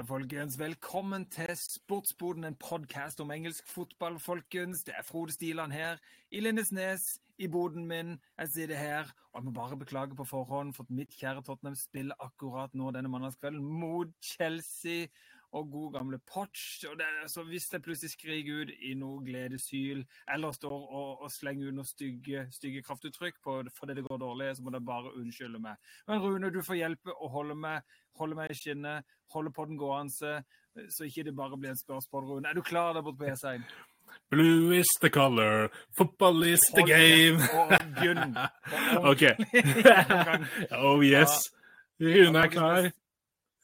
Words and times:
det, 0.00 0.08
folkens. 0.08 0.58
Velkommen 0.58 1.26
til 1.28 1.50
Sportsboden, 1.56 2.44
en 2.44 2.56
podkast 2.56 3.20
om 3.20 3.30
engelsk 3.34 3.66
fotball, 3.68 4.16
folkens. 4.18 4.84
Det 4.84 4.94
er 4.96 5.04
Frode 5.04 5.32
Stiland 5.32 5.72
her, 5.72 5.98
i 6.32 6.40
Lindesnes, 6.40 7.18
i 7.38 7.48
boden 7.48 7.84
min. 7.88 8.14
Jeg 8.38 8.48
sitter 8.48 8.76
her, 8.76 9.10
og 9.32 9.40
jeg 9.40 9.44
må 9.44 9.50
bare 9.50 9.76
beklage 9.76 10.16
på 10.16 10.24
forhånd 10.24 10.72
for 10.74 10.88
at 10.88 10.94
mitt 10.96 11.12
kjære 11.20 11.42
Tottenham 11.44 11.76
spiller 11.76 12.16
akkurat 12.24 12.72
nå 12.74 12.94
denne 12.96 13.12
mandagskvelden 13.12 13.60
mot 13.60 14.14
Chelsea 14.24 15.10
og 15.52 15.70
god 15.70 15.92
gamle 15.92 16.18
Potch. 16.18 16.84
Og 16.90 16.98
det, 16.98 17.06
så 17.30 17.42
hvis 17.42 17.72
jeg 17.72 17.82
plutselig 17.82 18.12
skriker 18.12 18.62
ut 18.62 18.72
i 18.86 18.94
noe 18.98 19.22
gledeshyl 19.26 20.04
eller 20.34 20.54
står 20.54 20.76
og, 20.76 21.24
og 21.24 21.32
slenger 21.32 21.68
ut 21.70 21.78
noen 21.78 21.88
stygge, 21.88 22.46
stygge 22.54 22.84
kraftuttrykk 22.86 23.40
på, 23.44 23.56
fordi 23.78 23.98
det 23.98 24.06
går 24.08 24.22
dårlig, 24.22 24.52
så 24.56 24.64
må 24.64 24.74
dere 24.74 24.86
bare 24.86 25.14
unnskylde 25.18 25.62
meg. 25.62 25.78
Men 26.08 26.22
Rune, 26.22 26.52
du 26.54 26.62
får 26.66 26.80
hjelpe 26.80 27.14
å 27.14 27.30
holde 27.34 27.58
meg, 27.58 27.86
holde 28.20 28.38
meg 28.38 28.52
i 28.52 28.58
skinnet, 28.58 29.06
holde 29.34 29.52
på 29.54 29.66
den 29.70 29.80
gående, 29.80 30.42
så 30.90 31.06
ikke 31.06 31.26
det 31.26 31.36
bare 31.36 31.58
blir 31.58 31.74
en 31.74 31.82
spørsmål, 31.82 32.28
Rune. 32.28 32.50
Er 32.50 32.58
du 32.58 32.62
klar 32.62 32.94
der 32.94 33.06
borte 33.06 33.24
på 33.24 33.32
E6? 33.32 33.64
Blue 34.30 34.74
is 34.74 34.86
the 35.00 35.10
color, 35.10 35.70
football 35.90 36.42
is 36.42 36.60
the 36.74 36.82
game. 36.82 37.38
OK. 39.10 39.22
oh 40.78 41.00
yes. 41.02 41.50
Rune 42.00 42.38
er 42.38 42.48
klar 42.48 42.90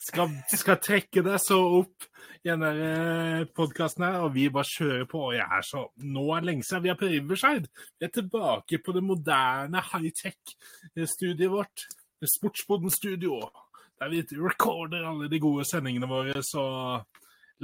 skal, 0.07 0.33
skal 0.53 0.79
trekke 0.83 1.25
deg 1.27 1.41
så 1.43 1.59
opp 1.81 2.07
i 2.47 2.51
denne 2.51 2.71
eh, 2.87 3.45
podkasten 3.57 4.05
her, 4.07 4.21
og 4.27 4.35
vi 4.37 4.47
bare 4.53 4.69
kjører 4.71 5.07
på. 5.11 5.23
Og 5.31 5.37
jeg 5.37 5.47
er 5.47 5.67
så 5.67 5.87
Nå 6.07 6.27
er 6.31 6.45
det 6.45 6.51
lenge 6.51 6.67
siden 6.67 6.85
vi 6.85 6.93
er 6.93 6.99
på 7.01 7.11
Riverside. 7.11 7.71
Vi 7.99 8.07
er 8.07 8.15
tilbake 8.15 8.81
på 8.85 8.95
det 8.97 9.05
moderne 9.05 9.83
high-tech-studiet 9.93 11.53
vårt. 11.53 11.87
Sportsboden-studio. 12.37 13.41
Der 14.01 14.13
vi 14.13 14.23
recorder 14.41 15.09
alle 15.09 15.29
de 15.33 15.41
gode 15.41 15.67
sendingene 15.69 16.09
våre. 16.11 16.43
Så 16.45 16.65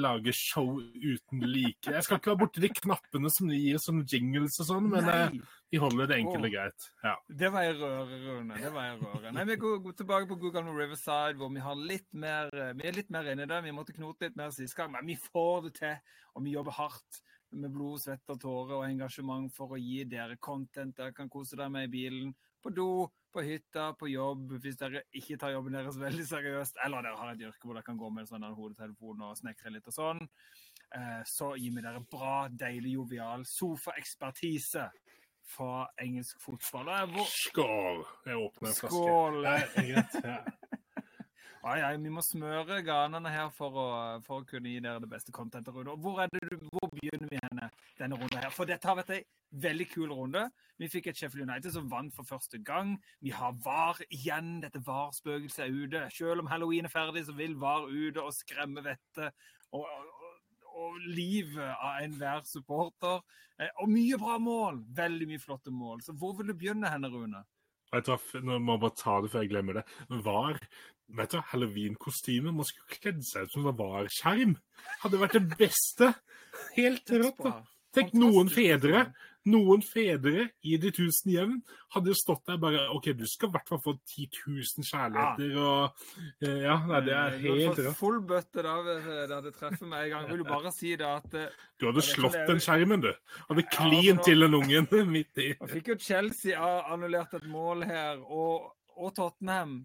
lage 0.01 0.33
show 0.33 0.79
uten 0.81 1.43
like. 1.45 1.91
Jeg 1.91 2.05
skal 2.05 2.19
ikke 2.19 2.33
være 2.33 2.41
borti 2.41 2.62
de 2.65 2.71
knappene 2.73 3.31
som 3.33 3.51
de 3.51 3.59
gir 3.59 3.81
som 3.83 3.99
jingles 4.09 4.57
og 4.62 4.69
sånn, 4.69 4.87
men 4.93 5.05
Nei. 5.09 5.19
Eh, 5.27 5.59
vi 5.73 5.81
holder 5.81 6.09
det 6.11 6.19
enkelt 6.21 6.49
og 6.49 6.55
greit. 6.55 6.87
Ja. 7.05 7.15
Det 7.43 7.51
var 7.53 7.67
jeg 7.67 7.77
røre, 7.81 8.21
Rune. 8.27 8.61
Det 8.61 8.73
var 8.73 8.89
jeg 8.89 9.01
røre. 9.03 9.33
Nei, 9.37 9.45
Vi 9.49 9.59
går, 9.65 9.79
går 9.87 9.99
tilbake 10.01 10.29
på 10.31 10.39
Google 10.41 10.65
Riverside, 10.69 11.37
hvor 11.41 11.53
vi, 11.53 11.65
har 11.65 11.77
litt 11.77 12.09
mer, 12.12 12.53
eh, 12.53 12.73
vi 12.77 12.89
er 12.89 12.97
litt 12.97 13.12
mer 13.12 13.29
inne 13.33 13.47
i 13.47 13.53
det. 13.53 13.61
Vi 13.65 13.77
måtte 13.77 13.97
knote 13.97 14.29
litt 14.29 14.41
mer 14.41 14.53
sist 14.55 14.77
gang, 14.77 14.93
men 14.93 15.09
vi 15.09 15.17
får 15.17 15.69
det 15.69 15.75
til. 15.81 16.17
Og 16.37 16.47
vi 16.47 16.56
jobber 16.56 16.77
hardt 16.77 17.23
med 17.53 17.73
blod, 17.73 18.01
svette, 18.01 18.37
tårer 18.41 18.79
og 18.79 18.87
engasjement 18.87 19.53
for 19.53 19.75
å 19.75 19.81
gi 19.81 20.06
dere 20.09 20.39
content 20.41 20.97
dere 20.97 21.12
kan 21.17 21.29
kose 21.33 21.56
dere 21.56 21.73
med 21.73 21.91
i 21.91 21.93
bilen, 21.93 22.33
på 22.63 22.73
do, 22.75 22.89
på 23.33 23.45
hytta, 23.47 23.93
på 23.99 24.11
jobb, 24.13 24.57
hvis 24.63 24.79
dere 24.81 25.05
ikke 25.17 25.39
tar 25.41 25.55
jobben 25.55 25.77
deres 25.77 25.99
veldig 26.01 26.27
seriøst, 26.29 26.81
eller 26.85 27.07
dere 27.07 27.21
har 27.21 27.33
et 27.33 27.45
yrke 27.49 27.67
hvor 27.67 27.79
dere 27.79 27.87
kan 27.87 28.01
gå 28.01 28.11
med 28.15 28.29
sånn 28.29 28.45
hodetelefon 28.49 29.25
og 29.29 29.39
snekre 29.39 29.73
litt 29.75 29.89
og 29.91 29.97
sånn, 29.97 30.23
eh, 30.97 31.23
så 31.29 31.53
gir 31.61 31.77
vi 31.77 31.85
dere 31.85 32.05
bra, 32.13 32.37
deilig, 32.49 32.97
jovial 32.99 33.47
sofaekspertise 33.49 34.89
fra 35.53 35.87
engelsk 36.01 36.41
fotball. 36.41 36.93
Skål! 37.29 38.05
Jeg 38.27 38.39
åpner 38.39 38.71
en 38.71 38.79
flaske. 38.79 38.93
Skål! 38.93 39.43
Ja, 39.45 40.39
Ai, 41.63 41.79
ai, 41.79 41.93
vi 42.03 42.11
må 42.11 42.19
smøre 42.27 42.81
ganene 42.83 43.31
her 43.31 43.51
for 43.55 43.77
å, 43.79 43.89
for 44.27 44.43
å, 44.43 44.47
kunne 44.49 44.73
gi 44.73 44.81
dere 44.83 44.99
det 44.99 45.11
beste 45.13 45.31
contentet. 45.35 45.71
Rune. 45.71 45.95
Hvor, 46.03 46.19
du, 46.27 46.57
hvor 46.73 46.81
begynner 46.97 47.31
vi 47.31 47.41
henne 47.43 47.69
denne 47.98 48.19
runden 48.19 48.43
her? 48.43 48.53
For 48.55 48.69
dette 48.69 48.89
har 48.89 48.98
vært 48.98 49.15
ei 49.17 49.23
veldig 49.62 49.87
kul 49.93 50.12
runde. 50.12 50.47
Vi 50.81 50.89
fikk 50.91 51.11
et 51.11 51.19
Sheffield 51.19 51.49
United 51.49 51.75
som 51.75 51.91
vant 51.91 52.15
for 52.17 52.27
første 52.29 52.59
gang. 52.65 52.97
Vi 53.21 53.33
har 53.34 53.57
VAR 53.65 54.01
igjen. 54.09 54.61
Dette 54.65 54.83
VAR-spøkelset 54.87 55.67
er 55.67 55.77
ute. 55.77 56.05
Selv 56.15 56.44
om 56.44 56.50
halloween 56.50 56.89
er 56.89 56.93
ferdig, 56.93 57.27
så 57.27 57.37
vil 57.37 57.59
VAR 57.61 57.89
ute 57.91 58.22
og 58.22 58.34
skremme 58.37 58.84
vettet. 58.84 59.37
Og, 59.72 59.87
og, 59.87 60.37
og 60.72 61.00
livet 61.05 61.72
av 61.77 62.03
enhver 62.03 62.44
supporter. 62.49 63.21
Eh, 63.61 63.72
og 63.83 63.93
mye 63.93 64.19
bra 64.21 64.39
mål! 64.43 64.83
Veldig 64.97 65.28
mye 65.31 65.43
flotte 65.43 65.75
mål. 65.75 66.03
Så 66.05 66.16
hvor 66.16 66.37
vil 66.39 66.50
du 66.50 66.56
begynne 66.56 66.91
henne, 66.91 67.12
Rune? 67.12 67.45
Jeg 67.93 68.06
traff, 68.09 68.31
nå 68.41 68.56
må 68.56 68.78
jeg 68.78 68.81
bare 68.87 68.97
ta 68.97 69.15
det 69.21 69.31
før 69.34 69.43
jeg 69.45 69.53
glemmer 69.53 69.77
det. 69.78 69.83
VAR 70.25 70.56
vet 71.12 71.34
du, 71.34 71.41
halloween-kostyme. 71.53 72.53
Man 72.56 72.66
skulle 72.69 72.97
kledd 72.97 73.21
seg 73.27 73.47
ut 73.47 73.55
som 73.55 73.66
det 73.69 73.75
var 73.78 74.09
skjerm. 74.12 74.56
Hadde 75.03 75.21
vært 75.21 75.37
det 75.37 75.59
beste. 75.61 76.09
Helt 76.79 77.15
rått. 77.17 77.45
da. 77.45 77.59
Tenk 77.93 78.15
noen 78.17 78.49
fedre 78.49 79.07
noen 79.49 79.83
fedre 79.83 80.49
i 80.63 80.77
De 80.81 80.91
tusen 80.95 81.33
hjem 81.33 81.55
hadde 81.95 82.13
jo 82.13 82.17
stått 82.17 82.45
der 82.49 82.61
bare 82.63 82.85
OK, 82.95 83.11
du 83.17 83.25
skal 83.29 83.51
i 83.51 83.55
hvert 83.57 83.71
fall 83.71 83.81
få 83.83 83.95
10 83.99 84.29
000 84.47 84.87
kjærligheter 84.89 85.57
og 85.61 86.05
eh, 86.45 86.61
Ja, 86.67 86.77
nei, 86.89 87.01
det 87.07 87.17
er 87.17 87.39
helt 87.43 87.81
rått. 87.81 87.99
Full 87.99 88.21
bøtte 88.29 88.65
da 88.65 89.41
det 89.45 89.55
treffer 89.57 89.89
meg 89.89 90.07
en 90.07 90.15
gang. 90.15 90.29
Vil 90.31 90.45
du 90.45 90.49
bare 90.49 90.73
si 90.75 90.95
det 90.99 91.09
at 91.09 91.39
eh, 91.39 91.65
Du 91.81 91.89
hadde 91.91 92.05
slått 92.07 92.39
den 92.49 92.63
skjermen, 92.63 93.03
du. 93.05 93.11
Hadde 93.49 93.67
klint 93.73 94.23
til 94.27 94.47
den 94.47 94.59
ungen 94.59 94.89
midt 95.17 95.43
i. 95.43 95.51
Jeg 95.57 95.73
fikk 95.73 95.93
jo 95.95 95.99
Chelsea 96.01 96.71
annullert 96.93 97.34
et 97.39 97.49
mål 97.51 97.87
her. 97.89 98.23
og 98.23 98.71
og 98.93 99.15
Tottenham 99.17 99.79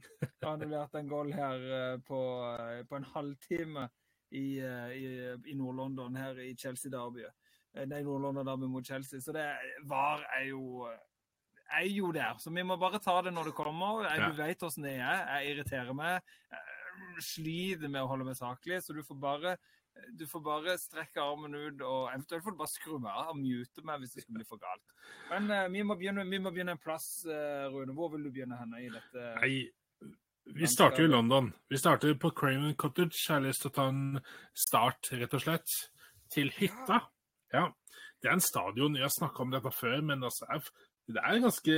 annullert 0.44 0.96
en 1.00 1.08
goal 1.08 1.30
her 1.32 1.62
eh, 1.78 1.94
på, 2.04 2.18
eh, 2.60 2.82
på 2.90 2.98
en 2.98 3.06
halvtime 3.14 3.86
i, 4.32 4.60
eh, 4.60 4.96
i, 4.98 5.12
i 5.52 5.58
Nord-London, 5.58 6.16
her 6.20 6.40
i 6.44 6.54
Chelsea-derbyet. 6.58 7.36
Nei, 7.88 8.02
Nord-London 8.02 8.48
derby 8.48 8.68
mot 8.72 8.86
Chelsea. 8.86 9.22
Så 9.22 9.34
det 9.36 9.46
VAR 9.86 10.24
er 10.40 10.48
jo 10.50 10.88
er 11.78 11.86
jo 11.92 12.12
der. 12.16 12.38
Så 12.40 12.50
vi 12.54 12.64
må 12.64 12.78
bare 12.80 13.00
ta 13.04 13.20
det 13.22 13.34
når 13.36 13.52
det 13.52 13.58
kommer. 13.58 14.06
Jeg, 14.08 14.32
du 14.32 14.40
vet 14.40 14.64
åssen 14.64 14.88
det 14.88 14.96
er. 14.98 15.26
Jeg 15.36 15.52
irriterer 15.52 15.94
meg. 15.94 16.22
Jeg 16.52 17.26
sliter 17.28 17.92
med 17.92 18.02
å 18.02 18.10
holde 18.10 18.26
meg 18.26 18.40
saklig, 18.40 18.80
så 18.82 18.96
du 18.96 19.04
får 19.06 19.20
bare 19.22 19.58
du 20.14 20.28
får 20.30 20.42
bare 20.46 20.76
strekke 20.78 21.22
armen 21.22 21.56
ut 21.56 21.80
og 21.82 22.12
eventuelt 22.12 22.44
får 22.46 22.54
du 22.54 22.60
bare 22.60 22.70
skru 22.70 22.98
meg 23.02 23.16
av 23.18 23.32
og 23.32 23.40
mute 23.40 23.84
meg 23.86 24.02
hvis 24.02 24.14
det 24.14 24.24
skulle 24.24 24.42
bli 24.42 24.46
for 24.46 24.62
galt. 24.62 24.94
Men 25.32 25.50
uh, 25.50 25.64
vi, 25.74 25.82
må 25.82 25.98
begynne, 25.98 26.26
vi, 26.30 26.38
må 26.42 26.52
begynne, 26.54 26.76
en 26.78 26.82
plass, 26.82 27.08
uh, 27.26 27.68
Rune. 27.74 27.96
Hvor 27.98 28.12
vil 28.14 28.28
du 28.28 28.32
begynne 28.34 28.60
henne 28.60 28.84
i 28.84 28.92
dette? 28.94 29.26
Nei, 29.42 29.56
vi 30.56 30.68
starter 30.68 31.04
i 31.04 31.12
London. 31.12 31.52
Vi 31.70 31.78
starter 31.78 32.14
på 32.20 32.32
Craven 32.32 32.76
Cottage. 32.76 33.18
Jeg 33.28 33.36
har 33.36 33.44
lyst 33.46 33.66
til 33.66 33.72
å 33.72 33.76
ta 33.76 33.88
en 33.92 34.20
start, 34.56 35.12
rett 35.12 35.34
og 35.34 35.44
slett, 35.44 35.76
til 36.34 36.52
hytta. 36.58 37.02
Ja. 37.54 37.68
Det 38.22 38.30
er 38.30 38.38
en 38.38 38.44
stadion, 38.44 38.96
jeg 38.98 39.06
har 39.06 39.14
snakka 39.14 39.44
om 39.44 39.52
dette 39.54 39.72
før, 39.72 40.00
men 40.02 40.24
altså, 40.26 40.48
det 41.08 41.22
er 41.22 41.44
ganske 41.44 41.76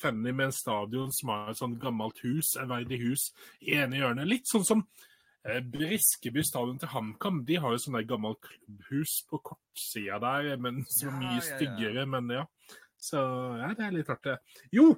funny 0.00 0.30
med 0.30 0.48
en 0.48 0.54
stadion 0.54 1.10
som 1.12 1.32
har 1.34 1.50
et 1.50 1.58
sånt 1.58 1.80
gammelt 1.82 2.22
hus, 2.22 2.54
ærverdig 2.60 3.00
verdig 3.00 3.00
hus, 3.08 3.26
i 3.60 3.74
ene 3.80 3.98
hjørnet. 3.98 4.30
Litt 4.30 4.50
sånn 4.50 4.66
som 4.68 4.86
Eh, 5.44 5.60
Briskeby 5.60 6.40
stadion 6.44 6.78
til 6.80 6.88
HamKam 6.88 7.42
de 7.44 7.58
har 7.60 7.74
jo 7.74 7.80
sånn 7.82 7.98
gammelt 8.08 8.40
klubbhus 8.46 9.18
på 9.28 9.42
kortsida 9.50 10.16
der, 10.22 10.54
men 10.56 10.80
er 10.80 11.18
mye 11.18 11.42
styggere. 11.44 12.06
Men 12.08 12.32
ja. 12.32 12.44
Så 12.96 13.20
ja, 13.60 13.74
det 13.76 13.84
er 13.84 13.98
litt 13.98 14.12
artig. 14.12 14.38
Jo! 14.72 14.94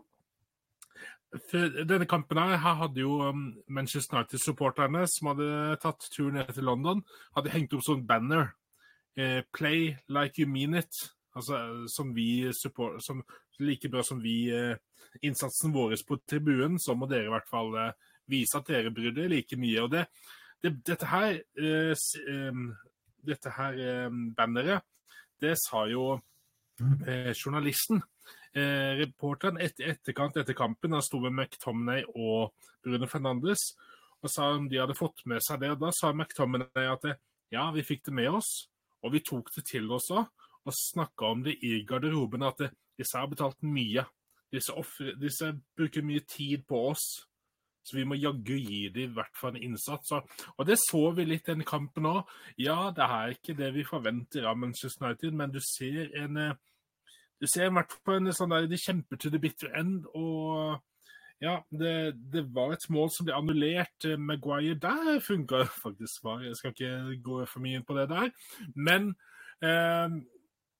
For 1.50 1.84
denne 1.84 2.06
kampen 2.06 2.38
her, 2.38 2.56
her 2.62 2.78
hadde 2.80 3.02
jo 3.02 3.18
um, 3.26 3.48
Manchester 3.68 4.16
United-supporterne 4.16 5.02
som 5.10 5.32
hadde 5.32 5.76
tatt 5.82 6.06
turen 6.14 6.38
ned 6.38 6.52
til 6.54 6.64
London, 6.68 7.02
hadde 7.36 7.52
hengt 7.52 7.74
opp 7.76 7.84
sånn 7.84 8.06
banner. 8.06 8.54
Eh, 9.16 9.42
'Play 9.52 9.96
like 10.08 10.38
you 10.38 10.46
mean 10.46 10.74
it'. 10.74 11.10
Altså 11.36 11.88
som 11.88 12.14
vi 12.14 12.52
support, 12.52 13.02
som, 13.02 13.24
Like 13.58 13.88
bra 13.88 14.02
som 14.02 14.20
vi 14.20 14.50
eh, 14.52 14.76
Innsatsen 15.22 15.72
vår 15.72 15.96
på 16.08 16.18
tribunen, 16.28 16.78
så 16.78 16.94
må 16.94 17.06
dere 17.08 17.24
i 17.24 17.32
hvert 17.32 17.48
fall 17.48 17.74
eh, 17.76 17.92
vise 18.28 18.56
at 18.56 18.68
dere 18.68 18.90
bryr 18.92 19.12
dere 19.16 19.28
like 19.28 19.56
mye. 19.56 19.82
Og 19.82 19.90
det, 19.90 20.06
det, 20.62 20.74
dette 20.86 21.06
her, 21.06 21.40
dette 23.26 23.50
her 23.56 24.10
banneret, 24.36 24.82
det 25.40 25.56
sa 25.60 25.84
jo 25.88 26.16
uh, 26.16 27.32
journalisten. 28.56 28.98
reporteren 29.00 29.60
et, 29.60 29.80
etterkant 29.80 30.36
etter 30.36 30.54
kampen, 30.56 30.92
han 30.92 31.04
sto 31.04 31.20
med 31.20 31.32
McTominay 31.32 32.04
og 32.14 32.54
Bruno 32.84 33.06
Fernandes 33.06 33.74
og 34.22 34.32
sa 34.32 34.48
om 34.56 34.68
de 34.68 34.80
hadde 34.80 34.96
fått 34.96 35.24
med 35.28 35.42
seg 35.44 35.60
det. 35.60 35.70
Og 35.74 35.82
da 35.82 35.92
sa 35.94 36.12
McTominay 36.12 36.88
at 36.90 37.04
ja, 37.52 37.68
vi 37.74 37.84
fikk 37.86 38.06
det 38.08 38.16
med 38.16 38.30
oss, 38.38 38.66
og 39.04 39.12
vi 39.14 39.22
tok 39.22 39.52
det 39.54 39.66
til 39.68 39.90
oss 39.92 40.10
òg. 40.10 40.26
Og 40.66 40.74
snakka 40.74 41.30
om 41.30 41.44
det 41.46 41.60
i 41.62 41.84
garderoben, 41.86 42.42
at 42.42 42.64
disse 42.98 43.18
har 43.18 43.28
betalt 43.30 43.60
mye. 43.62 44.02
Disse, 44.50 44.74
offre, 44.74 45.12
disse 45.20 45.52
bruker 45.76 46.02
mye 46.02 46.24
tid 46.26 46.64
på 46.66 46.80
oss. 46.88 47.04
Så 47.86 48.00
vi 48.00 48.06
må 48.08 48.16
jaggu 48.18 48.56
gi 48.58 48.88
dem 48.90 49.12
i 49.12 49.14
hvert 49.14 49.36
fall 49.38 49.54
en 49.54 49.62
innsats. 49.62 50.10
Og 50.56 50.66
det 50.66 50.80
så 50.82 51.04
vi 51.14 51.28
litt 51.28 51.46
i 51.52 51.54
kampen 51.66 52.08
òg. 52.10 52.32
Ja, 52.58 52.90
det 52.90 53.06
er 53.06 53.36
ikke 53.36 53.54
det 53.54 53.70
vi 53.76 53.86
forventer 53.86 54.48
av 54.50 54.58
Manchester 54.58 55.06
United, 55.06 55.38
men 55.38 55.54
du 55.54 55.60
ser 55.62 56.10
en 56.18 56.40
eh, 56.42 56.56
du 57.40 57.46
ser 57.50 57.68
i 57.68 57.74
hvert 57.74 57.96
fall 58.04 58.20
en 58.22 58.34
sånn 58.34 58.52
der 58.54 58.68
De 58.70 58.78
kjemper 58.80 59.20
til 59.20 59.34
the 59.34 59.40
bitter 59.42 59.72
end. 59.78 60.06
og 60.14 60.82
ja, 61.42 61.58
det, 61.68 62.16
det, 62.32 62.46
var 62.56 62.72
et 62.72 62.86
mål 62.88 63.10
som 63.12 63.26
ble 63.28 63.34
annullert. 63.36 64.06
Maguire 64.16 64.78
der 64.80 65.18
funka 65.20 65.66
faktisk 65.84 66.24
var. 66.24 66.40
Jeg 66.46 66.56
skal 66.56 66.72
ikke 66.72 67.18
gå 67.24 67.42
for 67.44 67.60
mye 67.60 67.80
inn 67.80 67.84
på 67.84 67.96
det 67.98 68.06
der. 68.08 68.32
Men 68.72 69.12
eh, 69.60 70.16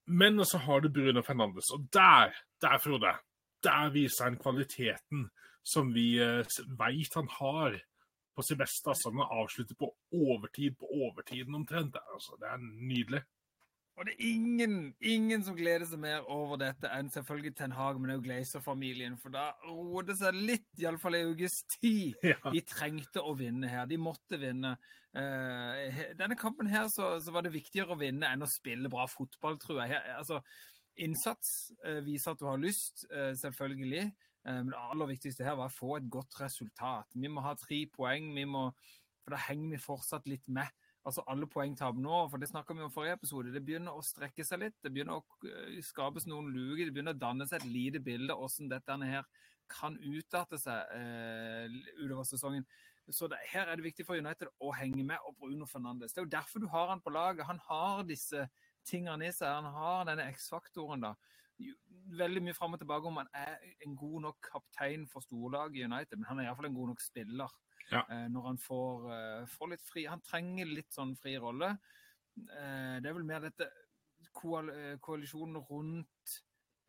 men 0.06 0.38
også 0.38 0.58
har 0.58 0.80
du 0.80 0.88
Bruno 0.88 1.22
Fernandes. 1.22 1.70
Og 1.74 1.88
der, 1.92 2.34
der, 2.60 2.78
Frode, 2.78 3.12
der 3.62 3.90
viser 3.90 4.24
han 4.24 4.38
kvaliteten 4.38 5.28
som 5.66 5.90
vi 5.94 6.18
eh, 6.22 6.46
veit 6.78 7.14
han 7.18 7.28
har 7.40 7.80
på 8.36 8.42
sin 8.42 8.58
beste. 8.58 8.88
altså 8.88 9.10
Han 9.10 9.26
avslutter 9.26 9.74
på 9.74 9.90
overtid 10.12 10.76
på 10.78 10.86
overtiden 10.86 11.54
omtrent. 11.54 11.96
Altså, 12.14 12.36
det 12.40 12.48
er 12.52 12.62
nydelig. 12.62 13.22
Og 13.96 14.04
det 14.04 14.12
er 14.12 14.26
ingen, 14.28 14.74
ingen 15.00 15.44
som 15.44 15.56
gleder 15.56 15.86
seg 15.88 16.00
mer 16.02 16.26
over 16.32 16.58
dette 16.60 16.88
enn 16.92 17.08
selvfølgelig 17.12 17.54
Ten 17.56 17.72
Hag, 17.72 17.96
men 18.00 18.12
òg 18.12 18.26
Glazer-familien. 18.26 19.14
For 19.22 19.32
da 19.32 19.46
roer 19.64 20.04
det 20.10 20.18
seg 20.20 20.36
litt, 20.36 20.68
iallfall 20.82 21.16
i 21.16 21.24
ukes 21.30 21.62
tid. 21.78 22.12
Ja. 22.26 22.36
De 22.52 22.60
trengte 22.68 23.22
å 23.24 23.32
vinne 23.38 23.70
her. 23.72 23.88
De 23.88 23.96
måtte 24.00 24.36
vinne. 24.40 24.74
Uh, 25.16 26.12
denne 26.18 26.36
kampen 26.36 26.68
her 26.68 26.90
så, 26.92 27.14
så, 27.24 27.32
var 27.32 27.46
det 27.46 27.54
viktigere 27.54 27.94
å 27.94 28.00
vinne 28.00 28.28
enn 28.28 28.44
å 28.44 28.50
spille 28.50 28.90
bra 28.92 29.06
fotball, 29.08 29.56
tror 29.62 29.80
jeg. 29.80 29.94
Her, 29.94 30.10
altså, 30.18 30.42
innsats 31.00 31.54
uh, 31.86 32.02
viser 32.04 32.34
at 32.34 32.42
du 32.42 32.50
har 32.50 32.60
lyst, 32.60 33.06
uh, 33.14 33.32
selvfølgelig. 33.38 34.10
men 34.46 34.68
det 34.70 34.78
aller 34.78 35.08
viktigste 35.10 35.42
her 35.42 35.56
var 35.58 35.72
å 35.72 35.74
få 35.74 35.96
et 35.96 36.04
godt 36.12 36.36
resultat. 36.38 37.16
Vi 37.16 37.30
må 37.32 37.42
ha 37.42 37.56
tre 37.58 37.80
poeng, 37.90 38.28
vi 38.36 38.44
må, 38.46 38.68
for 39.24 39.34
da 39.34 39.40
henger 39.48 39.72
vi 39.72 39.80
fortsatt 39.82 40.28
litt 40.30 40.44
med 40.46 40.68
altså 41.06 41.22
alle 41.30 41.46
poengtap 41.50 41.98
nå, 42.02 42.22
for 42.30 42.42
det 42.42 42.48
snakka 42.50 42.74
vi 42.74 42.82
om 42.82 42.90
i 42.90 42.94
forrige 42.94 43.18
episode, 43.20 43.52
det 43.54 43.62
begynner 43.64 43.94
å 43.94 44.04
strekke 44.04 44.44
seg 44.46 44.64
litt. 44.64 44.76
Det 44.82 44.90
begynner 44.92 45.20
å 45.20 45.46
eh, 45.46 45.78
skapes 45.86 46.26
noen 46.26 46.50
luker, 46.54 46.88
det 46.88 46.94
begynner 46.96 47.14
å 47.14 47.20
danne 47.20 47.46
seg 47.46 47.60
et 47.60 47.70
lite 47.70 48.02
bilde 48.02 48.34
av 48.34 48.42
hvordan 48.42 48.72
dette 48.72 48.98
her 49.06 49.28
kan 49.70 49.96
utarte 49.98 50.58
seg 50.62 50.96
eh, 50.96 51.78
utover 52.02 52.26
sesongen. 52.26 52.66
Så 53.10 53.28
det, 53.30 53.38
her 53.52 53.70
er 53.70 53.78
det 53.78 53.86
viktig 53.86 54.06
for 54.06 54.18
United 54.18 54.50
å 54.58 54.72
henge 54.74 55.04
med 55.06 55.22
og 55.28 55.36
Bruno 55.38 55.66
Fernandes. 55.70 56.14
Det 56.14 56.22
er 56.22 56.26
jo 56.26 56.34
derfor 56.34 56.62
du 56.62 56.68
har 56.72 56.90
han 56.90 57.02
på 57.02 57.12
laget. 57.14 57.46
Han 57.46 57.62
har 57.68 58.02
disse 58.06 58.48
tingene 58.86 59.28
i 59.28 59.34
seg. 59.34 59.46
Han 59.46 59.70
har 59.76 60.08
denne 60.08 60.26
X-faktoren, 60.32 61.06
da. 61.06 61.12
Veldig 62.18 62.42
mye 62.44 62.56
fram 62.56 62.74
og 62.74 62.82
tilbake 62.82 63.08
om 63.08 63.20
han 63.22 63.30
er 63.34 63.62
en 63.86 63.94
god 63.98 64.26
nok 64.26 64.50
kaptein 64.50 65.06
for 65.10 65.24
storlaget 65.24 65.80
i 65.80 65.86
United, 65.86 66.18
men 66.18 66.28
han 66.30 66.42
er 66.42 66.48
iallfall 66.48 66.68
en 66.68 66.76
god 66.76 66.92
nok 66.92 67.04
spiller 67.04 67.54
ja. 67.92 68.02
Eh, 68.10 68.26
når 68.32 68.48
han 68.50 68.58
får, 68.58 69.06
eh, 69.14 69.46
får, 69.50 69.70
litt 69.72 69.84
fri 69.86 70.06
Han 70.10 70.24
trenger 70.24 70.66
litt 70.66 70.92
sånn 70.94 71.14
fri 71.20 71.36
rolle. 71.38 71.76
Eh, 72.36 72.96
det 73.00 73.10
er 73.10 73.14
vel 73.16 73.28
mer 73.28 73.46
dette 73.46 73.68
koalisjonen 74.36 75.62
rundt, 75.70 76.34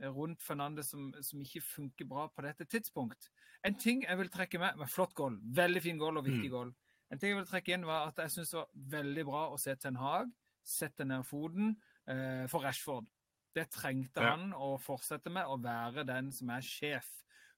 rundt 0.03 0.41
Fernandes 0.43 0.89
som, 0.91 1.09
som, 1.23 1.41
ikke 1.41 1.63
funker 1.63 2.09
bra 2.09 2.25
på 2.27 2.43
dette 2.43 2.67
tidspunkt. 2.67 3.29
En 3.65 3.77
ting 3.79 4.03
jeg 4.03 4.19
vil 4.19 4.31
trekke 4.33 4.59
med 4.59 4.81
med 4.81 4.91
Flott 4.91 5.15
goal. 5.15 5.37
Veldig 5.55 5.81
fin 5.85 6.01
goal 6.01 6.19
og 6.19 6.27
viktig 6.27 6.49
mm. 6.49 6.53
goal. 6.53 6.73
En 7.11 7.19
ting 7.19 7.31
jeg 7.31 7.39
vil 7.39 7.47
trekke 7.47 7.73
inn, 7.73 7.87
var 7.87 8.09
at 8.09 8.19
jeg 8.19 8.33
syns 8.33 8.51
det 8.51 8.59
var 8.59 8.83
veldig 8.97 9.25
bra 9.29 9.45
å 9.53 9.61
se 9.61 9.75
Ten 9.79 9.99
Hag 10.01 10.33
sette 10.67 11.05
ned 11.07 11.23
foten 11.27 11.71
eh, 12.09 12.43
for 12.51 12.65
Rashford. 12.67 13.07
Det 13.55 13.69
trengte 13.73 14.23
ja. 14.23 14.33
han 14.35 14.51
å 14.53 14.75
fortsette 14.81 15.31
med, 15.33 15.47
å 15.47 15.57
være 15.61 16.05
den 16.07 16.33
som 16.35 16.51
er 16.53 16.65
sjef. 16.65 17.07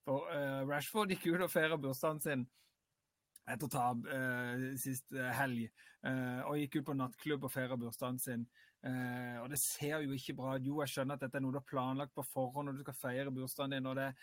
For 0.06 0.30
eh, 0.34 0.62
Rashford 0.70 1.16
gikk 1.16 1.32
ut 1.34 1.48
og 1.48 1.52
feira 1.52 1.80
bursdagen 1.82 2.22
sin 2.24 2.46
etter 3.54 3.72
tap 3.72 4.04
ta 4.04 4.16
uh, 4.16 4.66
sist 4.80 5.14
uh, 5.16 5.30
helg. 5.36 5.70
Eh, 6.00 6.42
og 6.48 6.56
gikk 6.56 6.78
ut 6.80 6.86
på 6.88 6.94
nattklubb 6.96 7.44
og 7.44 7.52
feira 7.52 7.76
bursdagen 7.76 8.20
sin. 8.24 8.46
og 8.80 9.50
det 9.52 9.58
ser 9.60 10.06
jo 10.06 10.14
ikke 10.16 10.38
bra 10.38 10.54
ut. 10.56 10.64
Jo, 10.64 10.78
jeg 10.80 10.94
skjønner 10.94 11.18
at 11.18 11.26
dette 11.26 11.36
er 11.36 11.44
noe 11.44 11.52
du 11.52 11.58
har 11.60 11.66
planlagt 11.68 12.14
på 12.16 12.24
forhånd 12.24 12.70
når 12.70 12.78
du 12.78 12.84
skal 12.86 12.96
feire 12.96 13.34
bursdagen 13.36 13.76
din. 13.76 13.90
og 13.92 13.98
det 14.00 14.14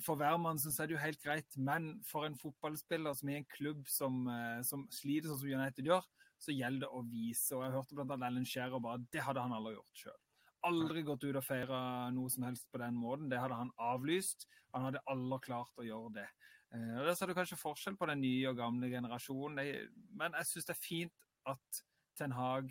for 0.00 0.16
hvermann 0.16 0.56
så 0.56 0.72
er 0.80 0.88
det 0.88 0.94
jo 0.94 1.02
helt 1.02 1.20
greit, 1.20 1.58
men 1.60 1.98
for 2.08 2.24
en 2.24 2.38
fotballspiller 2.40 3.12
som 3.12 3.28
er 3.28 3.36
i 3.36 3.42
en 3.42 3.50
klubb 3.52 3.84
som, 3.92 4.22
som 4.64 4.86
sliter 4.88 5.28
sånn 5.28 5.42
som 5.42 5.52
United 5.52 5.84
gjør, 5.84 6.06
så 6.42 6.54
gjelder 6.54 6.86
det 6.86 6.90
å 6.96 7.02
vise. 7.06 7.54
og 7.54 7.64
Jeg 7.66 7.74
hørte 7.76 7.98
annet 8.02 8.26
Ellen 8.28 8.48
Scherer 8.48 8.82
bare 8.82 9.04
det 9.12 9.24
hadde 9.26 9.44
han 9.44 9.54
aldri 9.56 9.74
gjort 9.76 10.04
sjøl. 10.04 10.20
Aldri 10.68 11.02
gått 11.06 11.24
ut 11.26 11.38
og 11.38 11.44
feira 11.44 11.82
noe 12.14 12.30
som 12.30 12.46
helst 12.46 12.68
på 12.70 12.80
den 12.82 12.98
måten. 12.98 13.28
Det 13.30 13.40
hadde 13.42 13.58
han 13.58 13.72
avlyst. 13.82 14.46
Han 14.72 14.88
hadde 14.88 15.02
aldri 15.10 15.40
klart 15.48 15.80
å 15.80 15.86
gjøre 15.86 16.12
det. 16.20 16.28
Eh, 16.74 16.94
og 17.00 17.06
Der 17.06 17.14
ser 17.14 17.26
du 17.26 17.34
kanskje 17.36 17.60
forskjell 17.60 17.96
på 17.96 18.08
den 18.10 18.22
nye 18.24 18.48
og 18.48 18.56
gamle 18.56 18.90
generasjonen. 18.90 19.90
Men 20.18 20.38
jeg 20.38 20.46
syns 20.50 20.70
det 20.70 20.76
er 20.76 20.86
fint 20.86 21.26
at 21.46 21.82
Ten 22.18 22.32
Hag 22.32 22.70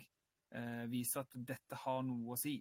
eh, 0.54 0.90
viser 0.90 1.24
at 1.24 1.38
dette 1.52 1.78
har 1.84 2.02
noe 2.06 2.34
å 2.34 2.40
si. 2.40 2.56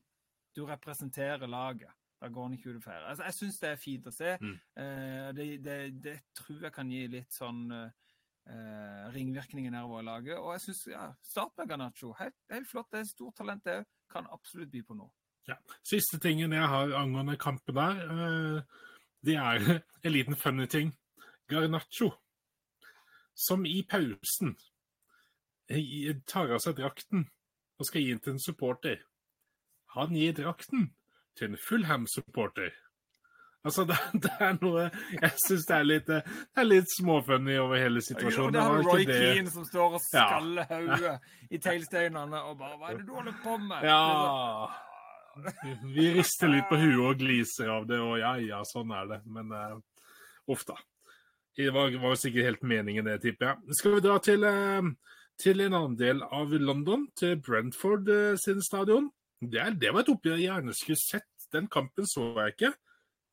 Du 0.56 0.66
representerer 0.68 1.48
laget. 1.48 1.92
Da 2.22 2.30
går 2.30 2.44
han 2.44 2.54
ikke 2.54 2.76
ut 2.76 2.88
og 2.88 3.24
jeg 3.24 3.34
syns 3.34 3.58
det 3.60 3.70
er 3.72 3.80
fint 3.82 4.08
å 4.08 4.14
se. 4.14 4.36
Mm. 4.42 4.58
Eh, 4.84 5.30
det, 5.34 5.46
det, 5.66 5.78
det, 6.04 6.18
tror 6.38 6.68
jeg 6.68 6.74
kan 6.76 6.92
gi 6.92 7.08
litt 7.10 7.34
sånn 7.34 7.64
eh, 7.74 9.08
ringvirkninger 9.16 9.74
nedover 9.74 10.06
laget. 10.06 10.38
Og 10.38 10.54
jeg 10.54 10.68
syns 10.68 10.84
ja, 10.92 11.08
start 11.26 11.58
med 11.58 11.72
Ganacho. 11.72 12.12
Helt, 12.20 12.38
helt 12.54 12.70
flott. 12.70 12.92
Det 12.94 13.02
er 13.02 13.10
stort 13.10 13.40
talent, 13.42 13.66
det 13.66 13.82
Kan 14.12 14.28
absolutt 14.30 14.70
by 14.70 14.84
på 14.86 15.00
noe. 15.00 15.10
Ja. 15.50 15.56
Siste 15.88 16.20
tingen 16.22 16.54
jeg 16.54 16.68
har 16.70 16.94
angående 17.00 17.38
kampen 17.42 17.76
der, 17.76 18.02
eh, 18.14 18.82
det 19.26 19.38
er 19.42 19.66
en 20.06 20.14
liten 20.14 20.38
funny 20.38 20.68
ting. 20.70 20.94
Garnaccio, 21.52 22.14
som 23.36 23.66
i 23.66 23.82
pausen 23.88 24.56
tar 26.28 26.52
av 26.52 26.60
seg 26.64 26.76
drakten 26.80 27.28
og 27.80 27.88
skal 27.88 28.04
gi 28.04 28.14
den 28.14 28.24
til 28.24 28.36
en 28.36 28.44
supporter. 28.44 29.04
Han 29.96 30.16
gir 30.16 30.36
drakten 30.38 30.90
til 31.40 31.52
en 31.52 31.60
Fullham-supporter. 31.60 32.74
Altså, 33.64 33.86
det, 33.90 33.98
det, 34.24 34.32
er 34.40 34.56
noe 34.58 34.88
Jeg 35.14 35.32
syns 35.46 35.68
det 35.70 35.76
er 35.76 35.84
litt, 35.86 36.08
det 36.10 36.62
er 36.64 36.68
litt 36.68 36.94
småfunny 36.96 37.58
over 37.62 37.82
hele 37.82 38.02
situasjonen. 38.04 38.48
Jo, 38.48 38.54
det 38.56 38.62
er 38.62 38.88
Roy 38.90 39.06
Keane 39.10 39.54
som 39.54 39.68
står 39.68 39.98
og 40.00 40.06
skaller 40.08 40.66
ja. 40.66 40.80
hodet 40.80 41.52
i 41.52 41.60
teglsteinene 41.62 42.42
og 42.48 42.56
bare 42.62 42.80
'Hva 42.80 42.90
er 42.94 43.02
det 43.02 43.06
du 43.08 43.14
holder 43.20 43.38
på 43.44 43.58
med?' 43.62 43.86
Ja. 43.86 44.72
Vi 45.94 46.10
rister 46.18 46.50
litt 46.52 46.68
på 46.68 46.76
huet 46.76 47.06
og 47.06 47.20
gliser 47.22 47.70
av 47.72 47.86
det, 47.88 48.02
og 48.04 48.18
ja, 48.20 48.34
ja, 48.44 48.66
sånn 48.68 48.92
er 48.92 49.06
det. 49.14 49.22
Men 49.32 49.54
uh, 49.56 49.78
uff 50.52 50.66
da. 50.68 50.76
Det 51.56 51.72
var, 51.74 51.92
var 52.00 52.16
sikkert 52.16 52.48
helt 52.48 52.62
meningen, 52.64 53.06
det, 53.06 53.18
tipper 53.22 53.50
jeg. 53.50 53.76
Skal 53.76 53.98
vi 53.98 54.04
dra 54.06 54.18
til, 54.24 54.46
eh, 54.48 54.86
til, 55.42 55.64
en 55.66 55.76
annen 55.76 55.98
del 56.00 56.24
av 56.24 56.54
London, 56.56 57.08
til 57.18 57.36
Brentford 57.44 58.08
eh, 58.10 58.38
sin 58.40 58.62
stadion? 58.64 59.10
Det, 59.42 59.66
det 59.82 59.92
var 59.92 60.06
et 60.06 60.14
oppgjør 60.14 60.40
jeg 60.40 60.48
gjerne 60.48 60.78
skulle 60.78 61.02
sett. 61.02 61.28
Den 61.52 61.68
kampen 61.68 62.08
så 62.08 62.30
jeg 62.40 62.56
ikke. 62.56 62.72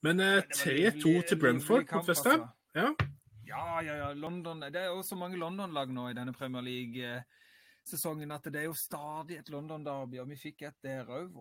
Men 0.02 0.22
3-2 0.22 1.14
eh, 1.14 1.22
til 1.28 1.38
Brentford 1.38 1.86
på 1.90 2.02
Festheim. 2.06 2.42
Altså. 2.42 2.54
Ja. 2.74 2.90
ja, 3.46 3.66
ja, 3.86 3.98
ja. 4.02 4.12
London. 4.18 4.66
Det 4.66 4.82
er 4.82 4.90
jo 4.90 5.02
så 5.06 5.18
mange 5.18 5.38
London-lag 5.38 5.92
nå 5.94 6.08
i 6.10 6.16
denne 6.18 6.34
Premier 6.34 6.64
League 6.66 7.22
sesongen 7.88 8.32
at 8.34 8.46
det 8.52 8.60
er 8.62 8.68
jo 8.68 8.76
stadig 8.76 9.38
et 9.38 9.50
London-derby, 9.52 10.20
og 10.22 10.28
vi 10.30 10.38
fikk 10.40 10.66
et 10.68 10.76
der 10.84 11.08
òg. 11.08 11.34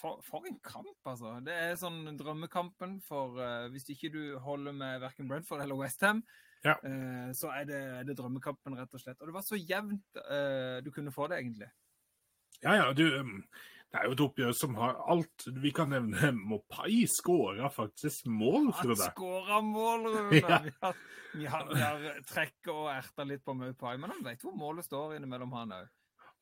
For 0.00 0.46
en 0.48 0.60
kamp, 0.64 0.94
altså. 1.08 1.36
Det 1.44 1.56
er 1.56 1.80
sånn 1.80 2.04
drømmekampen 2.18 2.98
for 3.06 3.40
uh, 3.40 3.66
Hvis 3.72 3.88
ikke 3.94 4.12
du 4.14 4.22
holder 4.42 4.76
med 4.76 5.02
verken 5.02 5.28
Brentford 5.30 5.64
eller 5.64 5.78
Westham, 5.78 6.22
ja. 6.64 6.76
uh, 6.84 7.30
så 7.36 7.52
er 7.56 7.68
det, 7.68 7.82
er 8.00 8.08
det, 8.08 8.18
drømmekampen, 8.20 8.78
rett 8.78 8.96
og 8.96 9.02
slett. 9.02 9.20
Og 9.20 9.30
det 9.30 9.36
var 9.36 9.46
så 9.46 9.58
jevnt 9.60 10.22
uh, 10.22 10.78
du 10.84 10.92
kunne 10.94 11.14
få 11.14 11.30
det, 11.32 11.42
egentlig. 11.42 11.70
Ja, 12.60 12.76
ja. 12.76 12.90
Du, 12.92 13.06
um, 13.18 13.38
det 13.90 13.98
er 13.98 14.06
jo 14.06 14.14
et 14.14 14.22
oppgjør 14.22 14.52
som 14.54 14.76
har 14.78 14.98
alt. 15.10 15.46
Vi 15.62 15.72
kan 15.74 15.90
nevne 15.90 16.30
Mopai 16.36 17.02
skåra 17.10 17.70
faktisk 17.74 18.28
mål, 18.30 18.70
Frode. 18.78 19.02
Han 19.02 19.14
skåra 19.16 19.60
mål, 19.66 20.06
Rune! 20.14 20.42
Ja. 20.80 20.92
Vi 21.32 21.46
har, 21.46 21.66
vi 21.74 21.80
har, 21.80 21.98
vi 21.98 22.08
har 22.10 22.22
trekket 22.26 22.70
og 22.72 22.88
erta 22.90 23.22
litt 23.26 23.42
på 23.46 23.54
Mopai, 23.54 23.96
men 24.02 24.10
han 24.10 24.22
vet 24.24 24.42
hvor 24.42 24.54
målet 24.58 24.86
står 24.86 25.14
innimellom 25.14 25.52
han 25.54 25.74
òg. 25.76 25.90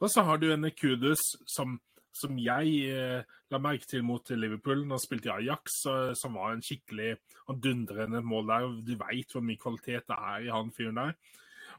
Og 0.01 0.13
så 0.13 0.25
har 0.25 0.41
du 0.41 0.47
en 0.53 0.69
Kudus 0.73 1.21
som, 1.49 1.75
som 2.17 2.39
jeg 2.41 2.77
eh, 2.93 3.35
la 3.53 3.61
merke 3.61 3.89
til 3.89 4.05
mot 4.07 4.33
Liverpool 4.33 4.85
når 4.85 4.97
han 4.97 5.03
spilte 5.03 5.29
i 5.29 5.35
Ajax, 5.35 5.81
som 6.21 6.37
var 6.41 6.55
en 6.55 6.65
skikkelig 6.65 7.17
og 7.49 7.61
dundrende 7.65 8.23
mål 8.25 8.53
der. 8.53 8.69
Du 8.87 8.95
veit 9.01 9.33
hvor 9.33 9.45
mye 9.45 9.61
kvalitet 9.61 10.09
det 10.09 10.21
er 10.33 10.47
i 10.47 10.53
han 10.53 10.73
fyren 10.77 11.01
der. 11.01 11.17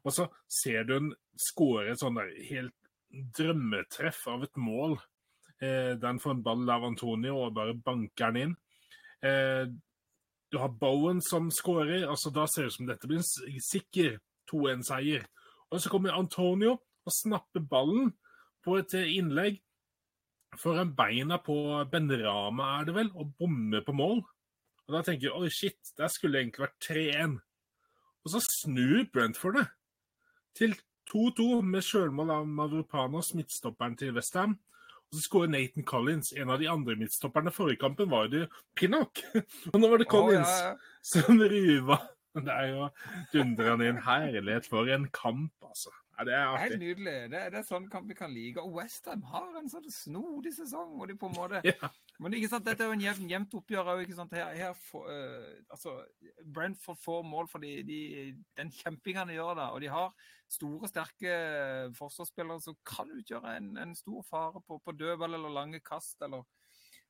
Og 0.04 0.14
så 0.16 0.28
ser 0.62 0.86
du 0.90 0.96
en 0.98 1.14
skåre 1.40 1.94
et 1.94 2.02
sånn 2.02 2.20
der 2.20 2.34
helt 2.50 2.76
drømmetreff 3.38 4.26
av 4.30 4.46
et 4.46 4.62
mål 4.62 5.00
den 5.60 6.20
får 6.24 6.32
en 6.32 6.44
ball 6.44 6.70
av 6.72 6.86
Antonio 6.88 7.36
og 7.44 7.56
bare 7.58 7.76
banker 7.76 8.32
den 8.32 8.42
inn. 8.44 8.58
Eh, 9.26 9.68
du 10.52 10.58
har 10.58 10.70
Bowen 10.70 11.22
som 11.22 11.52
skårer. 11.52 12.08
altså 12.08 12.32
Da 12.34 12.48
ser 12.48 12.64
det 12.64 12.68
ut 12.68 12.78
som 12.78 12.88
dette 12.88 13.08
blir 13.08 13.20
en 13.20 13.62
sikker 13.62 14.20
2-1-seier. 14.52 15.26
Og 15.72 15.82
Så 15.82 15.90
kommer 15.90 16.18
Antonio 16.18 16.80
og 17.06 17.14
snapper 17.14 17.62
ballen 17.62 18.14
på 18.64 18.80
et 18.80 18.94
eh, 18.94 19.18
innlegg 19.18 19.62
foran 20.58 20.96
beina 20.98 21.38
på 21.38 21.56
Benrama, 21.92 22.80
er 22.80 22.86
det 22.86 22.96
vel, 22.96 23.12
og 23.14 23.36
bommer 23.38 23.84
på 23.86 23.94
mål. 23.94 24.24
Og 24.88 24.94
Da 24.96 25.04
tenker 25.06 25.30
jeg 25.30 25.38
oi, 25.38 25.50
shit, 25.50 25.94
der 25.98 26.08
skulle 26.08 26.40
egentlig 26.40 26.66
vært 26.66 26.88
3-1. 26.90 27.38
Og 28.26 28.32
så 28.34 28.42
snur 28.42 29.06
Brentford 29.14 29.60
det 29.60 29.68
til 30.58 30.74
2-2 31.14 31.62
med 31.62 31.86
sjølmål 31.86 32.32
av 32.34 32.48
Mavropanos, 32.48 33.36
midtstopperen 33.38 33.96
til 33.98 34.16
Westham. 34.18 34.58
Og 35.10 35.18
så 35.18 35.26
skårer 35.26 35.50
Nathan 35.50 35.86
Collins. 35.90 36.34
En 36.38 36.52
av 36.54 36.62
de 36.62 36.70
andre 36.70 36.96
midtstopperne 37.00 37.54
forrige 37.54 37.82
kampen 37.82 38.12
var 38.12 38.30
jo 38.34 38.46
Pinnock. 38.78 39.24
Og 39.74 39.80
nå 39.82 39.90
var 39.90 40.02
det 40.02 40.10
Collins 40.12 40.52
oh, 40.54 40.60
ja, 40.62 40.74
ja. 40.74 40.76
som 41.02 41.42
ruva. 41.42 41.98
Det 42.38 42.54
er 42.60 42.68
jo 42.76 42.90
dundrende 43.34 43.90
en 43.90 44.04
herlighet 44.06 44.70
for 44.70 44.90
en 44.94 45.10
kamp, 45.14 45.54
altså. 45.66 45.94
Ja, 46.20 46.26
det 46.28 46.34
er. 46.36 46.58
Helt 46.58 46.82
nydelig. 46.82 47.14
Det, 47.32 47.42
det 47.54 47.58
er 47.62 47.64
sånn 47.64 47.86
kamp 47.92 48.10
vi 48.12 48.16
kan 48.18 48.34
like. 48.36 48.60
Og 48.60 48.74
Westham 48.76 49.22
har 49.32 49.54
en 49.56 49.70
sånn 49.72 49.86
snodig 49.88 50.52
sesong. 50.52 50.98
og 51.00 51.08
de 51.08 51.16
på 51.16 51.30
en 51.32 51.38
måte... 51.38 51.62
Ja. 51.70 51.90
Men 52.20 52.34
ikke 52.36 52.50
sant, 52.52 52.66
dette 52.68 52.84
er 52.84 52.90
jo 52.90 52.96
en 52.98 53.04
jevn, 53.06 53.30
jevnt 53.32 53.54
oppgjør 53.56 53.94
òg. 53.94 54.10
Her, 54.34 54.50
her 54.58 54.74
for, 54.76 55.08
uh, 55.08 55.62
altså, 55.72 55.94
Brentford 56.44 57.00
får 57.00 57.24
mål 57.24 57.48
for 57.48 57.64
de, 57.64 57.78
de, 57.88 58.00
den 58.60 58.74
kjempinga 58.76 59.24
de 59.30 59.38
gjør 59.38 59.56
da. 59.62 59.70
Og 59.72 59.80
de 59.80 59.94
har 59.94 60.12
store, 60.52 60.90
sterke 60.92 61.38
forsvarsspillere 61.96 62.66
som 62.68 62.76
kan 62.84 63.16
utgjøre 63.16 63.56
en, 63.56 63.72
en 63.80 63.96
stor 63.96 64.26
fare 64.28 64.60
på, 64.68 64.82
på 64.84 64.96
dødball 65.00 65.40
eller 65.40 65.56
lange 65.56 65.80
kast. 65.80 66.18
eller 66.28 66.44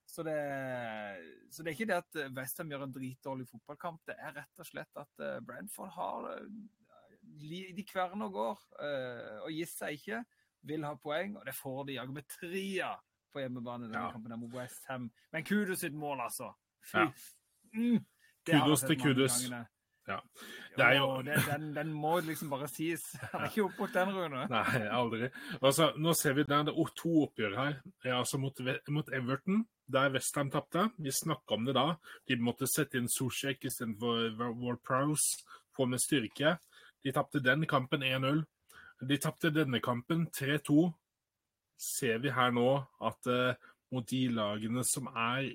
så 0.05 0.21
det, 0.25 0.37
så 1.49 1.63
det, 1.63 1.71
er 1.71 1.79
ikke 1.79 1.89
det 1.89 1.97
at 2.03 2.21
Westham 2.37 2.69
gjør 2.69 2.85
en 2.85 2.93
dritdårlig 2.93 3.49
fotballkamp. 3.49 4.03
Det 4.05 4.17
er 4.21 4.37
rett 4.37 4.61
og 4.61 4.69
slett 4.69 5.01
at 5.01 5.25
uh, 5.25 5.39
Brentford 5.41 5.95
har 5.97 6.29
de 7.75 7.85
kverner 7.87 8.29
og 8.29 8.33
går, 8.33 8.63
uh, 8.81 9.39
og 9.45 9.53
gir 9.53 9.69
seg 9.69 9.99
ikke. 9.99 10.23
Vil 10.69 10.83
ha 10.83 10.95
poeng, 10.99 11.37
og 11.39 11.45
det 11.47 11.55
får 11.55 11.85
de 11.87 11.99
jaggu 11.99 12.13
med 12.17 12.27
tria 12.27 12.93
på 13.31 13.43
hjemmebane 13.43 13.87
denne 13.87 14.05
ja. 14.07 14.11
kampen 14.11 14.39
mot 14.41 14.55
West 14.57 14.87
Ham. 14.89 15.09
Men 15.31 15.45
Kudos 15.47 15.85
sitt 15.85 15.95
mål, 15.95 16.25
altså. 16.25 16.51
Fy. 16.83 16.97
Ja. 16.97 17.11
Mm, 17.73 18.05
kudos 18.49 18.81
til 18.81 19.01
Kudos. 19.01 19.43
Ja. 20.09 20.19
Det 20.77 20.85
er 20.85 20.95
jo... 20.97 21.07
den, 21.21 21.41
den, 21.45 21.65
den, 21.75 21.91
må 21.93 22.19
liksom 22.25 22.49
bare 22.49 22.67
sies. 22.71 23.03
Han 23.31 23.43
er 23.43 23.51
ikke 23.51 23.65
oppbrukt 23.67 23.97
den, 23.97 24.13
Rune. 24.15 24.45
Nei, 24.49 24.85
aldri. 24.99 25.29
Altså, 25.61 25.91
nå 26.01 26.15
ser 26.17 26.37
vi 26.37 26.47
der 26.49 26.65
det 26.69 26.73
er 26.73 26.93
to 26.97 27.11
oppgjør 27.27 27.57
her. 27.59 27.77
Altså 28.15 28.39
mot, 28.41 28.63
mot 28.89 29.13
Everton, 29.13 29.63
der 29.85 30.09
Westham 30.15 30.49
tapte. 30.53 30.87
Vi 30.97 31.13
snakka 31.13 31.59
om 31.59 31.69
det 31.69 31.77
da. 31.77 31.91
De 32.27 32.39
måtte 32.41 32.69
sette 32.69 32.97
inn 32.97 33.11
Sosjek 33.11 33.69
istedenfor 33.69 34.33
Ward 34.63 34.81
Prowse. 34.87 35.45
Få 35.77 35.85
med 35.85 36.01
styrke. 36.01 36.57
De 37.03 37.13
tapte 37.15 37.41
den 37.43 37.65
kampen 37.69 38.03
1-0. 38.03 38.43
De 39.07 39.17
tapte 39.21 39.51
denne 39.55 39.79
kampen 39.83 40.27
3-2. 40.35 40.89
Ser 41.79 42.19
vi 42.23 42.31
her 42.35 42.51
nå 42.51 42.67
at 43.07 43.29
uh, 43.31 43.55
mot 43.93 44.05
de 44.09 44.25
lagene 44.35 44.83
som 44.87 45.09
er 45.15 45.53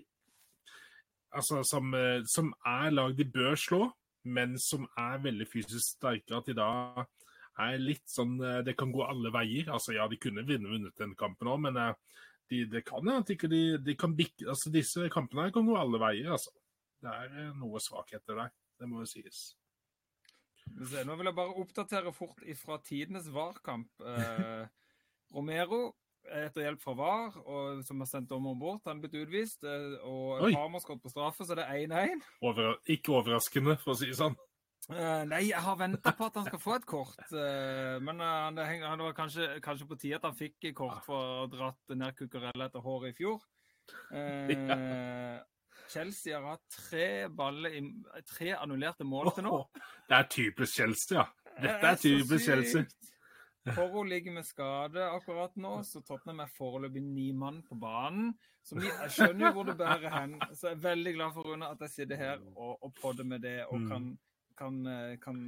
Altså 1.35 1.65
som, 1.67 1.89
uh, 1.91 2.23
som, 2.31 2.53
er 2.65 2.93
lag 2.95 3.17
de 3.19 3.25
bør 3.27 3.57
slå, 3.59 3.89
men 4.23 4.53
som 4.59 4.85
er 4.97 5.19
veldig 5.19 5.49
fysisk 5.51 5.97
sterke, 5.97 6.31
at 6.37 6.47
de 6.47 6.55
da 6.55 6.69
er 7.65 7.83
litt 7.83 8.05
sånn 8.07 8.37
uh, 8.39 8.61
Det 8.65 8.77
kan 8.79 8.93
gå 8.95 9.03
alle 9.05 9.33
veier. 9.35 9.73
Altså 9.75 9.97
ja, 9.99 10.07
de 10.09 10.21
kunne 10.23 10.47
vinne 10.47 10.71
vunnet 10.71 10.97
den 10.97 11.17
kampen 11.19 11.51
òg, 11.51 11.61
men 11.67 11.81
de, 12.49 12.63
det 12.71 12.85
kan 12.87 13.11
at 13.13 13.35
ikke 13.35 13.51
de, 13.51 13.65
de 13.83 13.97
kan 13.99 14.15
bikke 14.17 14.47
Altså 14.53 14.73
disse 14.73 15.11
kampene 15.13 15.51
kan 15.53 15.67
gå 15.67 15.77
alle 15.77 16.01
veier, 16.01 16.31
altså. 16.39 16.55
Det 17.05 17.13
er 17.13 17.53
noe 17.59 17.83
svakheter 17.83 18.39
der. 18.39 18.55
Det 18.81 18.89
må 18.89 19.03
jo 19.03 19.11
sies. 19.11 19.51
Nå 20.75 21.17
vil 21.19 21.29
jeg 21.29 21.37
bare 21.37 21.61
oppdatere 21.61 22.13
fort 22.15 22.41
ifra 22.51 22.79
tidenes 22.85 23.29
VAR-kamp. 23.33 23.91
Eh, 24.01 24.65
Romero 25.35 25.93
etter 26.25 26.65
hjelp 26.65 26.81
fra 26.81 26.95
VAR, 26.97 27.37
og, 27.45 27.83
som 27.85 28.01
har 28.01 28.09
sendt 28.09 28.31
dommeren 28.31 28.59
bort, 28.59 28.83
han 28.89 28.99
er 28.99 29.05
blitt 29.05 29.19
utvist. 29.21 29.65
Eh, 29.69 29.95
og 30.09 30.49
Hamer 30.57 30.83
skåret 30.83 31.05
på 31.05 31.13
straffe, 31.13 31.47
så 31.47 31.57
det 31.59 31.67
er 31.69 31.85
1-1. 31.85 32.25
Over, 32.45 32.79
ikke 32.91 33.15
overraskende, 33.19 33.77
for 33.83 33.95
å 33.95 33.99
si 34.01 34.11
det 34.11 34.19
sånn. 34.19 34.37
Uh, 34.85 35.23
nei, 35.25 35.47
jeg 35.49 35.61
har 35.65 35.79
venta 35.81 36.13
på 36.13 36.27
at 36.27 36.35
han 36.37 36.45
skal 36.45 36.61
få 36.61 36.75
et 36.77 36.85
kort. 36.89 37.23
Uh, 37.33 37.97
men 38.05 38.21
det, 38.21 38.67
det, 38.83 38.91
var 39.01 39.17
kanskje, 39.17 39.47
kanskje, 39.65 39.89
på 39.89 39.97
tide 40.01 40.19
at 40.19 40.27
han 40.29 40.37
fikk 40.37 40.69
kort 40.77 41.01
for 41.07 41.17
å 41.17 41.39
ha 41.39 41.47
dratt 41.49 41.95
ned 41.97 42.19
Cucurella 42.19 42.69
etter 42.69 42.85
håret 42.85 43.15
i 43.15 43.19
fjor. 43.23 43.41
ja. 44.13 45.41
Chelsea 45.91 46.35
har 46.37 46.55
hatt 46.55 46.65
tre, 46.73 47.29
baller 47.29 47.75
i, 47.77 47.83
tre 48.29 48.55
annullerte 48.57 49.07
mål 49.07 49.33
til 49.37 49.47
nå. 49.47 49.57
Det 50.09 50.17
er 50.19 50.31
typisk 50.33 50.81
Chelsea, 50.81 51.19
ja. 51.21 51.27
Dette 51.55 51.91
er 51.91 52.01
typisk 52.01 52.45
Chelsea. 52.49 52.87
Forho 53.73 54.03
ligger 54.05 54.33
med 54.33 54.45
skade 54.45 55.05
akkurat 55.09 55.55
nå, 55.57 55.79
så 55.89 56.03
Tottenham 56.05 56.43
er 56.45 56.51
foreløpig 56.53 57.01
ni 57.03 57.31
mann 57.33 57.63
på 57.65 57.79
banen. 57.81 58.35
Så 58.65 58.77
jeg 58.81 59.13
skjønner 59.13 59.47
jo 59.47 59.53
hvor 59.57 59.69
det 59.69 59.77
bærer 59.81 60.13
hen. 60.13 60.35
Så 60.53 60.69
jeg 60.71 60.77
er 60.77 60.83
veldig 60.85 61.15
glad 61.17 61.33
for 61.37 61.49
Rune 61.49 61.71
at 61.73 61.81
jeg 61.87 61.93
sitter 61.95 62.21
her 62.21 62.43
og, 62.55 62.77
og 62.85 62.93
podder 63.01 63.29
med 63.29 63.45
det 63.45 63.63
og 63.65 63.81
mm. 63.81 63.89
kan, 63.89 64.11
kan, 64.61 64.77
kan, 65.23 65.41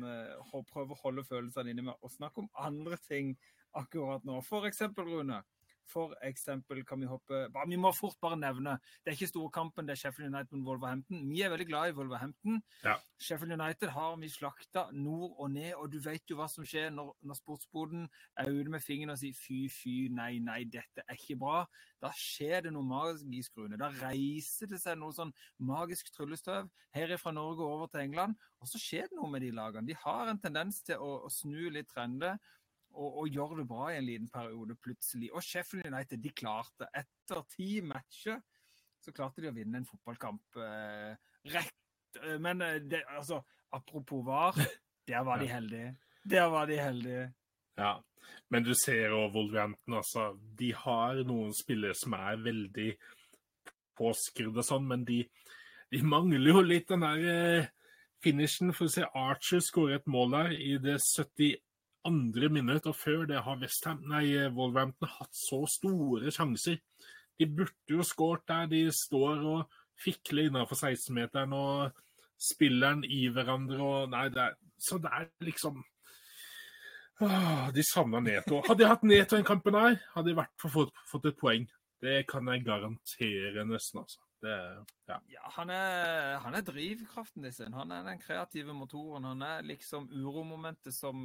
kan 0.53 0.65
prøve 0.73 0.97
å 0.97 1.01
holde 1.03 1.27
følelsene 1.29 1.73
inni 1.73 1.85
meg 1.85 2.01
og 2.01 2.13
snakke 2.13 2.45
om 2.45 2.49
andre 2.57 2.97
ting 3.05 3.35
akkurat 3.77 4.25
nå. 4.25 4.41
For 4.45 4.69
eksempel, 4.69 5.09
Rune. 5.13 5.43
For 5.87 6.15
eksempel 6.27 6.83
kan 6.87 7.01
vi 7.01 7.07
hoppe 7.07 7.45
bare, 7.55 7.69
Vi 7.71 7.79
må 7.79 7.93
fort 7.95 8.17
bare 8.21 8.39
nevne 8.39 8.77
Det 9.05 9.13
er 9.13 9.17
ikke 9.17 9.31
storkampen, 9.31 9.87
det 9.87 9.95
er 9.95 10.01
Sheffield 10.01 10.35
United 10.35 10.59
mot 10.59 10.73
Wolverhampton. 10.73 11.23
Vi 11.31 11.43
er 11.43 11.53
veldig 11.53 11.67
glad 11.69 11.91
i 11.93 11.97
Wolverhampton. 11.97 12.63
Ja. 12.85 12.97
Sheffield 13.23 13.55
United 13.55 13.93
har 13.95 14.17
vi 14.21 14.29
slakta 14.29 14.87
nord 14.93 15.37
og 15.39 15.51
ned, 15.51 15.75
og 15.75 15.93
du 15.93 15.99
vet 16.03 16.27
jo 16.31 16.39
hva 16.41 16.49
som 16.51 16.67
skjer 16.67 16.91
når, 16.95 17.13
når 17.23 17.39
sportsboden 17.39 18.09
er 18.37 18.51
ute 18.51 18.73
med 18.73 18.83
fingeren 18.85 19.15
og 19.15 19.21
sier 19.21 19.37
fy, 19.39 19.67
fy, 19.73 19.95
nei, 20.13 20.37
nei, 20.43 20.65
dette 20.71 21.05
er 21.07 21.19
ikke 21.19 21.39
bra. 21.41 21.63
Da 22.03 22.11
skjer 22.17 22.67
det 22.67 22.75
noe 22.75 22.85
magisk, 22.87 23.57
Rune. 23.57 23.79
Da 23.81 23.89
reiser 24.03 24.69
det 24.71 24.83
seg 24.83 24.99
noe 25.01 25.15
sånn 25.17 25.33
magisk 25.63 26.11
tryllestøv 26.17 26.69
her 26.97 27.17
fra 27.21 27.33
Norge 27.35 27.65
over 27.65 27.91
til 27.93 28.05
England, 28.05 28.37
og 28.61 28.69
så 28.71 28.81
skjer 28.81 29.09
det 29.11 29.19
noe 29.19 29.31
med 29.33 29.45
de 29.45 29.53
lagene. 29.55 29.89
De 29.89 29.97
har 30.03 30.31
en 30.31 30.41
tendens 30.41 30.83
til 30.85 31.01
å, 31.01 31.23
å 31.27 31.33
snu 31.33 31.71
litt 31.73 31.89
trender 31.93 32.37
og, 32.97 33.21
og 33.23 33.29
gjør 33.33 33.61
det 33.61 33.69
bra 33.71 33.89
i 33.93 33.99
en 34.01 34.09
liten 34.09 34.29
periode 34.33 34.77
plutselig. 34.83 35.31
Og 35.33 35.45
Sheffield 35.45 35.87
United 35.87 36.23
de 36.25 36.33
klarte, 36.37 36.89
etter 36.97 37.43
ti 37.53 37.81
matcher, 37.85 38.41
så 39.03 39.15
klarte 39.15 39.45
de 39.45 39.51
å 39.51 39.57
vinne 39.57 39.81
en 39.81 39.89
fotballkamp. 39.89 40.59
Eh, 40.63 41.13
rett 41.53 42.21
eh, 42.23 42.39
Men 42.43 42.65
eh, 42.65 42.81
det, 42.83 43.05
altså, 43.07 43.43
apropos 43.77 44.25
VAR, 44.27 44.59
der 45.09 45.27
var 45.27 45.43
de 45.43 45.51
heldige. 45.51 45.95
Der 46.27 46.49
var 46.51 46.67
de 46.67 46.81
heldige. 46.81 47.27
Ja, 47.77 47.93
men 48.49 48.65
du 48.65 48.73
ser 48.75 49.13
jo 49.13 49.27
Wolverhampton, 49.35 49.99
altså. 50.01 50.31
De 50.59 50.73
har 50.75 51.21
noen 51.29 51.53
spillere 51.55 51.95
som 51.99 52.17
er 52.17 52.41
veldig 52.43 52.91
påskrudd 53.97 54.57
og 54.57 54.67
sånn, 54.67 54.89
men 54.89 55.05
de, 55.09 55.23
de, 55.93 56.03
mangler 56.05 56.51
jo 56.51 56.65
litt 56.65 56.89
den 56.91 57.05
der 57.05 57.29
eh, 57.33 57.69
finishen. 58.25 58.73
For 58.77 58.89
å 58.89 58.95
se 58.97 59.07
Archer 59.07 59.63
skåre 59.65 60.01
et 60.01 60.11
mål 60.11 60.35
der 60.35 60.57
i 60.57 60.75
det 60.83 60.99
70 61.05 61.61
andre 62.07 62.49
minutt, 62.53 62.87
og 62.87 62.97
før 62.97 63.27
det 63.29 63.43
har 63.45 63.59
Westham, 63.61 64.03
nei, 64.11 64.25
Wolverhampton 64.55 65.11
hatt 65.19 65.35
så 65.37 65.63
store 65.71 66.33
sjanser. 66.35 66.79
De 67.37 67.49
burde 67.51 67.99
jo 67.99 68.07
skåret 68.07 68.47
der. 68.49 68.69
De 68.71 68.87
står 68.95 69.45
og 69.45 69.77
fikler 70.01 70.49
innenfor 70.49 70.79
16-meteren 70.79 71.53
og 71.57 71.97
spiller 72.41 72.97
den 72.97 73.05
i 73.09 73.27
hverandre 73.33 73.81
og 73.81 74.11
Nei, 74.13 74.27
det 74.33 74.43
er, 74.43 74.57
så 74.77 74.99
det 75.01 75.13
er 75.13 75.29
liksom 75.45 75.81
åh, 77.25 77.71
De 77.73 77.85
savna 77.87 78.21
Neto. 78.21 78.61
Hadde 78.67 78.83
de 78.83 78.91
hatt 78.91 79.07
Neto 79.09 79.41
i 79.41 79.47
kampen 79.47 79.79
her, 79.79 79.99
hadde 80.15 80.29
de 80.29 80.37
i 80.37 80.39
hvert 80.41 80.53
fall 80.61 80.75
fått, 80.75 81.03
fått 81.11 81.31
et 81.33 81.41
poeng. 81.41 81.65
Det 82.03 82.23
kan 82.29 82.49
jeg 82.53 82.65
garantere 82.67 83.65
nesten, 83.65 84.03
altså. 84.05 84.21
Det, 84.43 84.55
ja. 85.09 85.17
ja. 85.33 85.45
han, 85.57 85.71
er, 85.73 86.37
han 86.45 86.55
er 86.59 86.65
drivkraften 86.67 87.47
sin. 87.53 87.77
Han 87.77 87.93
er 87.95 88.05
den 88.07 88.21
kreative 88.21 88.75
motoren. 88.77 89.25
Han 89.25 89.45
er 89.47 89.65
liksom 89.67 90.11
uromomentet 90.13 90.95
som, 90.95 91.25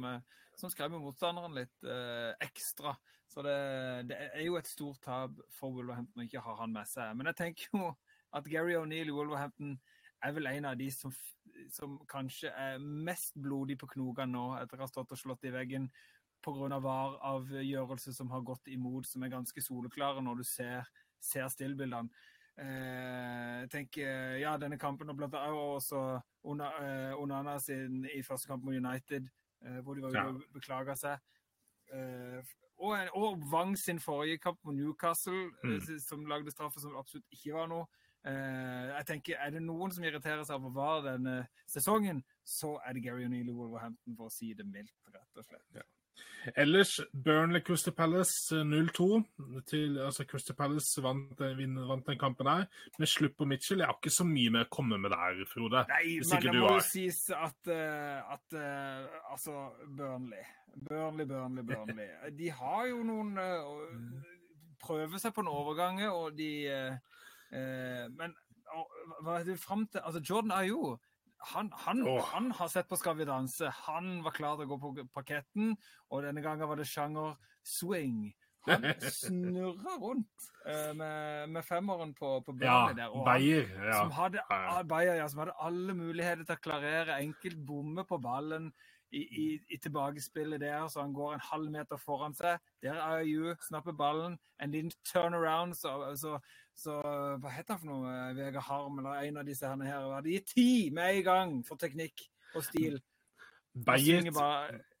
som 0.58 0.72
skremmer 0.72 1.02
motstanderen 1.02 1.58
litt 1.58 1.84
eh, 1.84 2.32
ekstra. 2.44 2.94
Så 3.32 3.44
det, 3.44 3.56
det, 4.10 4.18
er 4.32 4.44
jo 4.44 4.58
et 4.60 4.68
stort 4.68 5.00
tap 5.04 5.36
for 5.56 5.72
Wolverhampton 5.72 6.24
å 6.24 6.26
ikke 6.26 6.44
ha 6.44 6.56
han 6.62 6.72
med 6.74 6.88
seg. 6.88 7.14
Men 7.16 7.30
jeg 7.30 7.38
tenker 7.38 7.76
jo 7.76 7.92
at 8.36 8.48
Gary 8.48 8.74
O'Neill 8.76 9.12
i 9.12 9.14
Wolverhampton 9.14 9.76
er 10.22 10.34
vel 10.36 10.48
en 10.50 10.68
av 10.68 10.76
de 10.78 10.88
som, 10.94 11.12
som 11.72 11.96
kanskje 12.10 12.52
er 12.52 12.80
mest 12.80 13.36
blodig 13.40 13.78
på 13.80 13.88
knogene 13.94 14.32
nå, 14.34 14.44
etter 14.60 14.80
å 14.80 14.86
ha 14.86 14.90
stått 14.90 15.14
og 15.16 15.20
slått 15.20 15.48
i 15.48 15.54
veggen 15.54 15.88
pga. 16.44 16.78
VAR-avgjørelser 16.82 18.14
som 18.16 18.30
har 18.34 18.44
gått 18.46 18.68
imot, 18.72 19.06
som 19.08 19.24
er 19.24 19.32
ganske 19.32 19.64
soleklare 19.64 20.22
når 20.24 20.42
du 20.42 20.46
ser, 20.46 20.88
ser 21.22 21.48
stillbildene. 21.52 22.10
Eh, 22.60 23.68
tenker, 23.72 24.36
ja, 24.42 24.56
denne 24.60 24.76
kampen 24.78 25.08
og 25.08 25.16
blant 25.16 25.34
annet 25.38 25.56
også 25.56 26.00
eh, 26.18 27.14
Onana 27.16 27.56
sin 27.58 28.02
i 28.12 28.20
første 28.22 28.50
kamp 28.50 28.66
mot 28.66 28.76
United, 28.76 29.28
eh, 29.64 29.78
hvor 29.80 29.96
de 29.96 30.04
var 30.04 30.18
ja. 30.18 30.26
beklaga 30.52 30.96
seg. 30.98 31.22
Eh, 31.92 32.42
og, 32.82 33.08
og, 33.16 33.42
Wang 33.52 33.78
sin 33.78 34.00
forrige 34.00 34.38
kamp 34.38 34.58
mot 34.64 34.76
Newcastle, 34.76 35.48
mm. 35.64 35.74
Eh, 35.76 35.98
som 36.04 36.26
lagde 36.26 36.52
straffe 36.52 36.80
som 36.80 36.96
absolutt 36.98 37.26
ikke 37.32 37.54
var 37.56 37.70
noe. 37.72 37.88
Eh, 38.26 38.92
jeg 38.92 39.06
tenker, 39.06 39.40
Er 39.40 39.50
det 39.50 39.62
noen 39.62 39.90
som 39.90 40.04
irriterer 40.04 40.44
seg 40.44 40.60
over 40.60 40.76
VAR 40.76 41.02
denne 41.06 41.46
sesongen, 41.66 42.22
så 42.44 42.76
er 42.86 42.92
det 42.92 43.04
Gary 43.06 43.24
O'Neill 43.26 43.48
i 43.48 43.56
Wolverhampton, 43.56 44.16
for 44.16 44.28
å 44.28 44.34
si 44.34 44.52
det 44.54 44.66
mildt, 44.68 44.94
rett 45.08 45.40
og 45.40 45.48
slett. 45.48 45.66
Ja. 45.74 45.88
Ellers 46.56 47.00
Burnley 47.12 47.60
Crystal 47.60 47.94
Palace 47.94 48.54
0-2. 48.64 49.22
Eh, 49.72 50.04
altså 50.04 50.24
Crystal 50.24 50.56
Palace 50.56 51.02
vant, 51.02 51.40
eh, 51.40 51.62
vant, 51.88 52.06
den 52.06 52.18
kampen 52.18 52.46
der. 52.46 52.66
Med 52.98 53.06
slutt 53.06 53.36
på 53.36 53.46
Mitchell. 53.46 53.78
Jeg 53.78 53.86
har 53.86 53.98
ikke 54.00 54.14
så 54.14 54.26
mye 54.26 54.50
mer 54.50 54.66
å 54.66 54.72
komme 54.72 54.98
med 54.98 55.14
der, 55.14 55.44
Frode. 55.50 55.84
Nei, 55.92 56.18
men 56.18 56.42
det 56.42 56.54
må 56.56 56.74
jo 56.74 56.82
sies 56.86 57.22
at, 57.30 57.70
uh, 57.70 58.34
at 58.34 58.58
Altså, 59.30 59.70
Burnley. 59.86 60.42
Burnley, 60.88 61.26
Burnley, 61.26 61.62
Burnley. 61.62 62.10
De 62.38 62.50
har 62.50 62.86
jo 62.90 63.02
noen 63.06 63.38
Prøver 64.82 65.20
seg 65.22 65.34
på 65.34 65.44
en 65.44 65.52
overgang, 65.52 66.00
og 66.10 66.34
de 66.34 66.66
Men 68.18 68.32
hva 69.22 69.36
er 69.38 69.44
det 69.46 69.60
fram 69.60 69.84
til 69.86 70.02
Altså, 70.02 70.22
Jordan 70.24 70.54
Ayo 70.56 70.96
han, 71.50 71.72
han, 71.84 72.02
oh. 72.06 72.20
han, 72.32 72.50
har 72.54 72.68
sett 72.70 72.88
på 72.88 72.98
Skal 73.00 73.16
vi 73.18 73.26
danse. 73.28 73.70
Han 73.88 74.20
var 74.24 74.36
klar 74.36 74.56
til 74.58 74.68
å 74.68 74.74
gå 74.74 74.78
på 74.82 75.08
parketten, 75.14 75.74
og 76.10 76.24
denne 76.26 76.44
gangen 76.44 76.70
var 76.70 76.78
det 76.78 76.88
sjanger 76.90 77.34
swing. 77.66 78.30
Han 78.68 78.84
snurra 79.10 79.96
rundt 79.98 80.44
eh, 80.70 80.92
med, 80.94 81.50
med, 81.50 81.64
femmeren 81.66 82.12
på, 82.14 82.36
på 82.46 82.54
ja, 82.62 82.92
der. 82.94 83.10
Og 83.10 83.26
ja. 83.26 83.96
Som 83.98 84.12
hadde, 84.14 84.44
ja, 85.08 85.28
som 85.28 85.42
hadde 85.42 85.56
alle 85.58 85.96
muligheter 85.98 86.46
til 86.46 86.58
å 86.58 86.62
klarere. 86.62 87.18
Enkelt 87.18 87.58
bomme 87.66 88.06
på 88.06 88.20
ballen 88.22 88.70
i, 89.12 89.22
i, 89.42 89.46
i, 89.68 89.76
tilbakespillet 89.76 90.60
der, 90.60 90.88
så 90.88 91.02
han 91.04 91.12
går 91.12 91.34
en 91.34 91.44
halv 91.50 91.70
meter 91.70 92.00
foran 92.00 92.34
seg. 92.34 92.60
Der 92.82 92.96
er 92.96 93.24
IU, 93.28 93.54
snapper 93.66 93.92
ballen, 93.92 94.38
en 94.62 94.72
liten 94.72 94.92
turnaround, 95.04 95.76
så, 95.76 96.14
så, 96.16 96.38
så 96.74 96.98
Hva 97.42 97.52
heter 97.52 97.76
han 97.76 97.82
for 97.82 97.92
noe? 97.92 98.14
Vegard 98.38 98.68
Harm 98.68 99.00
eller 99.02 99.28
en 99.28 99.42
av 99.42 99.48
disse 99.48 99.68
her. 99.68 99.84
her 99.84 100.12
hadde 100.16 100.32
gitt 100.32 100.54
ti 100.56 100.68
med 100.94 101.18
en 101.18 101.26
gang 101.28 101.58
for 101.68 101.80
teknikk 101.80 102.24
og 102.56 102.64
stil. 102.64 103.00
Beyer, 103.72 104.26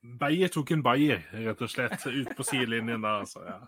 Beyer 0.00 0.48
tok 0.48 0.70
en 0.72 0.82
Beyer, 0.84 1.26
rett 1.44 1.60
og 1.60 1.68
slett, 1.68 2.06
ut 2.08 2.30
på 2.36 2.44
sidelinjen 2.48 3.04
der, 3.04 3.18
altså. 3.20 3.42
Ja. 3.44 3.58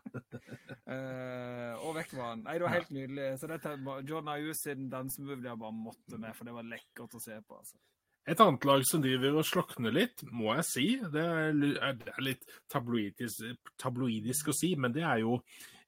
uh, 0.88 1.84
og 1.84 1.98
vekk 1.98 2.14
var 2.16 2.30
han. 2.30 2.44
Nei, 2.46 2.54
det 2.56 2.64
var 2.64 2.72
helt 2.72 2.94
nydelig. 2.96 3.26
Så 3.40 3.50
dette 3.50 3.74
Jordan 4.08 4.32
Ayus 4.32 4.64
sin 4.64 4.88
dansemove 4.92 5.42
der 5.44 5.60
bare 5.60 5.76
måtte 5.76 6.16
med, 6.16 6.32
for 6.36 6.48
det 6.48 6.56
var 6.56 6.68
lekkert 6.68 7.18
å 7.18 7.20
se 7.20 7.36
på. 7.44 7.60
altså. 7.60 7.76
Et 8.24 8.40
annet 8.40 8.64
lag 8.64 8.84
som 8.88 9.02
driver 9.04 9.36
og 9.36 9.44
slokner 9.44 9.92
litt, 9.92 10.22
må 10.32 10.54
jeg 10.56 10.66
si, 10.68 10.84
det 11.12 11.24
er, 11.24 11.98
litt 12.24 12.46
tabloidisk, 12.72 13.58
tabloidisk, 13.80 14.48
å 14.48 14.56
si, 14.56 14.70
men 14.80 14.94
det 14.94 15.04
er 15.04 15.20
jo 15.20 15.36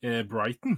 eh, 0.04 0.20
Brighton. 0.28 0.76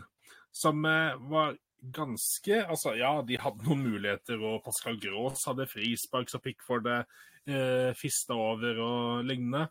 Som 0.54 0.86
eh, 0.86 1.16
var 1.30 1.56
ganske 1.94 2.56
Altså, 2.64 2.96
ja, 2.98 3.10
de 3.22 3.38
hadde 3.38 3.66
noen 3.66 3.84
muligheter, 3.86 4.38
og 4.42 4.62
Pascal 4.64 4.98
Grås 5.02 5.44
hadde 5.50 5.68
frispark 5.70 6.30
som 6.30 6.42
Pickford 6.42 6.88
eh, 6.90 7.90
fista 7.98 8.38
over 8.38 8.80
og 8.82 9.26
lignende. 9.26 9.68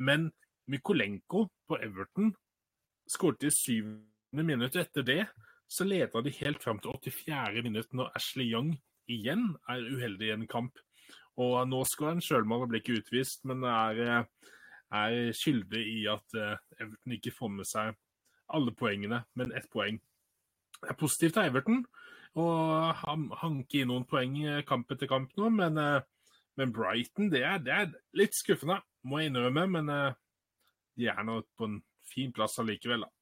Men 0.00 0.30
Mykolenko 0.72 1.46
på 1.68 1.78
Everton 1.84 2.32
skåret 3.08 3.46
i 3.46 3.52
syvende 3.54 4.44
minutt. 4.44 4.76
Etter 4.76 5.04
det 5.06 5.22
så 5.68 5.86
leda 5.86 6.22
de 6.22 6.32
helt 6.40 6.62
fram 6.62 6.80
til 6.82 6.96
84. 6.96 7.62
minutt, 7.62 7.92
når 7.92 8.12
Ashley 8.18 8.50
Young 8.52 8.74
igjen 9.10 9.54
er 9.70 9.86
uheldig 9.86 10.28
i 10.28 10.34
en 10.34 10.48
kamp. 10.50 10.78
Og 11.42 11.56
nå 11.68 11.82
skal 11.88 12.14
en 12.14 12.24
sjølmann 12.24 12.64
bli 12.70 12.80
ikke 12.80 13.00
utvist, 13.02 13.44
men 13.48 13.64
er, 13.68 14.00
eh, 14.00 14.50
er 14.96 15.36
skyldig 15.36 15.82
i 15.98 16.02
at 16.08 16.36
eh, 16.38 16.58
Everton 16.80 17.16
ikke 17.18 17.34
får 17.34 17.52
med 17.52 17.68
seg 17.68 17.96
alle 18.56 18.72
poengene, 18.78 19.24
men 19.34 19.52
ett 19.58 19.68
poeng. 19.72 19.98
Det 20.80 20.92
er 20.92 21.00
positivt 21.00 21.40
av 21.40 21.50
Everton 21.50 21.82
å 22.36 22.46
hanke 23.40 23.80
inn 23.80 23.88
noen 23.88 24.04
poeng 24.08 24.36
kamp 24.68 24.90
etter 24.92 25.08
kamp 25.08 25.32
nå, 25.40 25.50
men, 25.50 25.80
eh, 25.80 26.00
men 26.56 26.72
Brighton 26.72 27.30
det 27.32 27.42
er, 27.44 27.60
det 27.64 27.74
er, 27.74 27.92
litt 28.16 28.36
skuffende, 28.36 28.80
må 29.04 29.20
jeg 29.20 29.32
innrømme. 29.32 29.66
Men 29.76 29.92
de 30.96 31.10
er 31.12 31.22
nå 31.26 31.42
på 31.56 31.68
en 31.68 31.80
fin 32.08 32.32
plass 32.32 32.56
allikevel, 32.62 33.04
da. 33.04 33.12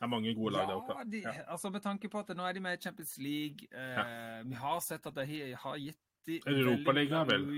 Det 0.00 0.06
er 0.06 0.08
mange 0.14 0.30
gode 0.32 0.54
lag 0.54 0.68
der 0.70 0.78
oppe. 0.78 0.94
De, 1.12 1.18
ja. 1.20 1.32
altså 1.52 1.68
Med 1.68 1.82
tanke 1.84 2.08
på 2.08 2.22
at 2.22 2.30
nå 2.32 2.44
er 2.48 2.54
de 2.56 2.60
med 2.64 2.78
i 2.78 2.80
Champions 2.80 3.18
League. 3.20 3.66
Eh, 3.68 3.98
ja. 3.98 4.04
Vi 4.48 4.56
har 4.56 4.78
sett 4.80 5.06
at 5.10 5.18
de 5.18 5.50
har 5.52 5.76
gitt 5.76 6.00
Europaligaen, 6.28 7.28
vel? 7.28 7.48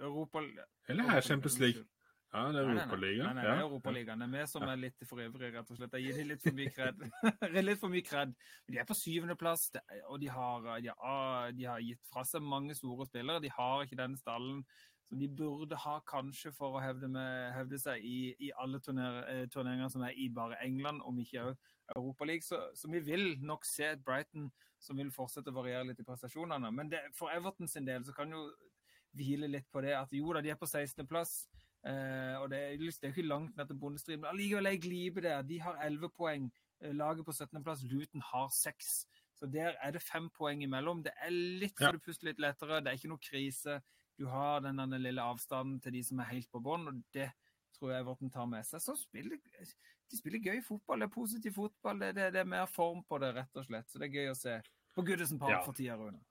Europa... 0.00 0.42
Eller 0.88 1.10
her, 1.10 1.20
Champions 1.20 1.58
League? 1.58 1.84
Ja, 2.34 2.48
det 2.52 2.60
er 2.60 2.70
Europaligaen. 2.70 3.36
Nei, 3.36 3.44
nei, 3.44 3.52
er 3.52 3.62
Europaligaen. 3.64 4.20
Det 4.20 4.26
er 4.26 4.32
vi 4.34 4.48
som 4.50 4.64
er 4.66 4.80
litt 4.80 5.06
for 5.08 5.22
øvrige, 5.24 5.52
rett 5.54 5.70
og 5.70 5.78
slett. 5.78 5.94
Jeg 5.96 6.04
gir 6.04 6.18
dem 6.18 6.32
litt 6.32 6.42
for 6.42 6.58
mye 6.58 6.72
kred. 6.74 7.06
litt 7.68 7.80
for 7.80 7.92
mye 7.92 8.04
kred. 8.04 8.34
De 8.68 8.80
er 8.82 8.88
på 8.88 8.96
syvendeplass, 8.98 9.70
og 10.10 10.20
de 10.20 10.28
har, 10.32 10.68
de, 10.84 10.92
har, 10.98 11.54
de 11.56 11.70
har 11.70 11.86
gitt 11.86 12.12
fra 12.12 12.26
seg 12.28 12.44
mange 12.44 12.76
store 12.76 13.06
spillere. 13.08 13.40
De 13.44 13.52
har 13.56 13.86
ikke 13.86 14.00
den 14.02 14.18
stallen 14.20 14.60
som 15.06 15.20
de 15.22 15.28
burde 15.38 15.78
ha 15.78 15.96
kanskje 16.10 16.50
for 16.52 16.76
å 16.76 16.82
hevde, 16.82 17.08
med, 17.08 17.52
hevde 17.54 17.78
seg 17.78 18.02
i, 18.04 18.34
i 18.42 18.50
alle 18.58 18.82
eh, 18.82 19.44
turneringer 19.52 19.92
som 19.92 20.02
er 20.02 20.18
i 20.18 20.26
bare 20.34 20.58
England, 20.66 21.04
om 21.06 21.20
ikke 21.22 21.44
òg 21.52 21.66
Europaligaen. 21.94 22.44
Så, 22.44 22.60
så 22.74 22.90
vi 22.90 23.00
vil 23.04 23.36
nok 23.44 23.66
se 23.68 23.92
et 23.92 24.04
Brighton 24.04 24.50
som 24.82 24.98
vil 25.00 25.12
fortsette 25.14 25.52
å 25.52 25.56
variere 25.56 25.86
litt 25.88 26.00
i 26.02 26.06
prestasjonene. 26.06 26.70
Men 26.74 26.90
det, 26.92 27.02
for 27.16 27.32
Everton 27.34 27.70
sin 27.70 27.86
del 27.86 28.04
så 28.06 28.14
kan 28.16 28.32
jo 28.32 28.48
hvile 29.16 29.48
litt 29.48 29.68
på 29.72 29.80
det 29.84 29.94
at 29.96 30.12
jo 30.12 30.34
da, 30.34 30.42
de 30.44 30.52
er 30.52 30.60
på 30.60 30.68
16.-plass. 30.68 31.38
Eh, 31.86 32.34
og 32.40 32.50
det 32.50 32.60
er, 32.60 32.78
det 32.80 33.08
er 33.08 33.12
ikke 33.14 33.28
langt 33.28 33.56
ned 33.56 33.68
til 33.70 33.78
bondestriden, 33.80 34.24
men 34.24 34.32
allikevel 34.32 34.70
er 34.70 34.80
glipe 34.82 35.22
der. 35.24 35.44
De 35.46 35.60
har 35.62 35.78
11 35.86 36.12
poeng. 36.16 36.48
Eh, 36.82 36.92
laget 36.96 37.26
på 37.26 37.34
17.-plass, 37.36 37.84
Luton 37.88 38.24
har 38.32 38.50
6. 38.52 38.94
Så 39.36 39.48
der 39.52 39.76
er 39.84 39.92
det 39.92 40.02
fem 40.02 40.28
poeng 40.32 40.62
imellom. 40.64 41.02
Det 41.04 41.12
er 41.22 41.32
litt 41.32 41.76
så 41.78 41.92
du 41.92 42.00
puster 42.02 42.30
litt 42.30 42.40
lettere. 42.42 42.80
Det 42.80 42.92
er 42.92 43.00
ikke 43.00 43.12
noe 43.12 43.22
krise. 43.22 43.80
Du 44.16 44.26
har 44.32 44.62
den 44.64 44.80
lille 44.96 45.22
avstanden 45.22 45.80
til 45.84 45.92
de 45.92 46.02
som 46.04 46.20
er 46.24 46.32
helt 46.32 46.48
på 46.52 46.62
bånn, 46.64 46.88
og 46.88 47.02
det 47.12 47.28
tror 47.76 47.92
jeg 47.92 48.04
Everton 48.04 48.32
tar 48.32 48.48
med 48.50 48.66
seg. 48.66 48.82
Så 48.82 48.96
spiller 48.98 49.38
de 50.10 50.18
spiller 50.18 50.42
gøy 50.42 50.62
fotball. 50.64 51.02
Det 51.02 51.08
er 51.08 51.14
positiv 51.14 51.54
fotball. 51.56 52.00
Det, 52.00 52.12
det, 52.16 52.30
det, 52.34 52.42
er 52.44 52.48
mer 52.48 52.66
form 52.70 53.02
på 53.08 53.18
det, 53.22 53.32
rett 53.36 53.58
og 53.58 53.66
slett. 53.66 53.90
Så 53.90 54.00
det 54.00 54.08
er 54.08 54.18
gøy 54.20 54.30
å 54.30 54.38
se 54.38 54.56
på 54.96 55.04
Goodison 55.06 55.40
Park 55.40 55.56
ja. 55.56 55.62
for 55.66 55.76
tida, 55.76 55.98
Rune. 55.98 56.22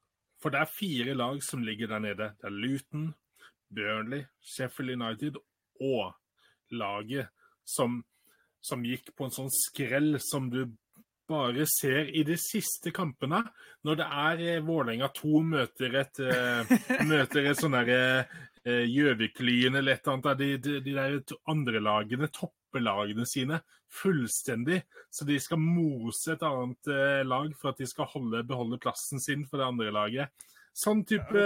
For 0.43 0.53
det 0.53 0.61
er 0.61 0.71
fire 0.71 1.15
lag 1.15 1.41
som 1.43 1.63
ligger 1.63 1.91
der 1.91 2.03
nede. 2.03 2.29
Det 2.39 2.49
er 2.49 2.55
Luton, 2.55 3.09
Burnley, 3.75 4.25
Sheffield 4.39 4.95
United 4.95 5.39
og 5.83 6.15
laget 6.71 7.31
som, 7.67 7.99
som 8.63 8.83
gikk 8.85 9.11
på 9.15 9.27
en 9.27 9.35
sånn 9.35 9.51
skrell 9.53 10.19
som 10.23 10.49
du 10.53 10.63
bare 11.29 11.65
ser 11.69 12.09
i 12.15 12.23
de 12.27 12.37
siste 12.39 12.91
kampene, 12.95 13.41
når 13.85 13.99
det 13.99 14.07
er 14.25 14.43
eh, 14.45 14.65
Vålerenga 14.65 15.09
2 15.15 15.41
møter 15.45 15.97
et, 16.01 16.21
eh, 16.23 16.75
møter 17.11 17.49
et 17.49 17.61
sånn 17.61 17.77
derre 17.77 18.01
eh, 18.65 18.85
Gjøvik-Lyn 18.89 19.79
eller 19.79 19.95
et 19.95 20.05
eller 20.05 20.17
annet, 20.17 20.41
de, 20.41 20.51
de, 20.61 20.77
de 20.85 20.95
der 20.97 21.37
andre 21.51 21.81
lagene 21.83 22.29
topper 22.33 22.83
lagene 22.83 23.27
sine 23.29 23.61
fullstendig. 23.95 24.81
Så 25.13 25.27
de 25.27 25.37
skal 25.39 25.61
mose 25.61 26.33
et 26.33 26.43
annet 26.43 26.89
lag 27.23 27.53
for 27.55 27.71
at 27.71 27.79
de 27.79 27.87
skal 27.87 28.09
holde, 28.11 28.41
beholde 28.43 28.81
plassen 28.83 29.21
sin 29.23 29.45
for 29.47 29.61
det 29.61 29.69
andre 29.69 29.93
laget. 29.95 30.47
Sånn 30.75 31.05
type 31.07 31.45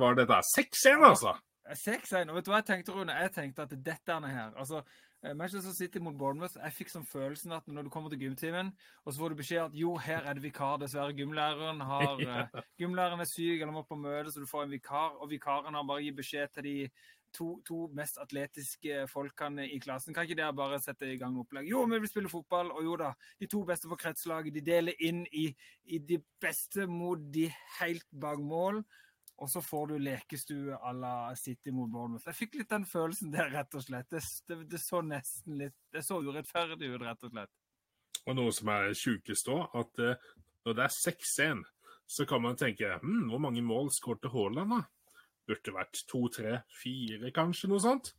var 0.00 0.16
dette. 0.16 0.38
6-1, 0.56 1.04
altså! 1.04 1.34
6-1. 1.76 2.30
Og 2.30 2.38
vet 2.38 2.46
du 2.46 2.50
hva 2.50 2.60
jeg 2.62 2.68
tenkte, 2.70 2.94
Rune? 2.96 3.16
Jeg 3.26 3.32
tenkte 3.34 3.66
at 3.66 3.74
dette 3.84 4.16
er 4.16 4.32
her 4.32 4.56
altså, 4.58 4.80
Manchester 5.22 5.74
City 5.76 6.00
mot 6.00 6.16
Bournemouth. 6.16 6.56
Jeg 6.56 6.72
fikk 6.72 6.92
sånn 6.92 7.04
følelsen 7.04 7.52
at 7.52 7.66
når 7.68 7.86
du 7.86 7.92
kommer 7.92 8.12
til 8.12 8.22
gymtimen, 8.22 8.72
og 9.04 9.12
så 9.12 9.20
får 9.20 9.32
du 9.32 9.40
beskjed 9.42 9.62
at 9.66 9.76
jo, 9.76 9.94
her 10.00 10.24
er 10.24 10.38
det 10.38 10.44
vikar. 10.46 10.78
Dessverre, 10.80 11.12
gymlæreren 11.16 11.82
har 11.84 12.20
ja. 12.24 12.42
uh, 12.48 12.62
Gymlæreren 12.80 13.20
er 13.20 13.28
syk 13.28 13.60
eller 13.60 13.74
må 13.74 13.84
på 13.88 13.98
møte, 14.00 14.32
så 14.32 14.40
du 14.40 14.48
får 14.48 14.64
en 14.66 14.76
vikar. 14.76 15.18
Og 15.20 15.32
vikaren 15.32 15.76
har 15.76 15.88
bare 15.88 16.06
gitt 16.06 16.16
beskjed 16.22 16.54
til 16.56 16.68
de 16.68 16.76
to, 17.36 17.50
to, 17.66 17.84
mest 17.94 18.18
atletiske 18.22 19.04
folkene 19.10 19.68
i 19.70 19.78
klassen. 19.82 20.14
Kan 20.14 20.26
ikke 20.26 20.38
dere 20.40 20.56
bare 20.56 20.80
sette 20.82 21.08
i 21.12 21.18
gang 21.20 21.36
opplegg? 21.40 21.68
Jo, 21.70 21.84
vi 21.90 22.00
vil 22.02 22.10
spille 22.10 22.32
fotball, 22.32 22.72
og 22.74 22.84
jo 22.84 22.96
da. 23.00 23.12
De 23.40 23.48
to 23.50 23.62
beste 23.68 23.90
på 23.90 23.98
kretslaget 24.00 24.56
de 24.56 24.64
deler 24.64 25.04
inn 25.06 25.22
i, 25.30 25.50
i 25.84 26.00
de 26.00 26.20
beste 26.42 26.88
mot 26.90 27.20
de 27.34 27.48
helt 27.80 28.08
bak 28.10 28.40
mål. 28.40 28.82
Og 29.40 29.48
så 29.48 29.62
får 29.64 29.86
du 29.88 29.94
lekestue 30.04 30.76
à 30.76 30.92
la 30.92 31.14
City 31.36 31.72
mot 31.72 31.88
Bournemouth. 31.88 32.26
Jeg 32.28 32.36
fikk 32.36 32.58
litt 32.60 32.70
den 32.70 32.84
følelsen 32.84 33.32
der, 33.32 33.48
rett 33.54 33.74
og 33.74 33.84
slett. 33.86 34.10
Det, 34.12 34.20
det, 34.50 34.58
det 34.68 34.80
så 34.82 35.00
nesten 35.00 35.56
litt 35.62 35.76
Det 35.92 36.04
så 36.04 36.20
urettferdig 36.20 36.92
ut, 36.92 37.00
rett 37.00 37.24
og 37.24 37.32
slett. 37.32 37.52
Og 38.28 38.36
noe 38.36 38.52
som 38.52 38.68
er 38.74 38.92
sjukest 38.92 39.48
òg, 39.48 39.72
at 39.80 40.02
uh, 40.04 40.30
når 40.68 40.76
det 40.76 40.84
er 40.84 40.92
6-1, 40.92 41.62
så 42.10 42.26
kan 42.28 42.44
man 42.44 42.58
tenke 42.60 42.98
hm, 43.00 43.30
hvor 43.30 43.40
mange 43.40 43.62
mål 43.64 43.88
skåret 43.94 44.28
Haaland, 44.28 44.76
da? 44.76 44.82
burde 45.50 45.74
vært 45.74 46.02
to, 46.10 46.26
tre, 46.32 46.60
fire, 46.80 47.30
kanskje, 47.34 47.70
noe 47.70 47.82
sånt. 47.82 48.12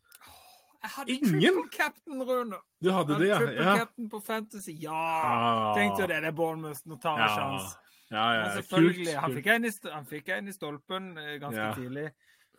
Jeg 0.82 0.94
hadde 0.96 1.14
Ingen? 1.14 1.36
triple 1.38 1.70
captain, 1.76 2.24
Rune. 2.26 2.58
Du 2.82 2.90
hadde 2.90 3.20
det, 3.22 3.28
ja. 3.30 3.38
Triple 3.38 3.68
ja. 3.68 3.76
captain 3.84 4.10
på 4.10 4.20
Fantasy. 4.26 4.74
Ja! 4.82 4.98
Ah. 4.98 5.74
Tenkte 5.78 6.08
du 6.08 6.10
det, 6.10 6.22
det 6.26 6.32
er 6.32 6.38
Bournemouth. 6.38 6.82
Nå 6.90 6.98
tar 7.02 7.22
jeg 7.22 7.30
ja. 7.30 7.36
sjans. 7.38 7.76
Ja, 8.12 8.34
ja, 8.34 8.42
Men 8.42 8.64
selvfølgelig. 8.64 9.20
Han 9.20 9.34
fikk, 9.34 9.48
en 9.48 9.66
i, 9.66 9.72
han 9.92 10.06
fikk 10.06 10.30
en 10.36 10.48
i 10.48 10.54
stolpen 10.56 11.12
eh, 11.18 11.36
ganske 11.40 11.62
ja. 11.62 11.74
tidlig. 11.76 12.08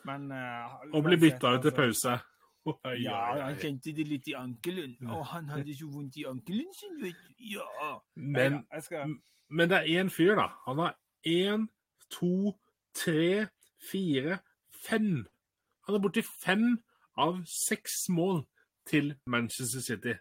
Men 0.04 0.30
uh, 0.32 0.94
Og 0.96 1.04
ble 1.04 1.18
bytta 1.20 1.56
ut 1.56 1.60
til 1.62 1.74
altså. 1.74 1.76
pause. 1.82 2.18
Oh, 2.64 2.92
ja, 2.94 3.16
han 3.42 3.56
kjente 3.58 3.90
det 3.90 4.04
litt 4.06 4.28
i 4.30 4.36
ankelen. 4.38 4.92
Og 5.10 5.24
han 5.32 5.48
hadde 5.50 5.74
så 5.74 5.88
vondt 5.90 6.14
i 6.20 6.22
ankelen 6.30 6.68
sin, 6.78 6.92
vet 7.02 7.18
du. 7.18 7.32
Ja. 7.56 7.88
Men, 8.14 8.60
skal... 8.84 9.16
men 9.50 9.70
det 9.72 9.80
er 9.80 9.88
én 9.98 10.12
fyr, 10.14 10.36
da. 10.38 10.44
Han 10.68 10.78
har 10.78 10.94
én, 11.26 11.64
to, 12.14 12.52
tre, 12.94 13.48
fire, 13.90 14.38
fem. 14.86 15.24
Han 15.88 15.98
er 15.98 16.04
borti 16.04 16.22
fem 16.22 16.68
av 17.18 17.42
seks 17.50 18.04
mål 18.14 18.44
til 18.86 19.16
Manchester 19.26 19.82
City. 19.82 20.14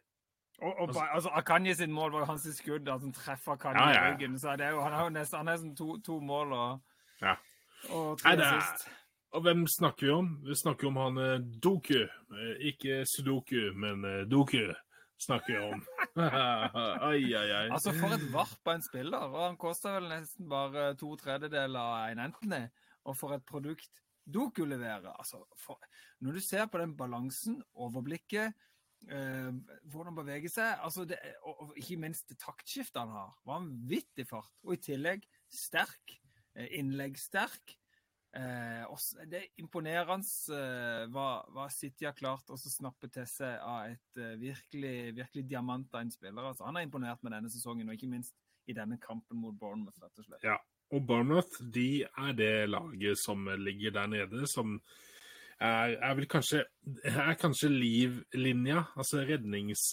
Og, 0.62 0.80
og 0.80 0.96
altså, 1.14 1.30
Akanye 1.34 1.74
sin 1.76 1.92
mål 1.92 2.12
var 2.12 2.20
jo 2.20 2.26
hans 2.26 2.48
skudd, 2.58 2.88
altså 2.88 3.08
han 3.08 3.14
treffer 3.14 3.52
Akanye 3.52 3.82
ja, 3.82 3.90
ja. 3.90 4.08
i 4.10 4.14
ryggen. 4.14 4.40
Så 4.40 4.56
det 4.60 4.66
er 4.66 4.76
jo, 4.76 4.82
han 4.86 4.94
har 4.94 5.04
jo 5.04 5.14
nesten, 5.16 5.38
han 5.38 5.48
har 5.48 5.58
nesten 5.58 5.76
to, 5.76 5.98
to, 6.06 6.20
mål 6.20 6.54
og, 6.54 6.82
ja. 7.22 7.36
og 7.90 8.20
tre 8.22 8.36
assist. 8.38 8.90
Og 9.32 9.46
hvem 9.46 9.64
snakker 9.68 10.06
vi 10.06 10.12
om? 10.14 10.30
Vi 10.44 10.56
snakker 10.60 10.88
om 10.90 10.98
han 11.00 11.18
eh, 11.24 11.44
Doku. 11.64 12.02
Eh, 12.04 12.56
ikke 12.72 13.02
Sudoku, 13.08 13.72
men 13.80 14.04
eh, 14.06 14.24
Doku 14.28 14.66
snakker 15.22 15.54
vi 15.56 15.62
om. 15.72 15.84
ai, 17.08 17.24
ai, 17.24 17.48
ai. 17.48 17.68
Altså, 17.70 17.94
for 17.96 18.12
et 18.12 18.26
varp 18.34 18.68
av 18.68 18.76
en 18.76 18.84
spiller. 18.84 19.24
Og 19.32 19.46
han 19.46 19.58
koster 19.62 19.96
vel 19.98 20.10
nesten 20.12 20.50
bare 20.52 20.92
to 21.00 21.14
tredjedeler 21.22 21.80
av 21.80 22.12
en 22.12 22.26
Anthony. 22.28 22.66
Og 23.08 23.18
for 23.18 23.38
et 23.38 23.46
produkt 23.48 24.04
Doku 24.28 24.66
leverer. 24.68 25.14
Altså, 25.16 25.42
for, 25.58 25.80
når 26.20 26.38
du 26.38 26.44
ser 26.44 26.68
på 26.68 26.84
den 26.84 26.98
balansen, 27.00 27.62
overblikket, 27.74 28.52
hvordan 29.02 30.14
bevege 30.14 30.50
seg 30.52 30.78
altså 30.86 31.04
det, 31.10 31.18
og, 31.50 31.72
ikke 31.80 31.98
minst 32.00 32.30
taktskiftet 32.38 33.02
han 33.02 33.16
har. 33.16 33.32
Vanvittig 33.50 34.28
fart. 34.30 34.54
Og 34.68 34.76
i 34.78 34.84
tillegg 34.92 35.26
sterk. 35.52 36.22
Eh, 36.56 36.68
innleggssterk. 36.80 37.78
Eh, 38.36 38.84
det 39.28 39.40
er 39.40 39.48
imponerende 39.60 40.56
eh, 40.56 41.06
hva, 41.12 41.28
hva, 41.52 41.68
City 41.72 42.08
har 42.08 42.16
klart 42.16 42.52
å 42.52 42.60
snappe 42.60 43.10
til 43.12 43.28
seg 43.28 43.58
av 43.60 43.92
et 43.92 44.20
uh, 44.20 44.36
virkelig, 44.40 45.12
virkelig 45.18 45.46
diamant 45.48 45.96
av 45.96 46.04
en 46.04 46.14
spiller. 46.14 46.44
Altså, 46.44 46.66
han 46.68 46.80
har 46.80 46.88
imponert 46.88 47.24
med 47.24 47.36
denne 47.36 47.52
sesongen, 47.52 47.90
og 47.90 47.98
ikke 47.98 48.12
minst 48.12 48.36
i 48.70 48.76
denne 48.76 49.00
kampen 49.02 49.40
mot 49.42 49.56
Bournemouth. 49.60 50.00
rett 50.04 50.24
og 50.24 50.28
slett. 50.28 50.44
Ja, 50.48 50.58
og 50.92 51.08
Bournemouth 51.08 51.64
de 51.76 52.04
er 52.04 52.36
det 52.36 52.54
laget 52.70 53.20
som 53.20 53.48
ligger 53.60 53.96
der 54.00 54.12
nede, 54.12 54.48
som 54.48 54.80
er, 55.62 55.96
er 56.02 56.16
vel 56.18 56.28
kanskje, 56.30 56.64
er 57.06 57.36
kanskje 57.40 57.70
livlinja, 57.74 58.86
altså 58.98 59.22
rednings... 59.28 59.92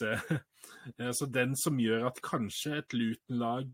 altså 1.11 1.29
den 1.33 1.55
som 1.59 1.79
gjør 1.81 2.09
at 2.09 2.23
kanskje 2.25 2.81
et 2.81 2.97
Luton-lag, 2.97 3.69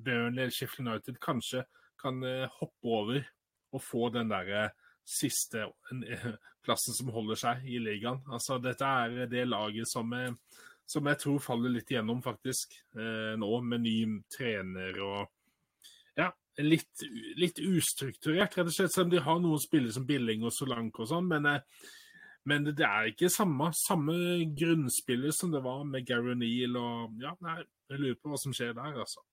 Burnley 0.00 0.46
eller 0.46 0.54
Sheffield 0.54 0.88
United, 0.88 1.20
kanskje 1.22 1.64
kan 2.00 2.18
uh, 2.24 2.48
hoppe 2.60 2.90
over 2.90 3.20
og 3.74 3.82
få 3.82 4.08
den 4.14 4.30
derre 4.32 4.68
siste 5.04 5.66
plassen 6.64 6.96
som 6.96 7.12
holder 7.12 7.38
seg 7.38 7.66
i 7.68 7.80
ligaen. 7.82 8.22
Altså, 8.32 8.58
dette 8.62 8.88
er 8.88 9.28
det 9.30 9.44
laget 9.48 9.90
som, 9.90 10.14
som 10.88 11.10
jeg 11.10 11.20
tror 11.20 11.42
faller 11.44 11.74
litt 11.74 11.90
igjennom, 11.92 12.22
faktisk, 12.24 12.76
eh, 12.96 13.34
nå, 13.40 13.50
med 13.68 13.84
ny 13.84 13.98
trener 14.32 15.00
og 15.04 15.26
Ja, 16.14 16.28
litt, 16.62 17.04
litt 17.40 17.58
ustrukturert, 17.58 18.56
rett 18.56 18.70
og 18.70 18.74
slett. 18.74 18.94
Selv 18.94 19.08
om 19.08 19.12
de 19.14 19.22
har 19.24 19.42
noen 19.42 19.62
spillere 19.62 19.96
som 19.96 20.06
Billing 20.06 20.44
og 20.46 20.54
Solanke 20.54 21.04
og 21.04 21.10
sånn, 21.10 21.28
men, 21.30 21.46
eh, 21.50 21.92
men 22.50 22.66
det 22.68 22.86
er 22.86 23.10
ikke 23.10 23.32
samme, 23.32 23.70
samme 23.74 24.16
grunnspiller 24.54 25.32
som 25.34 25.52
det 25.54 25.62
var 25.64 25.84
med 25.88 26.06
Gary 26.06 26.34
Neal 26.38 26.76
og 26.76 27.22
Ja, 27.22 27.34
nei, 27.40 27.62
jeg 27.90 28.02
lurer 28.02 28.20
på 28.20 28.32
hva 28.32 28.40
som 28.40 28.54
skjer 28.54 28.74
der, 28.76 29.00
altså. 29.00 29.24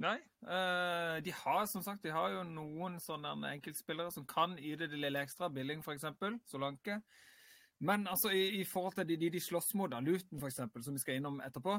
Nei. 0.00 0.16
Uh, 0.40 1.20
de 1.20 1.32
har 1.42 1.66
som 1.68 1.82
sagt, 1.84 2.02
de 2.02 2.12
har 2.14 2.30
jo 2.32 2.44
noen 2.48 2.96
sånne 3.02 3.34
enkeltspillere 3.50 4.12
som 4.14 4.24
kan 4.24 4.56
yte 4.56 4.88
det 4.88 4.96
lille 4.96 5.20
ekstra. 5.20 5.50
Billing, 5.52 5.82
f.eks. 5.84 6.06
Solanke. 6.48 7.02
Men 7.84 8.06
altså, 8.08 8.30
i, 8.32 8.60
i, 8.60 8.64
forhold 8.64 8.96
til 8.96 9.08
de 9.08 9.18
de, 9.20 9.30
de 9.36 9.40
slåss 9.40 9.74
mot, 9.76 9.92
Luton 10.04 10.40
f.eks., 10.40 10.62
som 10.84 10.96
vi 10.96 11.02
skal 11.02 11.20
innom 11.20 11.40
etterpå, 11.44 11.76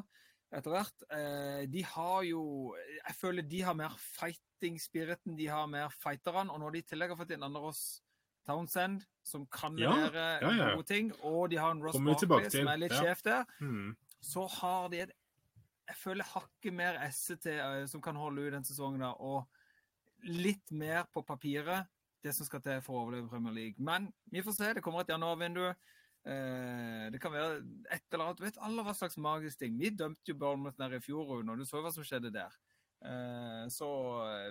etter 0.52 0.74
hvert, 0.74 1.04
uh, 1.14 1.62
de 1.72 1.84
har 1.88 2.24
jo 2.28 2.44
Jeg 2.76 3.16
føler 3.18 3.48
de 3.48 3.62
har 3.64 3.78
mer 3.78 3.96
fighting-spiriten, 3.98 5.38
de 5.38 5.48
har 5.48 5.70
mer 5.72 5.94
fighterne. 6.04 6.52
Og 6.52 6.60
når 6.60 6.76
de 6.76 6.82
i 6.84 6.88
tillegg 6.92 7.14
har 7.14 7.20
fått 7.20 7.34
inn 7.36 7.48
Anderås 7.48 8.02
Townsend, 8.48 9.06
som 9.24 9.46
kan 9.54 9.76
levere 9.78 10.28
ja, 10.42 10.50
ja, 10.50 10.52
ja. 10.58 10.70
gode 10.76 10.88
ting, 10.90 11.12
og 11.22 11.52
de 11.52 11.60
har 11.62 11.76
en 11.76 11.82
Ross 11.84 12.00
Barkley, 12.02 12.50
som 12.50 12.72
er 12.72 12.80
litt 12.82 12.96
sjef 12.98 13.22
der, 13.26 13.44
mm. 13.62 13.92
så 14.18 14.48
har 14.60 14.88
de 14.94 15.04
et 15.06 15.18
jeg 15.92 15.98
føler 16.00 16.24
hakket 16.24 16.72
mer 16.74 16.98
esse 17.04 17.36
til 17.44 17.88
som 17.92 18.00
kan 18.04 18.16
holde 18.16 18.46
ut 18.46 18.54
den 18.54 18.64
sesongen, 18.64 19.02
da, 19.04 19.12
og 19.20 19.44
litt 20.24 20.72
mer 20.72 21.04
på 21.12 21.24
papiret 21.28 21.90
det 22.24 22.34
som 22.38 22.48
skal 22.48 22.62
til 22.64 22.82
for 22.86 22.96
å 22.96 23.02
overleve 23.06 23.30
Premier 23.32 23.56
League. 23.56 23.82
Men 23.82 24.08
vi 24.32 24.44
får 24.46 24.56
se. 24.58 24.70
Det 24.78 24.84
kommer 24.86 25.04
et 25.04 25.12
januarvindu. 25.12 25.66
Eh, 26.22 27.08
det 27.14 27.22
kan 27.22 27.34
være 27.34 27.62
et 27.92 28.04
eller 28.12 28.26
annet. 28.26 28.40
Du 28.40 28.46
vet 28.46 28.62
alle 28.62 28.86
hva 28.86 28.94
slags 28.98 29.18
magisk 29.18 29.60
ting. 29.60 29.80
Vi 29.80 29.90
dømte 29.90 30.34
jo 30.34 30.38
Bournemouth 30.38 30.80
nede 30.80 31.00
i 31.00 31.06
fjor, 31.06 31.38
og 31.40 31.58
du 31.58 31.66
så 31.66 31.82
hva 31.82 31.94
som 31.94 32.06
skjedde 32.06 32.34
der. 32.36 32.58
Eh, 33.02 33.66
så 33.74 33.90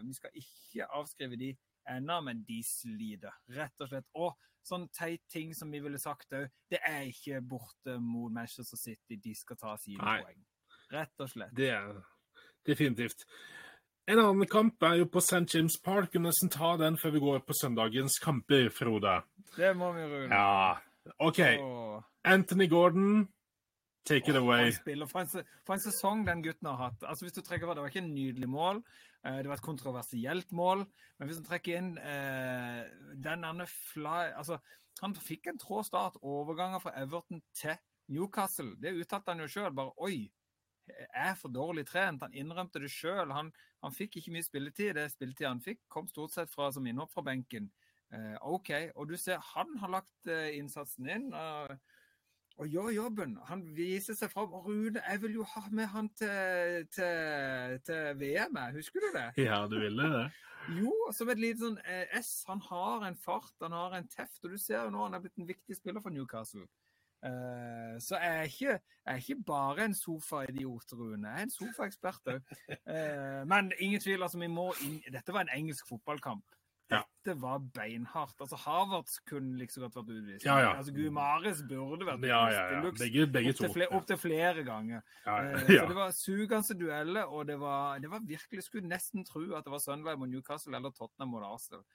vi 0.02 0.14
skal 0.16 0.40
ikke 0.42 0.88
avskrive 0.98 1.38
de 1.38 1.54
ennå, 1.90 2.20
men 2.26 2.44
de 2.48 2.61
sliter, 2.66 3.35
rett 3.56 3.85
og 3.85 3.90
slett. 3.90 4.09
Og 4.18 4.35
sånn 4.66 4.88
teit 4.94 5.22
ting 5.33 5.54
som 5.56 5.70
vi 5.72 5.80
ville 5.83 6.00
sagt 6.00 6.35
òg, 6.37 6.50
det 6.70 6.80
er 6.87 7.09
ikke 7.09 7.40
borte 7.40 7.96
mot 8.02 8.33
Manchester 8.33 8.78
City 8.78 9.18
de 9.22 9.35
skal 9.37 9.59
ta 9.61 9.76
sine 9.80 10.02
poeng. 10.02 10.44
Rett 10.90 11.22
og 11.22 11.30
slett. 11.30 11.54
Det 11.56 11.70
er 11.72 12.02
definitivt. 12.66 13.24
En 14.11 14.18
annen 14.18 14.48
kamp 14.50 14.83
er 14.83 14.96
jo 14.98 15.06
på 15.12 15.22
St. 15.22 15.44
James 15.54 15.76
Park. 15.85 16.11
Vi 16.12 16.18
må 16.18 16.33
nesten 16.33 16.50
ta 16.50 16.72
den 16.80 16.96
før 16.98 17.12
vi 17.14 17.22
går 17.22 17.42
på 17.46 17.54
søndagens 17.54 18.18
kamper, 18.22 18.66
Frode. 18.74 19.20
Det 19.54 19.70
må 19.78 19.92
vi, 19.94 20.06
Rune. 20.11 20.35
Ja. 20.35 20.80
OK. 21.18 21.40
Anthony 22.24 22.66
Gordon, 22.68 23.28
take 24.04 24.28
it 24.30 24.36
oh, 24.36 24.42
away. 24.42 24.72
For 24.72 25.20
en, 25.22 25.30
for 25.64 25.74
en, 25.74 25.82
sesong 25.82 26.24
den 26.26 26.42
gutten 26.44 26.68
har 26.68 26.90
hatt. 26.90 27.04
Altså 27.06 27.26
hvis 27.26 27.36
du 27.36 27.42
trekker 27.42 27.72
Det 27.72 27.82
var 27.82 27.92
ikke 27.92 28.04
en 28.04 28.14
nydelig 28.14 28.48
mål. 28.48 28.82
Eh, 29.26 29.38
det 29.38 29.48
var 29.48 29.58
et 29.58 29.64
kontroversielt 29.64 30.52
mål. 30.52 30.84
Men 31.18 31.28
hvis 31.28 31.40
du 31.40 31.46
trekker 31.46 31.78
inn 31.78 31.94
eh, 31.98 32.82
den 33.16 33.44
andre 33.44 33.68
fly 33.68 34.30
Altså, 34.36 34.60
han 35.00 35.16
fikk 35.16 35.48
en 35.48 35.60
trå 35.60 35.82
start. 35.86 36.20
Overganger 36.22 36.82
fra 36.82 36.94
Everton 37.00 37.42
til 37.56 37.76
Newcastle. 38.10 38.74
Det 38.80 38.96
uttalte 38.98 39.32
han 39.32 39.44
jo 39.44 39.50
sjøl. 39.50 39.72
Bare 39.76 39.96
oi, 40.02 40.28
er 41.14 41.34
for 41.38 41.52
dårlig 41.52 41.86
trent. 41.88 42.22
Han 42.24 42.34
innrømte 42.36 42.82
det 42.82 42.90
sjøl. 42.92 43.32
Han, 43.34 43.52
han, 43.84 43.94
fikk 43.94 44.20
ikke 44.20 44.34
mye 44.34 44.46
spilletid. 44.46 44.94
Det 44.98 45.08
spilletid 45.12 45.48
han 45.48 45.62
fikk, 45.64 45.82
kom 45.88 46.08
stort 46.10 46.34
sett 46.34 46.52
fra 46.52 46.70
som 46.74 46.86
innhopp 46.86 47.12
fra 47.14 47.24
benken. 47.26 47.70
Eh, 48.14 48.36
OK. 48.42 48.70
Og 48.94 49.08
du 49.10 49.16
ser 49.20 49.40
han 49.54 49.78
har 49.80 49.94
lagt 49.98 50.30
eh, 50.30 50.52
innsatsen 50.58 51.08
inn. 51.10 51.32
og, 51.34 51.78
og 52.60 52.68
gjør 52.68 52.90
jobben. 52.92 53.38
Han 53.48 53.62
viser 53.76 54.16
seg 54.18 54.32
fram. 54.32 54.52
Og 54.52 54.66
Rune, 54.68 55.00
jeg 55.00 55.22
vil 55.22 55.38
jo 55.38 55.46
ha 55.54 55.62
med 55.72 55.88
han 55.94 56.10
til, 56.18 56.84
til, 56.92 57.80
til 57.86 58.20
VM, 58.20 58.58
husker 58.74 59.06
du 59.06 59.12
det? 59.16 59.28
Ja, 59.46 59.64
du 59.70 59.78
ville 59.80 60.10
det? 60.18 60.28
jo, 60.68 60.92
som 61.16 61.30
et 61.32 61.40
lite 61.40 61.64
sånn 61.64 61.78
eh, 61.88 62.18
S. 62.20 62.44
Han 62.50 62.60
har 62.66 63.06
en 63.08 63.16
fart, 63.18 63.54
han 63.62 63.74
har 63.76 63.96
en 63.96 64.08
teft. 64.12 64.42
Og 64.44 64.54
du 64.54 64.60
ser 64.60 64.84
jo 64.84 64.92
nå 64.92 65.06
han 65.06 65.16
er 65.16 65.24
blitt 65.24 65.40
en 65.40 65.48
viktig 65.48 65.78
spiller 65.78 66.04
for 66.04 66.14
Newcastle. 66.14 66.66
Uh, 67.20 67.98
så 68.00 68.16
jeg 68.16 68.36
er, 68.36 68.46
ikke, 68.48 68.74
jeg 69.04 69.12
er 69.12 69.18
ikke 69.20 69.42
bare 69.44 69.84
en 69.84 69.96
sofaidiot, 69.96 70.94
Rune. 70.96 71.28
Jeg 71.28 71.42
er 71.42 71.48
en 71.48 71.52
sofaekspert 71.52 72.30
òg. 72.32 72.54
Uh, 72.88 73.42
men 73.50 73.72
ingen 73.78 74.00
tvil, 74.00 74.22
altså, 74.24 74.40
vi 74.40 74.48
må 74.48 74.70
inn 74.86 75.02
Dette 75.12 75.34
var 75.36 75.44
en 75.44 75.52
engelsk 75.52 75.88
fotballkamp. 75.90 76.59
Ja. 76.90 77.00
Dette 77.20 77.37
var 77.38 77.61
beinhardt. 77.74 78.35
Altså, 78.42 78.57
Havertz 78.59 79.20
kunne 79.29 79.59
liksom 79.61 79.85
godt 79.85 79.98
vært 80.00 80.12
utvist. 80.16 80.44
Ja, 80.46 80.57
ja. 80.59 80.70
Altså, 80.74 80.94
Gumares 80.96 81.61
burde 81.68 82.09
vært 82.09 82.26
ja, 82.26 82.40
ja, 82.50 82.64
ja. 82.74 82.81
Begge, 82.98 83.26
begge 83.31 83.53
opptil 83.55 83.74
flere, 83.76 83.98
opp 84.00 84.14
flere 84.18 84.64
ganger. 84.66 85.05
Ja, 85.26 85.37
ja. 85.46 85.53
Uh, 85.55 85.66
så 85.70 85.85
det 85.92 85.98
var 86.00 86.16
sugende 86.16 86.79
dueller, 86.81 87.31
og 87.31 87.46
det 87.46 87.61
var, 87.61 88.00
det 88.03 88.11
var 88.11 88.24
virkelig 88.26 88.66
Skulle 88.66 88.90
nesten 88.90 89.26
tro 89.29 89.44
at 89.55 89.66
det 89.66 89.74
var 89.74 89.85
Sunderland 89.85 90.22
mot 90.22 90.33
Newcastle 90.33 90.74
eller 90.76 90.90
Tottenham 90.96 91.31
mot 91.37 91.46
Arsenal. 91.46 91.87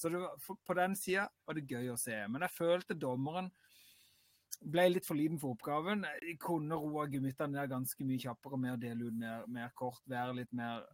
Så 0.00 0.10
var, 0.10 0.56
på 0.66 0.74
den 0.74 0.96
sida 0.98 1.28
var 1.46 1.58
det 1.58 1.68
gøy 1.68 1.92
å 1.92 2.00
se. 2.00 2.16
Men 2.28 2.46
jeg 2.46 2.56
følte 2.56 2.98
dommeren 2.98 3.52
ble 4.62 4.88
litt 4.92 5.06
for 5.06 5.18
liten 5.18 5.40
for 5.42 5.56
oppgaven. 5.56 6.06
Jeg 6.22 6.38
kunne 6.42 6.78
roa 6.78 7.06
gemyttene 7.10 7.58
ned 7.58 7.70
ganske 7.72 8.06
mye 8.06 8.20
kjappere 8.22 8.58
med 8.60 8.76
å 8.76 8.80
dele 8.80 9.08
ut 9.08 9.16
mer, 9.18 9.46
mer 9.50 9.72
kort, 9.78 10.02
være 10.10 10.36
litt 10.40 10.52
mer 10.56 10.84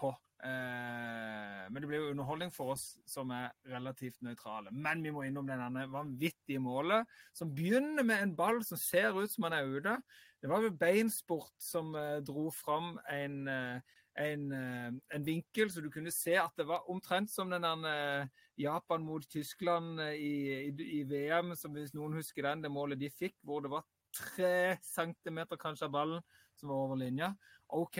på. 0.00 0.12
Eh, 0.44 1.64
men 1.72 1.80
det 1.80 1.88
blir 1.88 2.02
jo 2.02 2.12
underholdning 2.12 2.52
for 2.52 2.74
oss 2.74 2.84
som 3.08 3.32
er 3.34 3.54
relativt 3.70 4.20
nøytrale. 4.24 4.72
Men 4.72 5.02
vi 5.04 5.12
må 5.14 5.24
innom 5.24 5.48
denne 5.48 5.86
vanvittige 5.92 6.60
målet, 6.62 7.08
som 7.34 7.54
begynner 7.56 8.04
med 8.04 8.22
en 8.22 8.34
ball 8.36 8.62
som 8.66 8.80
ser 8.80 9.16
ut 9.16 9.32
som 9.32 9.48
han 9.48 9.56
er 9.56 9.70
ute. 9.78 9.96
Det 10.42 10.50
var 10.52 10.64
vel 10.64 10.76
Beinsport 10.76 11.54
som 11.62 11.94
eh, 11.96 12.18
dro 12.26 12.50
fram 12.54 12.94
en, 13.10 13.38
eh, 13.48 13.96
en, 14.26 14.46
en, 14.52 15.24
vinkel, 15.24 15.72
så 15.72 15.82
du 15.84 15.90
kunne 15.92 16.12
se 16.14 16.36
at 16.40 16.52
det 16.56 16.68
var 16.68 16.86
omtrent 16.92 17.32
som 17.32 17.50
den 17.52 17.64
der 17.64 18.28
Japan 18.56 19.04
mot 19.04 19.24
Tyskland 19.28 20.00
i, 20.00 20.70
i, 20.70 20.86
i, 21.00 21.02
VM, 21.04 21.52
som 21.56 21.74
hvis 21.76 21.92
noen 21.92 22.16
husker 22.16 22.46
den, 22.48 22.62
det 22.64 22.72
målet 22.72 23.00
de 23.00 23.10
fikk, 23.12 23.36
hvor 23.44 23.60
det 23.60 23.72
var 23.74 23.84
tre 24.16 24.78
centimeter 24.80 25.60
kanskje 25.60 25.90
av 25.90 25.92
ballen 25.92 26.24
som 26.56 26.72
var 26.72 26.86
over 26.86 26.96
linja. 26.96 27.34
OK, 27.76 27.98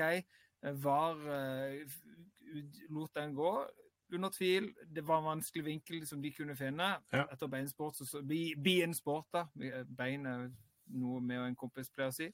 var 0.74 1.20
lot 2.90 3.14
den 3.14 3.34
gå. 3.34 3.52
Under 4.12 4.30
tvil. 4.30 4.70
Det 4.86 5.02
var 5.06 5.18
en 5.18 5.30
vanskelig 5.32 5.64
vinkel 5.64 6.06
som 6.06 6.22
de 6.22 6.30
kunne 6.34 6.56
finne 6.56 6.92
ja. 7.12 7.24
etter 7.32 7.50
beinsport. 7.50 7.98
Så, 7.98 8.22
Bien 8.62 8.94
sport, 8.94 9.26
da. 9.34 9.46
Bein 9.98 10.26
er 10.26 10.46
noe 10.94 11.20
med 11.20 11.42
en 11.42 11.58
kompis 11.58 11.90
pleier 11.90 12.12
å 12.12 12.16
si. 12.16 12.30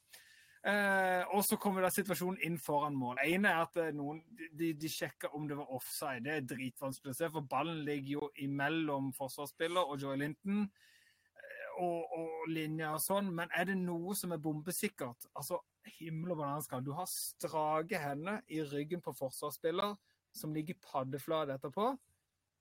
Eh, 0.62 1.24
og 1.34 1.42
så 1.42 1.56
kommer 1.58 1.82
da 1.82 1.88
situasjonen 1.90 2.38
inn 2.46 2.56
foran 2.62 2.94
mål. 2.94 3.18
ene 3.24 3.50
er 3.50 3.64
at 3.64 3.78
eh, 3.82 3.94
noen 3.98 4.20
de, 4.54 4.68
de 4.78 4.90
sjekker 4.90 5.34
om 5.34 5.48
det 5.50 5.56
var 5.58 5.72
offside. 5.74 6.22
Det 6.22 6.36
er 6.36 6.46
dritvanskelig 6.52 7.10
å 7.10 7.18
se, 7.18 7.30
for 7.34 7.48
ballen 7.50 7.80
ligger 7.86 8.20
jo 8.20 8.28
imellom 8.44 9.10
forsvarsspiller 9.16 9.90
og 9.90 9.98
Joy 10.04 10.20
Linton. 10.22 10.62
Eh, 10.62 11.82
og, 11.82 12.14
og 12.14 12.46
linja 12.52 12.92
og 12.94 13.02
sånn, 13.02 13.32
men 13.34 13.50
er 13.58 13.72
det 13.72 13.78
noe 13.80 14.14
som 14.18 14.36
er 14.36 14.42
bombesikkert? 14.44 15.26
Altså, 15.34 15.58
himmel 15.98 16.34
og 16.34 16.40
bananskall. 16.42 16.84
Du 16.84 16.92
har 16.96 17.08
strake 17.10 17.98
hender 17.98 18.40
i 18.48 18.62
ryggen 18.66 19.02
på 19.02 19.14
forsvarsspiller 19.16 19.96
som 20.32 20.54
ligger 20.54 20.78
paddeflat 20.82 21.52
etterpå. 21.56 21.92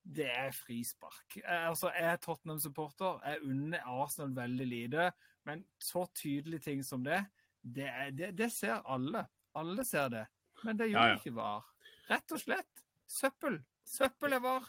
Det 0.02 0.28
er 0.28 0.52
frispark. 0.56 1.38
Eh, 1.44 1.68
altså, 1.70 1.92
Jeg 1.94 2.14
er 2.14 2.22
Tottenham-supporter. 2.24 3.22
Jeg 3.26 3.44
unner 3.44 3.86
Arsenal 3.86 4.36
veldig 4.36 4.68
lite, 4.68 5.12
men 5.46 5.66
så 5.80 6.08
tydelige 6.16 6.60
ting 6.60 6.84
som 6.86 7.04
det 7.04 7.26
det, 7.62 7.90
det, 8.18 8.32
det, 8.38 8.50
ser 8.50 8.82
alle. 8.90 9.28
Alle 9.54 9.86
ser 9.86 10.10
det. 10.10 10.26
Men 10.64 10.78
det 10.78 10.90
gjør 10.90 11.00
ja, 11.00 11.08
ja. 11.14 11.18
ikke 11.20 11.36
VAR. 11.36 11.66
Rett 12.10 12.34
og 12.34 12.42
slett. 12.42 12.86
Søppel. 13.08 13.60
Søppel 13.86 14.34
er 14.34 14.42
VAR. 14.42 14.66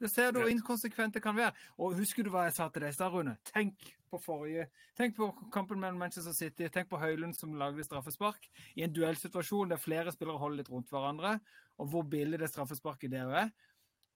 Det 0.00 0.10
ser 0.10 0.32
du 0.32 0.40
hvor 0.40 0.48
inkonsekvent 0.50 1.14
det 1.14 1.22
kan 1.22 1.36
være. 1.36 1.52
Og 1.78 1.94
husker 1.98 2.24
du 2.24 2.30
hva 2.32 2.46
jeg 2.48 2.54
sa 2.56 2.68
til 2.72 2.82
deg 2.86 2.92
i 2.94 2.96
stad, 2.96 3.12
Rune? 3.12 3.34
Tenk 3.44 3.82
på 4.10 4.18
forrige 4.24 4.68
Tenk 4.98 5.14
på 5.16 5.28
kampen 5.52 5.80
mellom 5.80 5.98
Manchester 6.00 6.32
City. 6.36 6.68
Tenk 6.72 6.88
på 6.90 6.98
Høylund 7.00 7.36
som 7.36 7.52
lagde 7.60 7.84
straffespark 7.86 8.48
i 8.76 8.82
en 8.84 8.92
duellsituasjon 8.96 9.70
der 9.70 9.80
flere 9.80 10.12
spillere 10.12 10.40
holder 10.40 10.62
litt 10.62 10.70
rundt 10.72 10.90
hverandre, 10.92 11.36
og 11.78 11.88
hvor 11.92 12.02
billig 12.02 12.40
det 12.40 12.48
straffesparket 12.50 13.12
der 13.12 13.30
er. 13.44 13.50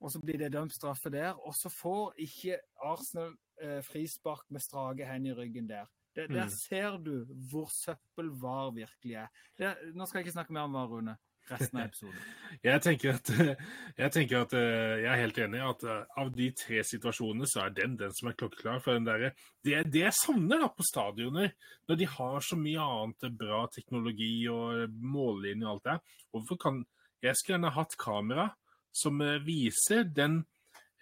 Og 0.01 0.11
så 0.12 0.20
blir 0.20 0.37
det 0.40 0.51
dømt 0.53 0.75
straffe 0.75 1.09
der, 1.14 1.33
og 1.47 1.55
så 1.57 1.70
får 1.73 2.14
ikke 2.20 2.59
Arsenal 2.85 3.37
eh, 3.62 3.79
frispark 3.87 4.42
med 4.51 4.61
strake 4.61 5.07
hender 5.09 5.37
i 5.38 5.44
ryggen 5.44 5.68
der. 5.70 5.87
Det, 6.14 6.29
der 6.31 6.44
Mm. 6.44 6.51
ser 6.51 6.97
du 6.99 7.25
hvor 7.51 7.66
søppel 7.73 8.29
VAR 8.40 8.70
virkelig 8.75 9.14
er. 9.14 9.29
Det, 9.59 9.70
nå 9.94 10.07
skal 10.07 10.18
jeg 10.20 10.27
ikke 10.27 10.37
snakke 10.37 10.53
mer 10.53 10.66
om 10.68 10.73
VAR, 10.77 10.87
Rune. 10.92 11.16
Resten 11.50 11.78
av 11.78 11.88
episoden. 11.90 12.20
Jeg 12.64 12.80
tenker 12.85 13.18
at, 13.18 13.30
jeg, 14.00 14.11
tenker 14.14 14.44
at 14.44 14.52
eh, 14.57 15.02
jeg 15.02 15.09
er 15.11 15.20
helt 15.20 15.38
enig 15.42 15.59
i 15.59 15.64
at 15.66 15.83
eh, 15.90 16.04
av 16.22 16.30
de 16.33 16.46
tre 16.57 16.80
situasjonene, 16.87 17.48
så 17.50 17.64
er 17.64 17.74
den 17.76 17.96
den 18.00 18.14
som 18.16 18.30
er 18.30 18.37
klokkeklar. 18.38 18.80
For 18.85 18.96
den 18.96 19.09
der, 19.09 19.35
det, 19.66 19.83
det 19.92 20.04
jeg 20.07 20.16
savner 20.16 20.62
da 20.62 20.70
på 20.72 20.87
stadioner, 20.87 21.52
når 21.90 22.00
de 22.00 22.09
har 22.14 22.46
så 22.46 22.57
mye 22.57 22.87
annet 22.96 23.26
bra 23.37 23.64
teknologi 23.74 24.33
og 24.52 24.94
mållinje 25.02 25.66
og 25.66 25.72
alt 25.74 25.88
det, 25.90 25.98
hvorfor 26.33 26.85
Jeg 27.24 27.37
skulle 27.37 27.54
gjerne 27.57 27.74
hatt 27.74 27.98
kamera 28.00 28.48
som 28.94 29.20
eh, 29.20 29.40
viser 29.44 30.04
den, 30.04 30.44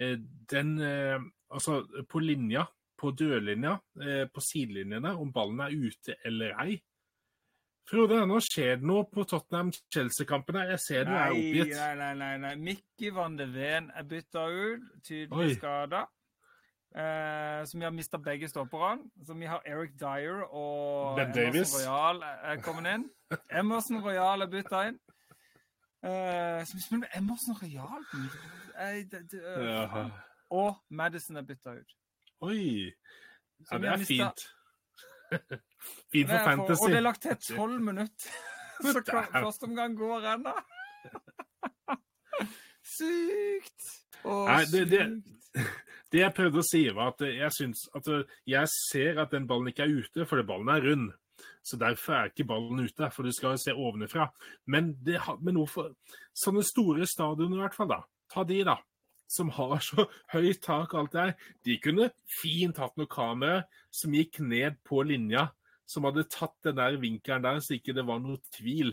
eh, 0.00 0.18
den 0.50 0.78
eh, 0.80 1.20
Altså 1.52 1.82
på 2.08 2.22
linja, 2.24 2.62
på 2.96 3.10
dørlinja, 3.12 3.74
eh, 4.00 4.22
på 4.32 4.40
sidelinjene, 4.40 5.10
om 5.20 5.28
ballen 5.34 5.58
er 5.60 5.74
ute 5.76 6.14
eller 6.24 6.54
ei. 6.64 6.78
Frode, 7.92 8.22
nå 8.26 8.38
skjer 8.40 8.78
det 8.80 8.86
noe 8.88 9.04
på 9.04 9.24
Tottenham-Chelsea-kampen. 9.28 10.56
her. 10.56 10.70
Jeg 10.70 10.80
ser 10.80 11.04
du 11.04 11.10
er 11.12 11.30
oppgitt. 11.34 11.74
nei, 11.76 11.94
nei, 12.00 12.14
nei, 12.14 12.36
nei. 12.38 12.54
Mickey 12.56 13.10
van 13.12 13.36
de 13.36 13.46
Ven 13.52 13.90
er 13.94 14.02
bytta 14.08 14.46
ut, 14.48 14.86
tydelig 15.04 15.56
skada. 15.58 16.06
Eh, 16.96 17.64
så 17.64 17.76
vi 17.78 17.84
har 17.84 17.90
mista 17.92 18.18
begge 18.18 18.48
stopperne. 18.48 19.10
Så 19.26 19.34
vi 19.36 19.44
har 19.46 19.60
Eric 19.66 19.92
Dyer 20.00 20.42
og 20.48 21.16
Ben 21.16 21.32
Davies. 21.36 21.72
Royal 21.76 22.22
er 22.22 22.52
er 22.52 22.62
kommet 22.64 22.94
inn. 22.94 23.04
Emerson 23.60 24.00
Royal 24.04 24.42
er 24.42 24.46
bytta 24.52 24.86
inn. 24.88 24.98
Eh, 26.04 26.64
så 26.66 26.74
vi 26.74 26.80
spiller 26.82 27.04
med 27.04 27.08
Emerson 27.16 27.54
Royal 27.62 28.04
Eh, 28.78 29.04
det- 29.04 29.30
det- 29.30 29.44
eh, 29.44 30.10
Og 30.50 30.76
Madison 30.90 31.36
er 31.36 31.42
bytta 31.42 31.70
ut. 31.76 31.92
Oi. 32.40 32.92
Så 33.64 33.72
Ja, 33.72 33.78
det 33.78 33.88
er 33.88 34.04
fint. 34.04 34.48
Fint 36.12 36.28
for 36.30 36.44
fantasy. 36.46 36.82
Og 36.84 36.90
det 36.92 36.98
er 37.00 37.06
lagt 37.06 37.22
til 37.26 37.36
tolv 37.56 37.80
minutter. 37.90 38.34
Så 38.82 38.92
Det 38.98 39.14
første 39.32 39.68
omgang 39.68 39.94
går 39.98 40.26
ennå. 40.34 40.54
Sykt! 42.96 43.88
Å, 44.24 44.36
Nei, 44.48 44.64
det- 44.70 44.88
det- 44.90 45.06
sykt. 45.08 45.78
Det 46.12 46.20
jeg 46.20 46.34
prøvde 46.36 46.60
å 46.60 46.64
si, 46.66 46.82
var 46.92 47.14
at 47.14 47.22
jeg 47.24 47.50
syns 47.56 47.86
at 47.96 48.08
uh, 48.12 48.22
jeg 48.46 48.68
ser 48.68 49.18
at 49.22 49.30
den 49.32 49.46
ballen 49.48 49.68
ikke 49.70 49.86
er 49.86 49.94
ute, 49.96 50.26
fordi 50.28 50.44
ballen 50.44 50.68
er 50.68 50.82
rund. 50.84 51.06
Så 51.64 51.78
derfor 51.80 52.12
er 52.18 52.28
ikke 52.28 52.44
ballen 52.50 52.82
ute, 52.84 53.08
for 53.14 53.22
du 53.24 53.32
skal 53.32 53.56
se 53.58 53.72
ovenfra. 53.72 54.26
Men, 54.68 54.92
det, 55.00 55.16
men 55.40 55.56
hvorfor 55.56 55.94
Sånne 56.36 56.62
store 56.64 57.06
stadioner, 57.08 57.56
i 57.56 57.64
hvert 57.64 57.76
fall, 57.76 57.88
da. 57.88 58.00
Ta 58.32 58.44
de, 58.44 58.58
da. 58.64 58.76
Som 59.32 59.48
har 59.56 59.78
så 59.80 60.04
høyt 60.34 60.60
tak 60.64 60.92
og 60.92 61.04
alt 61.06 61.14
det 61.14 61.22
her. 61.22 61.36
De 61.64 61.78
kunne 61.80 62.10
fint 62.28 62.76
hatt 62.82 62.98
noe 63.00 63.08
kamera 63.08 63.62
som 63.92 64.12
gikk 64.16 64.42
ned 64.44 64.76
på 64.84 65.00
linja, 65.08 65.46
som 65.88 66.04
hadde 66.08 66.26
tatt 66.32 66.54
den 66.66 66.76
der 66.76 66.98
vinkelen 67.00 67.44
der, 67.44 67.60
så 67.64 67.78
ikke 67.78 67.94
det 67.96 68.04
var 68.08 68.20
noe 68.20 68.40
tvil. 68.52 68.92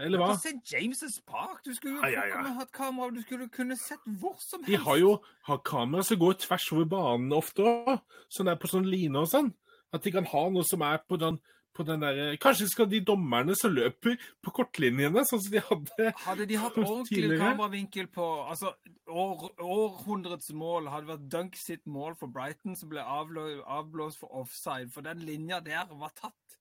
Eller 0.00 0.22
hva? 0.22 0.30
St. 0.38 0.62
James' 0.70 1.18
Park! 1.26 1.60
Du 1.66 1.74
skulle 1.74 1.98
jo 1.98 2.06
Ja, 2.06 2.24
ja, 2.24 2.40
ja. 2.40 2.52
hatt 2.56 2.70
kamera, 2.72 3.10
du 3.12 3.20
skulle 3.22 3.48
kunne 3.52 3.76
sett 3.76 4.00
hvor 4.06 4.38
som 4.40 4.62
helst. 4.62 4.70
De 4.70 4.78
har 4.84 5.00
jo 5.00 5.16
har 5.48 5.60
kamera 5.66 6.06
som 6.06 6.20
går 6.22 6.38
tvers 6.46 6.68
over 6.72 6.86
banen 6.94 7.34
ofte 7.36 7.66
òg, 7.66 7.98
sånn 8.32 8.48
der 8.48 8.58
på 8.60 8.70
sånn 8.70 8.88
line 8.88 9.18
og 9.18 9.28
sånn. 9.28 9.50
At 9.92 10.06
de 10.06 10.12
kan 10.14 10.28
ha 10.30 10.44
noe 10.54 10.64
som 10.64 10.82
er 10.86 11.02
på 11.02 11.18
den, 11.20 11.40
på 11.76 11.84
den 11.86 12.02
der 12.02 12.36
Kanskje 12.42 12.68
skal 12.70 12.88
de 12.90 13.00
dommerne 13.06 13.54
som 13.58 13.72
løper 13.74 14.16
på 14.42 14.52
kortlinjene, 14.54 15.24
sånn 15.28 15.42
som 15.44 15.54
de 15.54 15.62
hadde 15.68 16.12
Hadde 16.24 16.46
de 16.50 16.58
hatt 16.60 16.78
ordentlig 16.84 17.38
kameravinkel 17.40 18.10
på 18.12 18.28
altså, 18.50 18.74
år, 19.06 19.46
Århundrets 19.62 20.52
mål 20.56 20.90
hadde 20.92 21.12
vært 21.12 21.26
Dunk 21.32 21.58
sitt 21.60 21.86
mål 21.90 22.16
for 22.20 22.32
Brighton, 22.32 22.76
som 22.78 22.90
ble 22.92 23.04
avblåst 23.04 24.20
for 24.22 24.42
offside. 24.42 24.90
For 24.94 25.06
den 25.06 25.22
linja 25.26 25.60
der 25.64 25.90
var 25.90 26.14
tatt 26.18 26.58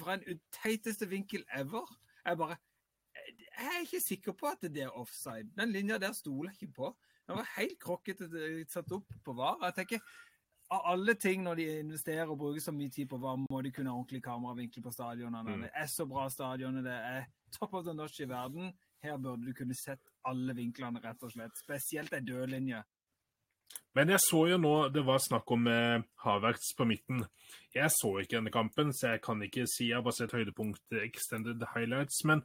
fra 0.00 0.16
en 0.16 0.40
teiteste 0.54 1.08
vinkel 1.10 1.44
ever. 1.56 1.86
Jeg 2.24 2.38
bare 2.38 2.56
Jeg 3.20 3.68
er 3.76 3.84
ikke 3.84 4.00
sikker 4.00 4.32
på 4.32 4.46
at 4.46 4.62
det 4.62 4.82
er 4.82 4.96
offside. 4.96 5.50
Den 5.56 5.72
linja 5.72 5.98
der 5.98 6.12
stoler 6.16 6.50
jeg 6.50 6.62
ikke 6.62 6.80
på. 6.82 6.96
Den 7.28 7.38
var 7.38 7.52
helt 7.56 7.78
krokkete 7.78 8.26
eh, 8.26 8.62
satt 8.66 8.90
opp 8.92 9.12
på 9.24 9.34
VAR. 9.38 9.60
Jeg 9.68 9.74
tenker 9.76 10.00
av 10.70 10.86
alle 10.92 11.16
ting 11.18 11.42
når 11.42 11.58
de 11.58 11.66
investerer 11.80 12.30
og 12.30 12.38
bruker 12.38 12.62
så 12.62 12.72
mye 12.74 12.92
tid 12.94 13.08
på 13.10 13.18
hva 13.18 13.34
må 13.40 13.62
de 13.64 13.72
kunne 13.74 13.90
ha 13.90 13.98
ordentlig 13.98 14.22
kameravinkel 14.22 14.84
på 14.84 14.92
stadionene. 14.94 15.56
Mm. 15.56 15.66
Det 15.66 15.72
er 15.82 15.90
så 15.90 16.06
bra 16.06 16.28
stadioner. 16.30 16.84
Det 16.86 16.94
er 16.94 17.26
top 17.56 17.74
of 17.74 17.84
the 17.86 17.94
notch 17.96 18.20
i 18.22 18.28
verden. 18.30 18.70
Her 19.02 19.18
burde 19.18 19.48
du 19.48 19.56
kunne 19.56 19.74
sett 19.74 20.02
alle 20.28 20.54
vinklene, 20.54 21.02
rett 21.02 21.22
og 21.26 21.32
slett. 21.32 21.58
Spesielt 21.58 22.14
ei 22.14 22.22
dødlinje. 22.22 22.82
Men 23.98 24.12
jeg 24.14 24.22
så 24.22 24.44
jo 24.52 24.58
nå 24.62 24.74
det 24.94 25.02
var 25.06 25.18
snakk 25.22 25.50
om 25.50 25.66
eh, 25.70 26.02
Havertz 26.22 26.74
på 26.78 26.86
midten. 26.86 27.24
Jeg 27.74 27.90
så 27.94 28.12
ikke 28.20 28.36
denne 28.36 28.52
kampen, 28.54 28.92
så 28.94 29.16
jeg 29.16 29.24
kan 29.24 29.42
ikke 29.42 29.66
si. 29.70 29.88
Jeg 29.90 29.98
har 29.98 30.06
bare 30.06 30.20
sett 30.20 30.34
høydepunkt 30.36 30.94
eh, 30.94 31.06
extended 31.08 31.64
highlights. 31.74 32.22
Men 32.28 32.44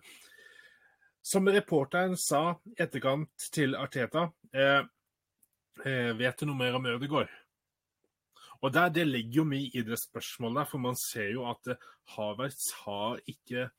som 1.26 1.46
reporteren 1.50 2.18
sa 2.18 2.56
i 2.74 2.76
etterkant 2.82 3.50
til 3.54 3.78
Arteta 3.78 4.28
eh, 4.54 4.82
eh, 5.86 6.12
Vet 6.18 6.42
du 6.42 6.50
noe 6.50 6.58
mer 6.58 6.78
om 6.78 6.86
Ødegaard? 6.96 7.30
Og 8.62 8.74
der, 8.74 8.90
Det 8.90 9.08
ligger 9.08 9.42
jo 9.42 9.44
mye 9.44 9.72
i 9.74 9.82
det 9.82 9.98
spørsmålet, 10.00 10.70
for 10.70 10.78
man 10.78 10.96
ser 10.96 11.32
jo 11.34 11.46
at 11.50 11.68
eh, 11.68 11.90
Havertz 12.16 12.72
har 12.86 13.20
ikke 13.28 13.70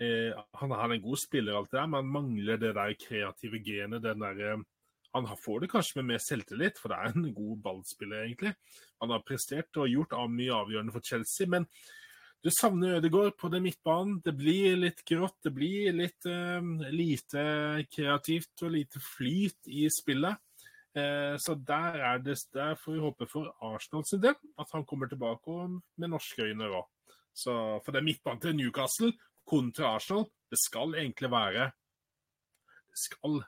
eh, 0.00 0.32
Han 0.60 0.72
er 0.72 0.96
en 0.96 1.02
god 1.02 1.20
spiller, 1.20 1.56
alt 1.56 1.70
det 1.70 1.80
der, 1.80 1.86
men 1.86 2.12
mangler 2.12 2.56
det 2.56 2.74
der 2.74 2.94
kreative 2.94 3.62
genet. 3.64 4.02
den 4.02 4.20
der, 4.20 4.52
eh, 4.52 4.62
Han 5.14 5.26
får 5.44 5.60
det 5.60 5.70
kanskje 5.70 6.02
med 6.02 6.12
mer 6.14 6.18
selvtillit, 6.18 6.78
for 6.78 6.88
det 6.88 6.98
er 6.98 7.12
en 7.12 7.34
god 7.34 7.56
ballspiller, 7.62 8.22
egentlig. 8.24 8.54
Han 9.00 9.10
har 9.10 9.24
prestert 9.26 9.76
og 9.76 9.88
gjort 9.88 10.12
av 10.12 10.30
mye 10.30 10.52
avgjørende 10.54 10.92
for 10.92 11.00
Chelsea, 11.00 11.46
men 11.46 11.66
du 12.40 12.48
savner 12.48 12.96
Ødegaard 12.96 13.34
på 13.36 13.50
den 13.52 13.66
midtbanen. 13.66 14.20
Det 14.24 14.32
blir 14.32 14.78
litt 14.80 15.02
grått, 15.04 15.36
det 15.44 15.52
blir 15.52 15.92
litt 15.92 16.24
eh, 16.24 16.62
lite 16.88 17.42
kreativt 17.92 18.62
og 18.64 18.72
lite 18.72 19.02
flyt 19.02 19.68
i 19.68 19.88
spillet. 19.92 20.40
Eh, 20.96 21.36
så 21.38 21.54
der, 21.54 22.00
er 22.02 22.18
det, 22.18 22.36
der 22.54 22.74
får 22.74 22.92
vi 22.96 23.02
håpe 23.04 23.26
for 23.30 23.52
Arsenal 23.62 24.02
sin 24.08 24.22
del 24.22 24.34
at 24.58 24.72
han 24.74 24.84
kommer 24.84 25.06
tilbake 25.06 25.58
med 25.96 26.10
norske 26.10 26.42
øyne 26.42 26.66
òg. 26.66 26.88
For 27.44 27.92
det 27.92 28.00
er 28.00 28.08
midtbanen 28.08 28.40
til 28.42 28.56
Newcastle 28.58 29.12
kontra 29.46 29.94
Arsenal, 29.94 30.26
det 30.50 30.58
skal 30.58 30.94
egentlig 30.98 31.30
være 31.30 31.70
Det 32.90 32.98
skal 32.98 33.44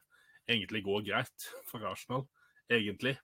egentlig 0.48 0.84
gå 0.86 1.00
greit 1.02 1.48
for 1.70 1.82
Arsenal, 1.86 2.28
egentlig. 2.70 3.16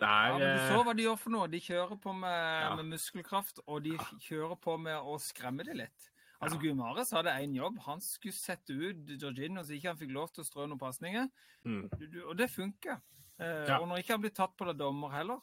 Der, 0.00 0.26
Ja, 0.26 0.38
men 0.38 0.40
du 0.40 0.62
eh, 0.62 0.72
så 0.72 0.82
hva 0.82 0.94
de 0.96 1.04
gjør 1.04 1.18
for 1.20 1.30
noe. 1.30 1.48
De 1.52 1.60
kjører 1.60 2.00
på 2.00 2.12
med, 2.16 2.62
Ja. 2.64 2.74
med 2.76 2.84
muskelkraft, 2.84 3.60
og 3.66 3.84
de 3.84 3.92
kjører 4.24 4.56
på 4.56 4.76
med 4.80 4.96
å 4.96 5.18
skremme 5.20 5.64
det 5.64 5.76
litt. 5.76 6.10
Altså, 6.40 6.58
Gumares 6.58 7.12
hadde 7.14 7.30
én 7.30 7.54
jobb. 7.56 7.78
Han 7.86 8.00
skulle 8.00 8.34
sette 8.34 8.72
ut 8.72 8.96
Georgino 9.20 9.62
så 9.62 9.76
ikke 9.76 9.92
han 9.92 10.00
fikk 10.00 10.12
lov 10.12 10.32
til 10.32 10.42
å 10.42 10.46
strø 10.48 10.66
noen 10.66 10.80
pasninger. 10.80 11.28
mm. 11.64 11.84
Og 12.26 12.36
det 12.36 12.50
funker. 12.50 13.00
Eh, 13.40 13.66
Ja. 13.68 13.78
Og 13.80 13.88
når 13.88 13.98
ikke 14.02 14.12
han 14.14 14.20
blir 14.22 14.34
tatt 14.34 14.56
på 14.56 14.66
det 14.68 14.76
dommer 14.78 15.10
heller, 15.10 15.40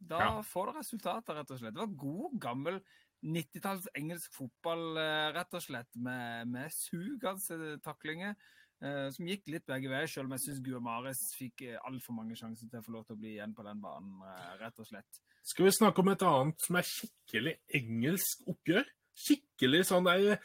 da 0.00 0.18
Ja. 0.18 0.42
får 0.42 0.66
du 0.72 0.78
resultater, 0.78 1.34
rett 1.34 1.50
og 1.50 1.58
slett. 1.58 1.74
Det 1.74 1.80
var 1.82 1.96
god, 1.96 2.38
gammel 2.40 2.80
90-talls 3.24 3.88
engelsk 3.96 4.32
fotball, 4.32 4.96
eh, 4.96 5.32
rett 5.34 5.52
og 5.54 5.62
slett, 5.62 5.88
med, 5.96 6.46
med 6.48 6.70
sugende 6.70 7.80
taklinger. 7.82 8.36
eh, 8.80 9.10
som 9.10 9.26
gikk 9.26 9.42
litt 9.48 9.66
begge 9.66 9.88
veier, 9.90 10.06
selv 10.06 10.26
om 10.26 10.36
jeg 10.36 10.40
syns 10.44 10.60
Guamares 10.62 11.34
fikk 11.34 11.64
altfor 11.82 12.14
mange 12.14 12.36
sjanser 12.38 12.68
til 12.70 12.78
å 12.78 12.84
få 12.84 12.92
lov 12.92 13.06
til 13.08 13.16
å 13.16 13.18
bli 13.18 13.32
igjen 13.34 13.52
på 13.52 13.64
den 13.66 13.80
banen, 13.82 14.22
eh, 14.22 14.56
rett 14.60 14.78
og 14.78 14.86
slett. 14.86 15.18
Skal 15.42 15.64
vi 15.64 15.72
snakke 15.72 15.98
om 15.98 16.08
et 16.10 16.22
annet 16.22 16.60
som 16.60 16.76
er 16.76 16.82
skikkelig 16.86 17.56
engelsk 17.74 18.46
oppgjør? 18.46 18.86
Skikkelig 19.16 19.82
sånn 19.84 20.04
der 20.06 20.38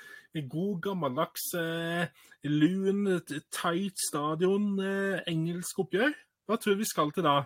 god, 0.50 0.82
gammeldags, 0.82 1.54
eh, 1.54 2.08
lun, 2.50 3.22
tight 3.52 3.98
stadion, 4.02 4.80
engelsk 5.28 5.78
oppgjør? 5.86 6.16
Hva 6.48 6.58
tror 6.60 6.76
du 6.76 6.82
vi 6.84 6.88
skal 6.90 7.12
til 7.16 7.24
da? 7.26 7.38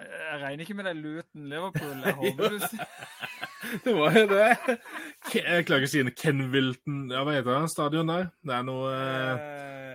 Jeg 0.00 0.38
regner 0.40 0.62
ikke 0.64 0.74
med 0.78 0.86
det 0.88 0.94
Luton 0.96 1.48
Liverpool. 1.50 1.98
Jeg 2.06 2.14
håper 2.16 2.48
du 2.48 2.58
Det 3.84 3.92
var 3.92 4.14
jo 4.16 4.22
det. 4.30 4.78
Jeg 5.34 5.66
klarer 5.68 5.82
ikke 5.82 5.88
å 5.90 5.92
si 5.92 6.02
det. 6.06 6.14
Kenvilton 6.16 7.02
Ja, 7.12 7.20
hva 7.26 7.34
heter 7.36 7.58
det 7.60 7.72
stadion 7.74 8.08
der? 8.08 8.30
Det 8.48 8.54
er 8.56 8.64
noe 8.68 8.92
eh, 8.94 9.48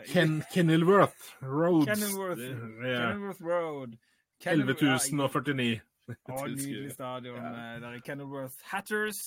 Eh, 0.05 0.11
Ken, 0.11 0.35
Kenilworth 0.53 1.31
Roads. 1.41 1.87
Kenilworth. 1.89 2.43
Ja. 2.85 2.99
Kenilworth 3.09 3.41
Road. 3.41 3.95
Kenil- 4.43 4.67
11.049. 4.75 5.79
Å, 6.13 6.43
nydelig 6.59 6.91
stadion 6.93 7.39
Ja. 7.41 7.53
eh, 7.63 7.79
der 7.81 7.95
i 7.97 8.03
Kenilworth. 8.05 8.59
Hatters, 8.69 9.23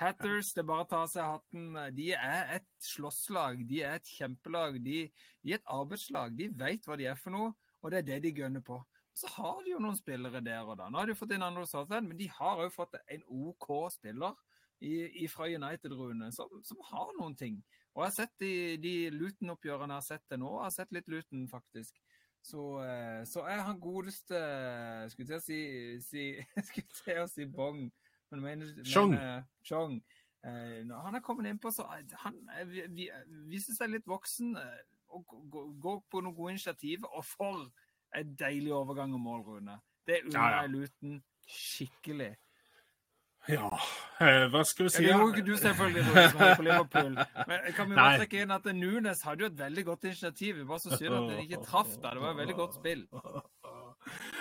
Hatters, 0.00 0.54
det 0.56 0.62
er 0.64 0.68
bare 0.70 0.86
å 0.86 0.88
ta 0.88 1.02
av 1.04 1.10
seg 1.12 1.26
hatten. 1.28 1.66
De 1.98 2.06
er 2.16 2.54
et 2.56 2.64
slåsslag. 2.80 3.60
De 3.68 3.82
er 3.84 3.98
et 4.00 4.08
kjempelag. 4.16 4.80
De, 4.80 5.02
de 5.44 5.52
er 5.52 5.60
et 5.60 5.68
arbeidslag. 5.76 6.32
De 6.40 6.48
vet 6.64 6.88
hva 6.88 6.96
de 6.96 7.10
er 7.12 7.20
for 7.20 7.36
noe. 7.36 7.52
Og 7.82 7.92
det 7.92 8.00
er 8.00 8.08
det 8.08 8.22
de 8.24 8.34
gønner 8.40 8.64
på. 8.64 8.78
Så 9.12 9.28
har 9.34 9.60
de 9.64 9.74
jo 9.74 9.80
noen 9.82 9.98
spillere 9.98 10.40
der 10.40 10.64
og 10.64 10.78
da. 10.80 10.88
Nå 10.88 11.02
har 11.02 11.10
de 11.10 11.16
fått 11.18 11.34
inn 11.36 11.44
andre 11.44 11.66
Southend, 11.68 12.08
men 12.08 12.18
de 12.18 12.30
har 12.32 12.62
òg 12.64 12.72
fått 12.72 12.96
en 13.02 13.24
OK 13.28 13.68
spiller 13.92 14.38
i, 14.82 15.28
fra 15.30 15.46
United, 15.46 15.92
Rune, 15.92 16.32
som, 16.32 16.48
som, 16.64 16.80
har 16.88 17.12
noen 17.18 17.36
ting. 17.38 17.60
Og 17.92 18.02
jeg 18.02 18.08
har 18.08 18.16
sett 18.16 18.32
de, 18.40 18.52
de 18.82 18.94
Luton-oppgjørene 19.14 19.94
jeg 19.94 20.00
har 20.00 20.06
sett 20.08 20.24
det 20.32 20.40
nå. 20.40 20.48
Jeg 20.56 20.64
har 20.64 20.74
sett 20.74 20.96
litt 20.96 21.12
Luton, 21.12 21.44
faktisk. 21.50 22.00
Så, 22.42 22.62
eh, 22.82 23.20
så 23.28 23.44
er 23.46 23.60
han 23.62 23.78
godeste 23.78 24.38
Skulle 25.12 25.28
til 25.28 25.36
å 25.36 25.44
si, 25.44 25.58
si, 26.02 26.24
skulle 26.72 26.96
til 26.96 27.20
å 27.22 27.28
si 27.30 27.46
Bong, 27.46 27.84
men 28.32 28.42
mener, 28.42 28.72
Chong. 28.88 29.14
Chong. 29.68 30.00
Eh, 30.42 30.80
han 30.88 31.14
er 31.14 31.22
kommet 31.22 31.46
innpå, 31.52 31.70
så 31.70 31.86
han 32.24 32.40
viser 33.46 33.76
seg 33.76 33.92
litt 33.92 34.08
voksen 34.10 34.56
og 35.12 35.36
går 35.82 35.98
på 36.10 36.20
noen 36.20 36.36
gode 36.36 36.56
initiativ. 36.56 37.04
Og 37.12 37.24
for 37.24 37.66
en 38.16 38.36
deilig 38.38 38.72
overgang 38.72 39.14
og 39.14 39.20
mål, 39.20 39.44
Rune. 39.48 39.78
Det 40.06 40.22
unner 40.24 40.40
jeg 40.40 40.56
ja, 40.56 40.62
ja. 40.62 40.66
Luton 40.66 41.20
skikkelig. 41.48 42.32
Ja, 43.50 43.68
eh, 44.22 44.44
hva 44.52 44.60
skal 44.62 44.86
vi 44.86 44.90
si? 44.94 45.02
Det 45.02 45.08
gjorde 45.10 45.32
ikke 45.32 45.46
du 45.48 45.56
selvfølgelig, 45.58 46.04
som 46.04 46.42
på 46.60 46.62
Liverpool. 46.62 47.16
Men 47.48 47.64
kan 47.74 47.90
vi 47.90 47.96
bare 47.98 48.20
trekke 48.20 48.44
inn 48.44 48.54
at 48.54 48.68
Nunes 48.78 49.22
hadde 49.26 49.42
jo 49.42 49.50
et 49.50 49.56
veldig 49.58 49.84
godt 49.88 50.06
initiativ. 50.10 50.60
Vi 50.60 50.66
bare 50.68 50.82
så 50.84 50.94
synd 50.94 51.16
at 51.16 51.24
den 51.32 51.40
ikke 51.42 51.62
traff 51.64 51.96
der. 51.96 52.14
Det 52.14 52.22
var 52.22 52.36
et 52.36 52.38
veldig 52.44 52.56
godt 52.60 52.78
spill. 52.78 53.02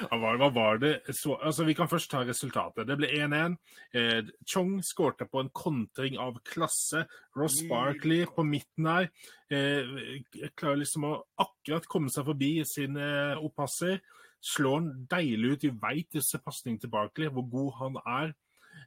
Ja, 0.02 0.18
hva 0.18 0.50
var 0.54 0.80
det? 0.82 0.94
Så, 1.14 1.36
altså, 1.38 1.66
vi 1.68 1.76
kan 1.78 1.90
først 1.90 2.10
ta 2.12 2.24
resultatet. 2.26 2.88
Det 2.90 2.98
ble 2.98 3.10
1-1. 3.22 3.58
Eh, 3.94 4.32
Chong 4.50 4.80
skårte 4.86 5.28
på 5.30 5.44
en 5.44 5.52
kontring 5.54 6.18
av 6.22 6.40
klasse. 6.48 7.06
Ross 7.38 7.60
Barkley 7.70 8.26
på 8.26 8.46
midten 8.48 8.90
her 8.90 9.10
eh, 9.54 10.22
klarer 10.58 10.82
liksom 10.82 11.06
å 11.08 11.14
akkurat 11.46 11.86
komme 11.92 12.12
seg 12.14 12.26
forbi 12.32 12.52
sine 12.68 13.38
oppasser. 13.38 14.02
Slår 14.42 14.80
han 14.80 14.92
deilig 15.12 15.56
ut. 15.56 15.68
Vi 15.68 15.74
veit 15.84 16.18
disse 16.18 16.42
pasningene 16.42 16.82
til 16.82 16.94
Barkley, 16.94 17.30
hvor 17.30 17.46
god 17.52 17.74
han 17.82 18.00
er. 18.02 18.36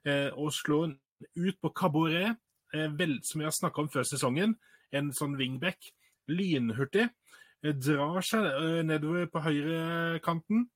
Eh, 0.02 0.30
og 0.34 0.50
slår 0.54 0.88
han 0.88 0.96
ut 1.38 1.60
på 1.62 1.70
Caboret, 1.76 2.40
eh, 2.74 3.04
som 3.22 3.40
vi 3.40 3.46
har 3.46 3.54
snakka 3.54 3.84
om 3.84 3.92
før 3.92 4.08
sesongen. 4.08 4.58
En 4.90 5.14
sånn 5.14 5.38
wingback. 5.38 5.92
Lynhurtig. 6.28 7.10
Eh, 7.64 7.72
drar 7.72 8.20
seg 8.26 8.44
nedover 8.84 9.28
på 9.32 9.42
høyrekanten. 9.46 10.66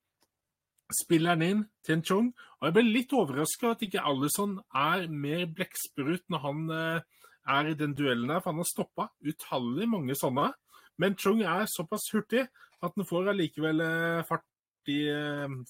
Spiller 1.02 1.36
den 1.36 1.44
inn 1.44 1.64
til 1.84 1.98
en 1.98 2.04
Chong. 2.10 2.28
Og 2.58 2.68
jeg 2.68 2.76
ble 2.78 2.84
litt 2.86 3.12
overraska 3.12 3.74
at 3.74 3.84
ikke 3.84 4.04
Alison 4.08 4.56
er 4.72 5.04
mer 5.12 5.44
blekksprut 5.52 6.24
når 6.32 6.44
han 6.46 6.62
er 6.72 7.68
i 7.68 7.76
den 7.76 7.92
duellen 7.96 8.32
her, 8.32 8.40
for 8.40 8.54
han 8.54 8.62
har 8.62 8.68
stoppa 8.70 9.08
utallig 9.20 9.88
mange 9.92 10.16
sånne. 10.16 10.48
Men 10.96 11.16
Chung 11.20 11.42
er 11.44 11.68
såpass 11.68 12.08
hurtig 12.14 12.46
at 12.48 12.96
han 12.96 13.06
får 13.06 13.34
allikevel 13.34 13.84
fart 14.28 14.48
i 14.88 15.02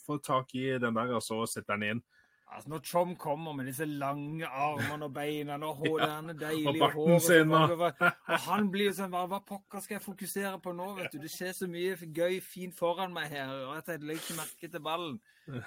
Får 0.06 0.22
tak 0.22 0.54
i 0.54 0.68
den 0.78 0.94
der 0.94 1.16
og 1.16 1.24
så 1.26 1.42
setter 1.50 1.74
han 1.74 1.86
inn. 1.88 2.02
Altså 2.48 2.70
Når 2.72 2.78
Trump 2.78 3.18
kommer 3.18 3.52
med 3.52 3.66
disse 3.68 3.84
lange 3.84 4.46
armene 4.46 5.04
og 5.04 5.14
beina 5.14 5.58
og 5.60 5.82
hårene 5.82 6.32
ja, 6.40 6.46
deilige 6.46 6.84
og 6.84 6.92
håret 6.92 7.22
sin, 7.22 7.52
og... 7.52 7.82
og 8.32 8.38
han 8.46 8.70
blir 8.72 8.88
jo 8.88 8.94
sånn 8.96 9.12
hva, 9.12 9.26
hva 9.28 9.42
pokker 9.44 9.84
skal 9.84 9.98
jeg 9.98 10.04
fokusere 10.06 10.54
på 10.64 10.72
nå? 10.76 10.86
vet 10.96 11.12
du? 11.12 11.18
Det 11.22 11.32
skjer 11.32 11.52
så 11.58 11.68
mye 11.70 11.98
gøy, 11.98 12.38
fint 12.44 12.76
foran 12.78 13.12
meg 13.12 13.28
her, 13.34 13.52
og 13.68 13.76
jeg 13.76 14.00
legger 14.00 14.22
ikke 14.24 14.38
merke 14.40 14.72
til 14.72 14.84
ballen. 14.84 15.20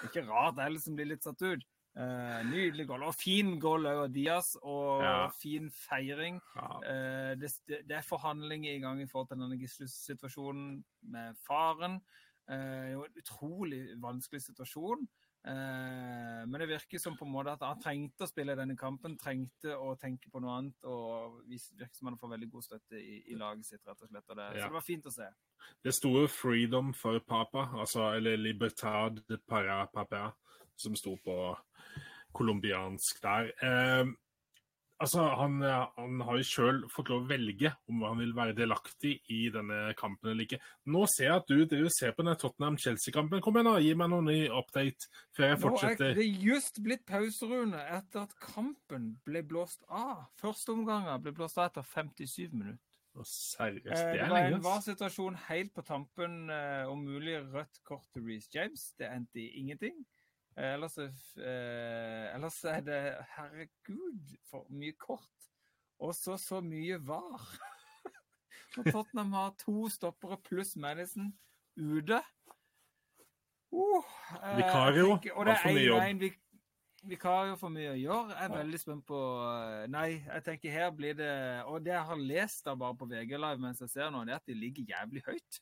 Ikke 0.08 0.26
rart 0.26 0.58
det 0.58 0.82
som 0.82 0.98
blir 0.98 1.14
litt 1.14 1.28
satt 1.28 1.46
ut. 1.46 1.70
Uh, 1.92 2.40
nydelig 2.48 2.86
goal. 2.88 3.04
Og 3.04 3.16
fin 3.20 3.58
goal 3.60 3.88
av 3.90 4.06
Diaz, 4.16 4.54
og 4.64 5.02
ja. 5.04 5.16
fin 5.36 5.68
feiring. 5.76 6.38
Ja. 6.56 6.68
Uh, 6.80 7.32
det, 7.40 7.52
det, 7.68 7.98
er 7.98 8.08
forhandlinger 8.08 8.78
i 8.78 8.84
gang 8.84 9.02
i 9.04 9.08
forhold 9.12 9.28
til 9.34 9.42
denne 9.44 9.60
gisselssituasjonen 9.60 10.78
med 11.12 11.42
faren. 11.48 12.00
Uh, 12.48 12.88
jo 12.94 13.04
en 13.06 13.20
utrolig 13.20 13.82
vanskelig 14.00 14.46
situasjon. 14.46 15.04
Eh, 15.42 16.42
men 16.46 16.60
det 16.62 16.68
virker 16.70 17.00
som 17.02 17.16
på 17.18 17.26
en 17.26 17.34
måte 17.34 17.56
at 17.56 17.64
han 17.66 17.80
trengte 17.82 18.28
å 18.28 18.30
spille 18.30 18.56
denne 18.58 18.76
kampen, 18.78 19.18
trengte 19.18 19.74
å 19.74 19.96
tenke 20.00 20.30
på 20.30 20.42
noe 20.44 20.58
annet. 20.60 20.78
Og 20.86 21.42
virker 21.50 21.98
som 21.98 22.12
han 22.12 22.20
får 22.22 22.36
veldig 22.36 22.52
god 22.54 22.68
støtte 22.68 23.02
i, 23.02 23.22
i 23.34 23.38
laget 23.40 23.72
sitt, 23.72 23.82
rett 23.88 24.06
og 24.06 24.12
slett. 24.12 24.28
Og 24.30 24.38
det, 24.38 24.48
ja. 24.52 24.60
Så 24.60 24.70
det 24.70 24.78
var 24.78 24.88
fint 24.88 25.10
å 25.10 25.16
se. 25.16 25.30
Det 25.82 25.94
sto 25.94 26.14
'freedom 26.28 26.94
for 26.94 27.20
papa', 27.20 27.70
altså, 27.80 28.12
eller 28.18 28.38
'libertad 28.38 29.22
para 29.48 29.86
papa', 29.88 30.32
som 30.76 30.96
sto 30.96 31.18
på 31.18 31.38
colombiansk 32.34 33.22
der. 33.22 33.52
Eh, 33.62 34.06
altså, 35.04 35.24
han, 35.40 35.58
han, 35.62 36.22
har 36.28 36.40
jo 36.40 36.48
sjøl 36.48 36.82
fått 36.92 37.12
lov 37.12 37.26
å 37.26 37.30
velge 37.30 37.72
om 37.92 38.04
han 38.06 38.22
vil 38.22 38.34
være 38.38 38.56
delaktig 38.58 39.18
i 39.34 39.42
denne 39.54 39.96
kampen 40.00 40.32
eller 40.32 40.48
ikke. 40.48 40.62
Nå 40.94 41.04
ser 41.12 41.28
jeg 41.28 41.42
at 41.42 41.50
du, 41.52 41.64
du 41.70 41.90
ser 41.94 42.16
på 42.18 42.26
den 42.28 42.38
Tottenham-Chelsea-kampen. 42.42 43.44
Kom 43.44 43.58
igjen, 43.58 43.72
da, 43.72 43.82
gi 43.84 43.96
meg 43.98 44.12
noen 44.14 44.30
ny 44.32 44.38
update 44.48 45.10
før 45.36 45.50
jeg 45.50 45.62
fortsetter. 45.66 46.06
Nå 46.06 46.14
er 46.14 46.22
det 46.22 46.46
just 46.46 46.80
blitt 46.86 47.04
pauserunde 47.10 47.82
etter 47.98 48.26
at 48.28 48.38
kampen 48.44 49.12
ble 49.28 49.44
blåst 49.48 49.84
av. 49.90 50.30
Første 50.42 50.76
omgang 50.76 51.10
ble 51.24 51.36
blåst 51.36 51.60
av 51.60 51.72
etter 51.72 51.86
57 51.88 52.56
minutter. 52.56 52.80
Å, 53.12 53.26
seriøst, 53.28 53.92
det 53.92 54.00
er 54.00 54.08
lenge. 54.08 54.24
Det 54.24 54.32
var 54.32 54.46
en 54.56 54.64
var-situasjon 54.64 55.38
helt 55.50 55.74
på 55.76 55.84
tampen 55.84 56.36
eh, 56.54 56.88
om 56.88 57.02
mulig 57.04 57.42
rødt 57.52 57.82
kort 57.88 58.08
til 58.16 58.24
Reece 58.30 58.48
James. 58.56 58.86
Det 59.00 59.10
endte 59.12 59.42
i 59.44 59.50
ingenting. 59.60 59.98
Eh, 60.58 60.74
ellers, 60.74 60.98
eh, 60.98 62.36
ellers 62.36 62.64
er 62.68 62.82
det 62.84 63.00
Herregud, 63.38 64.36
for 64.50 64.68
mye 64.70 64.96
kort. 65.00 65.48
Og 66.02 66.16
så 66.16 66.38
så 66.38 66.60
mye 66.62 66.98
var. 67.08 67.46
Når 68.76 68.92
Tottenham 68.92 69.34
har 69.34 69.56
to 69.60 69.90
stoppere 69.90 70.38
pluss 70.44 70.76
Madison 70.76 71.34
ute 71.76 72.20
uh, 73.72 74.04
eh, 74.44 74.58
Vikario 74.58 75.16
har 75.16 75.60
for 75.62 75.72
mye 75.72 75.84
jobb. 75.86 76.22
Vik 76.22 76.40
Vikario 77.04 77.56
for 77.58 77.74
mye 77.74 77.94
å 77.94 77.98
gjøre. 77.98 78.36
Jeg 78.36 78.46
er 78.46 78.56
veldig 78.56 78.80
spent 78.80 79.06
på 79.08 79.20
Nei, 79.90 80.10
jeg 80.22 80.44
tenker 80.46 80.76
her 80.76 80.92
blir 80.94 81.16
det 81.18 81.32
Og 81.66 81.80
det 81.82 81.96
jeg 81.96 82.08
har 82.12 82.20
lest 82.20 82.68
da 82.68 82.76
bare 82.78 82.98
på 83.00 83.08
VG 83.10 83.34
Live 83.40 83.64
mens 83.64 83.82
jeg 83.82 83.90
ser 83.90 84.12
nå, 84.14 84.22
det 84.28 84.36
er 84.36 84.44
at 84.44 84.52
de 84.52 84.58
ligger 84.60 84.94
jævlig 84.94 85.24
høyt. 85.26 85.62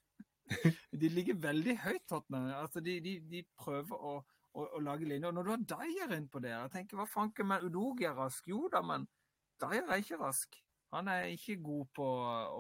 de 1.02 1.13
ligger 1.13 1.39
veldig 1.39 1.78
høyt, 1.86 2.04
Tottenham. 2.10 2.49
Altså, 2.58 2.84
de, 2.84 2.97
de, 3.06 3.15
de 3.32 3.45
prøver 3.56 3.95
å 3.95 4.17
å, 4.60 4.65
å 4.78 4.82
lage 4.84 5.08
linjer. 5.08 5.34
Når 5.36 5.45
du 5.48 5.52
har 5.54 5.67
Dyer 5.74 6.15
innpå 6.17 6.41
der 6.43 6.56
Jeg 6.56 6.74
tenker, 6.74 7.00
Hva 7.00 7.08
fanken 7.10 7.50
med 7.52 7.63
Udogi 7.67 8.08
er 8.10 8.17
rask? 8.17 8.48
Jo 8.50 8.67
da, 8.72 8.82
men 8.86 9.08
Dyer 9.62 9.88
er 9.88 10.04
ikke 10.04 10.19
rask. 10.22 10.60
Han 10.95 11.10
er 11.12 11.30
ikke 11.30 11.60
god 11.62 11.89
på 11.93 12.06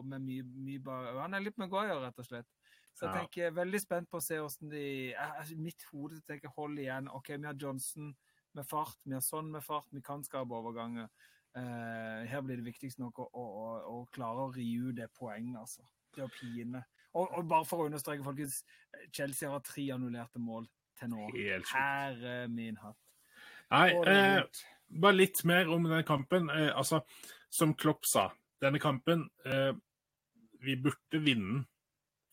med 0.05 0.21
mye, 0.21 0.45
mye 0.67 0.81
bare, 0.85 1.13
Han 1.23 1.33
er 1.33 1.45
litt 1.45 1.57
Maguire, 1.61 1.97
rett 2.03 2.21
og 2.21 2.27
slett. 2.27 2.49
Så 2.97 3.07
jeg 3.07 3.15
tenker, 3.15 3.41
jeg 3.41 3.51
er 3.53 3.55
veldig 3.55 3.79
spent 3.79 4.09
på 4.11 4.19
å 4.19 4.23
se 4.23 4.37
hvordan 4.41 4.71
de 4.73 4.83
jeg, 5.13 5.57
Mitt 5.61 5.85
hode 5.93 6.19
tenker 6.27 6.51
hold 6.57 6.79
igjen. 6.81 7.07
OK, 7.15 7.31
vi 7.37 7.47
har 7.47 7.57
Johnson 7.57 8.11
med 8.57 8.67
fart, 8.67 8.97
vi 9.05 9.15
har 9.15 9.23
sånn 9.23 9.51
med 9.53 9.63
fart, 9.63 9.87
vi 9.95 10.03
kan 10.03 10.25
skape 10.25 10.57
overganger. 10.57 11.07
Uh, 11.55 12.25
her 12.29 12.43
blir 12.45 12.59
det 12.59 12.67
viktigst 12.67 12.99
nok 13.01 13.21
å, 13.23 13.29
å, 13.33 13.43
å, 13.43 13.69
å 13.93 14.01
klare 14.13 14.45
å 14.45 14.51
ri 14.53 14.67
ut 14.83 14.97
det 14.99 15.07
poenget, 15.15 15.61
altså. 15.61 15.85
Det 16.15 16.25
å 16.25 16.31
pine. 16.33 16.83
Og, 17.13 17.23
og, 17.25 17.45
bare 17.49 17.65
for 17.65 17.81
å 17.81 17.87
understreke, 17.89 18.25
folkens, 18.25 18.59
Chelsea 19.15 19.49
har 19.49 19.63
tre 19.65 19.87
annullerte 19.95 20.41
mål 20.41 20.67
til 20.99 21.11
nå. 21.13 21.29
Herre 21.71 22.35
min 22.51 22.77
hatt. 22.81 22.99
Nei, 23.69 23.87
eh, 24.09 24.43
bare 24.89 25.17
litt 25.17 25.43
mer 25.45 25.69
om 25.71 25.85
den 25.89 26.05
kampen. 26.07 26.49
Eh, 26.49 26.71
altså, 26.75 27.03
som 27.49 27.75
Klopp 27.77 28.07
sa, 28.09 28.29
denne 28.61 28.81
kampen 28.81 29.27
eh, 29.45 29.73
Vi 30.59 30.75
burde 30.75 31.21
vinne, 31.23 31.63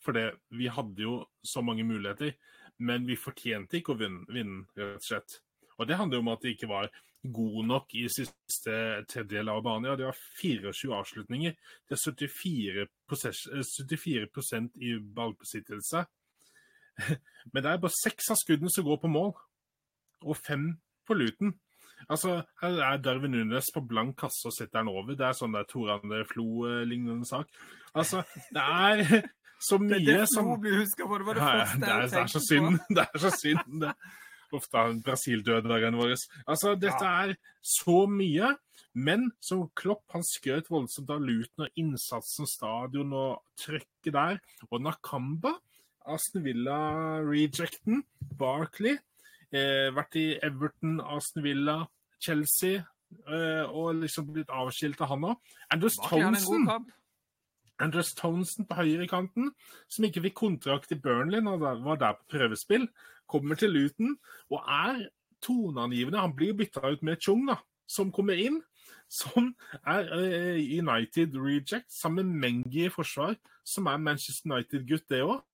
for 0.03 0.17
vi 0.51 0.67
hadde 0.67 1.03
jo 1.03 1.21
så 1.47 1.63
mange 1.63 1.85
muligheter. 1.87 2.35
Men 2.83 3.07
vi 3.07 3.17
fortjente 3.17 3.79
ikke 3.79 3.95
å 3.95 4.01
vinne, 4.01 4.27
vinne, 4.29 4.65
rett 4.77 4.99
og 4.99 5.07
slett. 5.07 5.39
Og 5.79 5.87
det 5.87 5.97
handler 5.97 6.19
jo 6.19 6.25
om 6.25 6.33
at 6.33 6.43
de 6.43 6.53
ikke 6.53 6.69
var 6.69 6.91
god 7.33 7.65
nok 7.67 7.95
i 7.99 8.05
siste 8.13 8.75
tredjedel 9.11 9.51
av 9.53 9.63
banen. 9.65 9.89
Ja, 9.91 9.97
det 9.99 10.09
var 10.09 10.19
24 10.41 10.93
avslutninger. 10.99 11.57
Det 11.89 11.97
er 11.97 12.03
74, 12.03 12.87
74 13.11 14.27
eh, 14.59 14.69
i 14.83 14.93
ballbesittelse. 15.17 16.05
Men 17.53 17.63
det 17.63 17.71
er 17.71 17.83
bare 17.83 17.97
seks 17.97 18.33
av 18.33 18.41
skuddene 18.41 18.73
som 18.73 18.87
går 18.87 19.01
på 19.03 19.13
mål, 19.13 19.33
og 20.27 20.37
fem 20.41 20.71
på 21.07 21.17
Luton. 21.17 21.55
Altså, 22.13 22.43
Her 22.61 22.77
er 22.85 23.01
Darwin 23.03 23.33
Nunes 23.35 23.71
på 23.75 23.81
blank 23.89 24.19
kasse 24.21 24.51
og 24.51 24.55
setter 24.55 24.83
den 24.83 24.93
over. 24.93 25.17
Det 25.17 25.27
er 25.27 25.37
sånn 25.37 25.57
der 25.57 25.67
Tor 25.71 25.95
André 25.97 26.23
Flo-lignende 26.29 27.27
sak. 27.29 27.49
Altså, 27.97 28.23
det 28.53 28.63
er 28.63 29.03
så 29.69 29.81
mye 29.83 30.03
det 30.05 30.21
er 30.21 30.31
som. 30.31 30.53
Det 30.61 31.09
var 31.09 31.25
det 31.25 31.41
ja, 31.41 31.67
det 31.81 31.91
er, 31.91 32.07
det 32.13 32.23
er 32.23 32.31
så 32.31 32.43
synd. 32.45 32.79
Det 32.91 33.07
er 33.07 33.25
så 33.25 33.33
synd. 33.35 33.81
det. 33.83 33.97
Uff 34.55 34.69
da, 34.71 34.85
Brasil-dødagene 35.03 35.99
våre. 35.99 36.19
Altså, 36.47 36.77
dette 36.79 37.11
er 37.25 37.35
så 37.65 38.05
mye. 38.11 38.55
Men 38.97 39.27
som 39.45 39.67
Klopp 39.77 40.15
han 40.15 40.23
skrøt 40.25 40.71
voldsomt 40.73 41.11
av 41.13 41.21
Luton 41.21 41.67
og 41.67 41.81
innsatsen, 41.81 42.49
stadion 42.49 43.11
og 43.13 43.43
trøkket 43.61 44.15
der. 44.15 44.39
Og 44.71 44.81
Nakamba 44.85 45.57
Aston 46.07 46.45
Villa-rejecten. 46.47 48.05
Barkley. 48.39 48.99
Eh, 49.55 49.89
vært 49.95 50.19
i 50.19 50.27
Everton, 50.43 51.01
Aston 51.01 51.45
Villa, 51.45 51.81
Chelsea. 52.23 52.85
Eh, 53.27 53.65
og 53.71 54.03
liksom 54.03 54.31
blitt 54.35 54.51
avskilt 54.51 55.01
av 55.03 55.13
han 55.15 55.27
òg. 55.33 55.57
Anders 55.75 55.99
Townsend. 56.03 56.93
Andrews 57.79 58.15
Townsend 58.17 58.69
på 58.71 58.79
høyrekanten, 58.79 59.51
som 59.93 60.07
ikke 60.07 60.23
fikk 60.25 60.39
kontrakt 60.41 60.95
i 60.95 60.99
Burnley 61.01 61.43
når 61.45 61.61
han 61.61 61.83
var 61.85 61.99
der 62.01 62.17
på 62.17 62.31
prøvespill, 62.33 62.87
kommer 63.29 63.59
til 63.61 63.75
Luton 63.75 64.15
og 64.49 64.63
er 64.65 65.03
toneangivende. 65.45 66.23
Han 66.23 66.33
blir 66.37 66.57
bytta 66.57 66.87
ut 66.89 67.05
med 67.05 67.21
Chung, 67.21 67.45
da, 67.51 67.59
som 67.87 68.13
kommer 68.13 68.41
inn. 68.41 68.63
Som 69.13 69.53
er 69.87 70.09
uh, 70.09 70.57
United 70.59 71.37
reject, 71.39 71.93
sammen 71.93 72.33
med 72.33 72.41
Mengi 72.43 72.87
i 72.87 72.91
forsvar, 72.91 73.37
som 73.63 73.87
er 73.87 74.01
Manchester 74.03 74.51
United-gutt, 74.51 75.05
det 75.13 75.21
òg. 75.23 75.45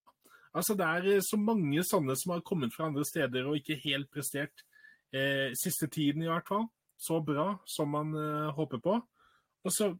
Altså, 0.52 0.76
det 0.76 0.84
er 0.86 1.24
så 1.24 1.38
mange 1.40 1.82
sånne 1.86 2.16
som 2.18 2.34
har 2.34 2.44
kommet 2.44 2.74
fra 2.74 2.90
andre 2.90 3.04
steder 3.08 3.48
og 3.48 3.56
ikke 3.56 3.80
helt 3.86 4.10
prestert 4.12 4.64
eh, 5.14 5.52
siste 5.56 5.88
tiden, 5.92 6.24
i 6.26 6.30
hvert 6.30 6.48
fall. 6.48 6.66
Så 7.00 7.22
bra 7.24 7.54
som 7.66 7.92
man 7.94 8.12
eh, 8.18 8.52
håper 8.56 8.82
på. 8.84 8.98
Og 9.62 9.74
så 9.74 9.92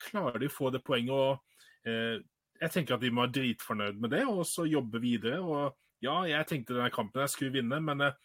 klarer 0.00 0.40
de 0.40 0.48
å 0.50 0.54
få 0.54 0.70
det 0.72 0.82
poenget. 0.86 1.12
og 1.12 1.88
eh, 1.88 2.18
Jeg 2.62 2.74
tenker 2.74 2.96
at 2.96 3.04
de 3.04 3.12
må 3.12 3.26
være 3.26 3.36
dritfornøyd 3.38 4.00
med 4.00 4.14
det 4.16 4.24
og 4.28 4.42
så 4.48 4.66
jobbe 4.68 5.02
videre. 5.02 5.40
og 5.40 5.76
Ja, 6.00 6.22
jeg 6.28 6.48
tenkte 6.48 6.78
denne 6.78 6.92
kampen 6.94 7.20
jeg 7.24 7.34
skulle 7.34 7.58
vinne, 7.60 7.80
men 7.84 8.06
eh, 8.08 8.16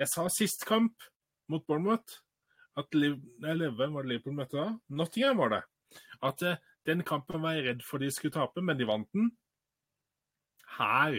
jeg 0.00 0.10
sa 0.10 0.26
sist 0.32 0.64
kamp 0.68 1.04
mot 1.52 1.64
Bournemouth 1.68 2.22
at 2.80 2.94
Liv, 2.96 3.18
nei, 3.42 3.54
Hvem 3.68 3.92
var 3.94 4.06
det 4.06 4.14
Liverpool 4.14 4.36
møtte 4.38 4.56
da? 4.56 4.70
Nottingham 4.88 5.42
var 5.42 5.56
det. 5.56 5.62
At 6.24 6.42
eh, 6.46 6.60
den 6.88 7.04
kampen 7.06 7.42
var 7.44 7.56
jeg 7.56 7.66
redd 7.68 7.84
for 7.86 8.02
de 8.02 8.10
skulle 8.10 8.34
tape, 8.34 8.64
men 8.64 8.78
de 8.78 8.88
vant 8.88 9.08
den. 9.14 9.30
Her 10.78 11.18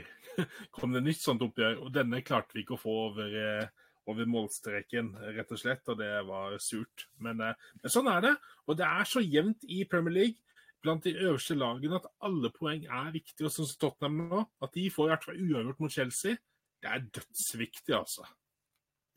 kom 0.73 0.95
det 0.95 1.03
nytt 1.05 1.21
sånt 1.21 1.43
oppgjør, 1.45 1.81
og 1.85 1.93
denne 1.95 2.23
klarte 2.25 2.55
vi 2.55 2.63
ikke 2.63 2.77
å 2.77 2.81
få 2.81 2.95
over, 3.09 3.35
eh, 3.37 3.67
over 4.09 4.27
målstreken, 4.27 5.13
rett 5.37 5.51
og 5.53 5.61
slett, 5.61 5.87
og 5.91 5.99
det 6.01 6.11
var 6.27 6.57
surt. 6.63 7.07
Men, 7.19 7.41
eh, 7.41 7.53
men 7.81 7.93
sånn 7.93 8.09
er 8.11 8.21
det. 8.21 8.33
Og 8.67 8.77
det 8.79 8.87
er 8.87 9.05
så 9.09 9.21
jevnt 9.23 9.63
i 9.69 9.83
Premier 9.85 10.13
League 10.13 10.39
blant 10.83 11.03
de 11.05 11.15
øverste 11.15 11.55
lagene 11.55 11.95
at 11.95 12.09
alle 12.21 12.51
poeng 12.51 12.83
er 12.85 13.11
viktige. 13.13 13.47
Og 13.47 13.53
sånn 13.55 13.69
som 13.69 13.79
Tottenham 13.79 14.29
nå, 14.29 14.45
at 14.61 14.73
de 14.75 14.89
får 14.91 15.07
i 15.07 15.13
hvert 15.13 15.27
fall 15.29 15.43
uavgjort 15.45 15.83
mot 15.83 15.91
Chelsea, 15.91 16.37
det 16.83 16.91
er 16.91 17.05
dødsviktig, 17.15 17.95
altså. 17.95 18.27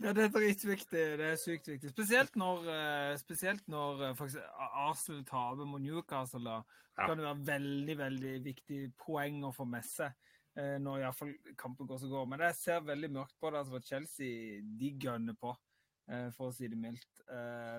Ja, 0.04 0.12
det 0.12 0.26
er 0.26 0.32
dritviktig. 0.34 1.04
Det 1.16 1.26
er 1.30 1.38
sykt 1.40 1.70
viktig. 1.70 1.90
Spesielt 1.94 2.34
når, 2.36 2.66
spesielt 3.20 3.68
når 3.72 4.02
Arsenal 4.12 5.22
taper 5.24 5.68
mot 5.68 5.80
Newcastle. 5.80 6.42
Da 6.44 6.58
ja. 6.60 7.06
kan 7.06 7.16
det 7.16 7.24
være 7.24 7.46
veldig 7.48 7.96
veldig 8.02 8.34
viktig 8.44 8.80
poeng 9.00 9.42
å 9.48 9.54
få 9.56 9.64
med 9.68 9.86
seg 9.88 10.12
når 10.56 11.02
iallfall 11.02 11.32
kampen 11.60 11.88
går 11.88 11.98
som 12.00 12.12
går. 12.12 12.28
Men 12.32 12.44
jeg 12.46 12.58
ser 12.60 12.84
veldig 12.84 13.10
mørkt 13.12 13.34
på 13.40 13.50
det. 13.50 13.62
altså 13.62 13.76
for 13.76 13.88
Chelsea 13.88 14.60
de 14.80 14.92
gønner 15.00 15.36
på, 15.40 15.52
for 16.36 16.48
å 16.48 16.54
si 16.56 16.68
det 16.72 16.78
mildt. 16.80 17.24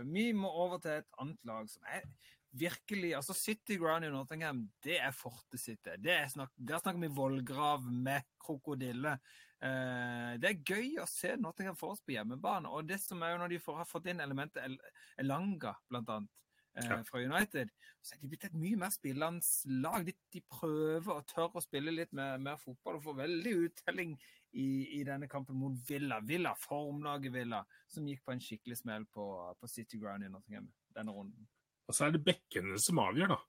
Vi 0.09 0.27
må 0.37 0.51
over 0.65 0.81
til 0.83 0.99
et 0.99 1.09
annet 1.21 1.49
lag 1.49 1.69
som 1.69 1.85
er 1.89 2.05
virkelig 2.51 3.15
altså 3.17 3.33
City 3.35 3.77
Ground 3.79 4.05
i 4.05 4.11
Nottingham, 4.13 4.63
det 4.83 4.99
er 5.01 5.15
fortet 5.15 5.61
sitt. 5.61 5.87
Er 5.87 5.99
der 5.99 6.29
snakker 6.31 7.01
vi 7.01 7.11
vollgrav 7.13 7.85
med 7.91 8.25
krokodille. 8.41 9.17
Eh, 9.57 10.33
det 10.37 10.49
er 10.51 10.61
gøy 10.61 10.99
å 11.01 11.07
se 11.09 11.33
Nottingham 11.41 11.77
for 11.77 11.95
oss 11.95 12.03
på 12.05 12.13
hjemmebane. 12.13 12.69
Og 12.69 12.87
det 12.87 12.99
som 13.01 13.21
er 13.23 13.33
jo 13.33 13.41
når 13.41 13.55
de 13.55 13.61
får, 13.63 13.79
har 13.81 13.89
fått 13.89 14.09
inn 14.11 14.21
elementet 14.23 14.77
Elanga, 15.17 15.73
blant 15.89 16.11
annet, 16.13 16.33
eh, 16.77 16.85
ja. 16.85 16.99
fra 17.09 17.23
United, 17.23 17.73
så 18.01 18.15
er 18.15 18.21
de 18.21 18.31
blitt 18.31 18.47
et 18.47 18.57
mye 18.57 18.79
mer 18.79 18.93
spillende 18.93 19.81
lag. 19.81 20.05
De, 20.07 20.15
de, 20.33 20.43
prøver 20.45 21.13
og 21.15 21.27
tør 21.29 21.57
å 21.57 21.65
spille 21.65 21.93
litt 21.93 22.13
mer, 22.17 22.37
mer 22.41 22.61
fotball 22.61 22.99
og 22.99 23.07
får 23.09 23.21
veldig 23.23 23.55
uttelling 23.65 24.15
i, 24.53 24.69
i, 24.99 25.03
denne 25.07 25.29
kampen 25.31 25.57
mot 25.59 25.75
Villa. 25.89 26.21
Villa, 26.23 26.53
formlaget 26.61 27.33
Villa, 27.33 27.63
som 27.91 28.07
gikk 28.07 28.23
på 28.25 28.35
en 28.35 28.43
skikkelig 28.43 28.81
smell 28.83 29.09
på, 29.11 29.27
på 29.59 29.69
City 29.71 29.99
Ground 30.01 30.25
i 30.25 30.31
Nottingham 30.31 30.69
denne 30.97 31.13
runden. 31.13 31.49
Og 31.87 31.95
så 31.95 32.07
er 32.07 32.15
det 32.15 32.25
bekkene 32.25 32.79
som 32.83 32.99
avgjør, 33.03 33.35
da. 33.35 33.39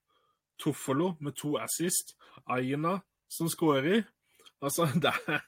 Toffolo 0.58 1.12
med 1.22 1.36
to 1.38 1.56
assist. 1.60 2.16
Aina 2.46 2.98
som 3.30 3.50
skårer. 3.50 4.06
Altså, 4.62 4.88
det 5.02 5.12
er, 5.12 5.44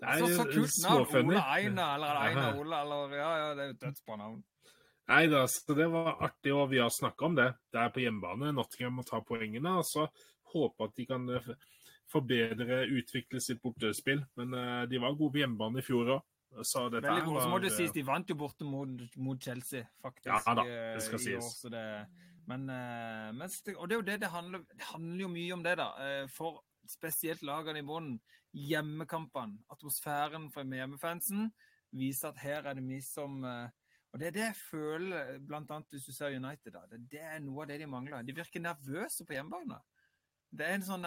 det 0.00 0.08
er 0.08 0.24
så, 0.24 0.32
så 0.34 0.48
kult 0.50 0.80
navn. 0.84 1.30
Ole 1.30 1.44
Aina, 1.44 1.94
eller 1.94 2.20
Aina 2.24 2.48
Ole, 2.58 2.80
eller 2.80 3.16
Ja, 3.16 3.30
ja, 3.40 3.54
det 3.54 3.64
er 3.64 3.72
jo 3.72 3.78
dødsbra 3.86 4.20
navn. 4.20 4.42
Nei 5.04 5.24
da, 5.28 5.42
så 5.52 5.76
det 5.76 5.86
var 5.92 6.14
artig, 6.24 6.52
og 6.56 6.70
vi 6.72 6.80
har 6.80 6.92
snakka 6.92 7.26
om 7.28 7.34
det. 7.36 7.50
Det 7.72 7.80
er 7.80 7.92
på 7.92 8.00
hjemmebane. 8.04 8.54
Nottingham 8.56 9.00
må 9.00 9.04
ta 9.04 9.20
poengene. 9.20 9.78
og 9.80 9.84
så 9.84 10.06
håpe 10.54 10.88
at 10.88 10.94
de 10.96 11.06
kan 11.08 11.26
eh, 11.28 11.50
forbedre, 12.12 12.84
utvikle 12.88 13.40
sitt 13.42 13.60
bortespill. 13.62 14.22
Men 14.38 14.54
uh, 14.54 14.84
de 14.88 15.00
var 15.02 15.16
gode 15.18 15.34
på 15.34 15.42
hjemmebane 15.42 15.82
i 15.82 15.84
fjor 15.84 16.16
òg. 16.16 16.24
Så 16.62 16.84
dette 16.92 17.08
Veldig 17.08 17.24
god, 17.26 17.40
Så 17.42 17.48
må 17.50 17.58
det 17.62 17.72
sies, 17.74 17.92
de 17.94 18.04
vant 18.06 18.30
jo 18.30 18.36
borte 18.38 18.66
mot, 18.68 19.16
mot 19.16 19.40
Chelsea, 19.40 19.86
faktisk. 20.04 20.30
Ja 20.30 20.54
da, 20.60 20.64
det 20.64 21.02
skal 21.04 21.18
eh, 21.18 21.24
sies. 21.24 21.50
År, 21.64 21.74
det, 21.74 21.84
men, 22.50 22.66
men, 22.68 23.54
og 23.74 23.88
det 23.88 23.96
er 23.96 23.98
jo 23.98 24.06
det 24.06 24.18
det 24.20 24.30
handler 24.30 24.64
Det 24.68 24.88
handler 24.90 25.22
jo 25.24 25.30
mye 25.32 25.52
om 25.56 25.62
det, 25.64 25.76
da. 25.80 25.88
For 26.32 26.60
spesielt 26.90 27.44
lagene 27.46 27.80
i 27.80 27.86
bunnen. 27.86 28.18
Hjemmekampene, 28.54 29.64
atmosfæren 29.72 30.50
for 30.54 30.68
hjemmefansen, 30.68 31.48
viser 31.96 32.30
at 32.30 32.42
her 32.44 32.68
er 32.68 32.76
det 32.78 32.84
vi 32.86 33.00
som 33.02 33.40
Og 33.42 34.20
det 34.20 34.28
er 34.28 34.36
det 34.36 34.44
jeg 34.44 34.58
føler, 34.70 35.32
annet 35.50 35.90
hvis 35.90 36.04
du 36.06 36.12
ser 36.14 36.36
United, 36.36 36.70
da. 36.76 36.84
Det, 36.90 37.00
det 37.10 37.24
er 37.24 37.40
noe 37.42 37.64
av 37.64 37.72
det 37.72 37.80
de 37.82 37.88
mangler. 37.90 38.22
De 38.22 38.36
virker 38.36 38.62
nervøse 38.62 39.26
på 39.26 39.34
hjemmebane. 39.34 39.80
Det 40.54 40.66
er 40.66 40.76
en 40.76 40.84
sånn, 40.86 41.06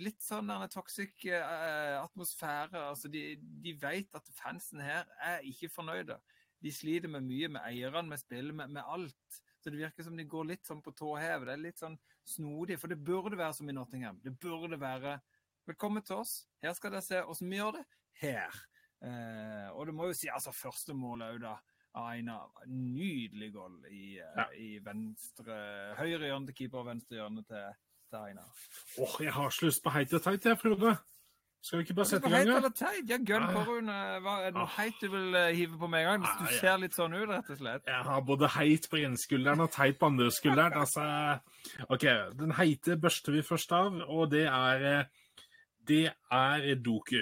litt 0.00 0.22
sånn 0.24 0.50
toxic 0.72 1.22
uh, 1.30 2.00
atmosfære. 2.00 2.80
altså 2.88 3.10
De, 3.12 3.36
de 3.38 3.74
vet 3.78 4.16
at 4.18 4.30
fansen 4.34 4.82
her 4.82 5.06
er 5.22 5.44
ikke 5.46 5.70
fornøyde. 5.70 6.18
De 6.58 6.72
sliter 6.74 7.10
med 7.12 7.26
mye, 7.26 7.50
med 7.54 7.62
eierne, 7.62 8.08
med 8.10 8.18
spillet, 8.18 8.54
med, 8.54 8.72
med, 8.74 8.82
alt. 8.82 9.38
Så 9.62 9.70
det 9.70 9.78
virker 9.78 10.06
som 10.06 10.18
de 10.18 10.26
går 10.26 10.50
litt 10.50 10.66
sånn 10.66 10.82
på 10.82 10.94
tå 10.98 11.14
hev. 11.18 11.46
Det 11.46 11.54
er 11.54 11.62
litt 11.62 11.82
sånn 11.82 11.94
snodig. 12.26 12.80
For 12.82 12.90
det 12.90 12.98
burde 12.98 13.38
være 13.38 13.54
som 13.60 13.70
i 13.70 13.76
Nottingham. 13.76 14.18
Det 14.24 14.34
burde 14.42 14.80
være 14.80 15.18
Velkommen 15.68 16.00
til 16.00 16.22
oss. 16.22 16.46
Her 16.64 16.72
skal 16.72 16.94
dere 16.94 17.04
se 17.04 17.18
åssen 17.28 17.50
vi 17.52 17.58
gjør 17.58 17.74
det. 17.76 17.82
Her. 18.22 18.54
Uh, 19.04 19.68
og 19.76 19.90
det 19.90 19.94
må 19.98 20.06
jo 20.08 20.14
si 20.16 20.30
altså 20.32 20.54
første 20.56 20.96
målet 20.96 21.34
òg, 21.34 21.42
da. 21.42 21.58
Aina. 22.00 22.38
Nydelig 22.72 23.50
goal 23.52 23.76
i, 23.92 24.16
uh, 24.16 24.38
ja. 24.40 24.46
i 24.56 24.70
venstre 24.80 25.58
Høyre 25.98 26.30
hjørne 26.30 26.48
til 26.48 26.56
keeper 26.62 26.80
og 26.80 26.88
venstre 26.88 27.18
hjørne 27.20 27.44
til 27.44 27.68
Åh, 28.12 29.04
oh, 29.04 29.14
jeg 29.20 29.32
har 29.32 29.50
så 29.50 29.66
lyst 29.66 29.82
på 29.84 29.92
heit 29.92 30.12
og 30.16 30.22
teit, 30.24 30.44
jeg, 30.44 30.58
Frode. 30.58 30.96
Skal 31.62 31.78
vi 31.78 31.82
ikke 31.82 31.94
bare 31.98 32.06
sette 32.08 32.28
i 32.28 32.32
gang? 32.32 32.46
Heit 32.46 32.56
eller 32.56 32.72
teit? 32.72 33.10
Ja, 33.10 33.18
gønn 33.28 33.46
på, 33.52 33.62
Rune. 33.66 33.92
Er 33.92 34.20
det 34.46 34.52
noe 34.54 34.64
ah. 34.64 34.76
heit 34.78 35.00
du 35.02 35.08
vil 35.12 35.34
eh, 35.36 35.50
hive 35.58 35.76
på 35.80 35.90
med 35.90 36.04
en 36.04 36.06
gang? 36.08 36.22
Hvis 36.24 36.38
du 36.38 36.60
ser 36.62 36.78
litt 36.80 36.96
sånn 36.96 37.16
ut, 37.18 37.26
rett 37.28 37.50
og 37.52 37.58
slett. 37.58 37.84
Jeg 37.90 38.06
har 38.06 38.22
både 38.30 38.50
heit 38.54 38.88
på 38.88 39.00
ene 39.02 39.20
skulderen 39.20 39.64
og 39.66 39.72
teit 39.74 39.98
på 40.00 40.08
andre 40.08 40.30
skulderen. 40.32 40.78
Altså, 40.78 41.04
OK, 41.90 42.06
den 42.38 42.54
heite 42.56 42.96
børster 43.02 43.36
vi 43.36 43.44
først 43.44 43.74
av, 43.76 43.98
og 44.06 44.30
det 44.32 44.46
er 44.46 44.86
eh, 44.92 45.26
Det 45.88 46.04
er 46.08 46.68
Doku. 46.84 47.20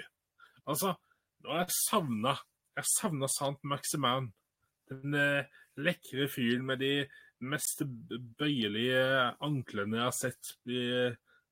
Altså, 0.66 0.95
nå 1.43 1.53
har 1.55 1.64
jeg 1.64 1.76
savna 1.78 2.32
Jeg 2.76 2.91
savna 2.93 3.28
Sant 3.32 3.62
Maximan. 3.64 4.30
Den 4.93 5.14
eh, 5.18 5.49
lekre 5.80 6.28
fyren 6.30 6.66
med 6.68 6.84
de 6.84 6.93
mest 7.45 7.82
bøyelige 8.39 9.32
anklene 9.45 10.01
jeg 10.01 10.07
har 10.07 10.16
sett 10.16 10.53
i, 10.70 10.82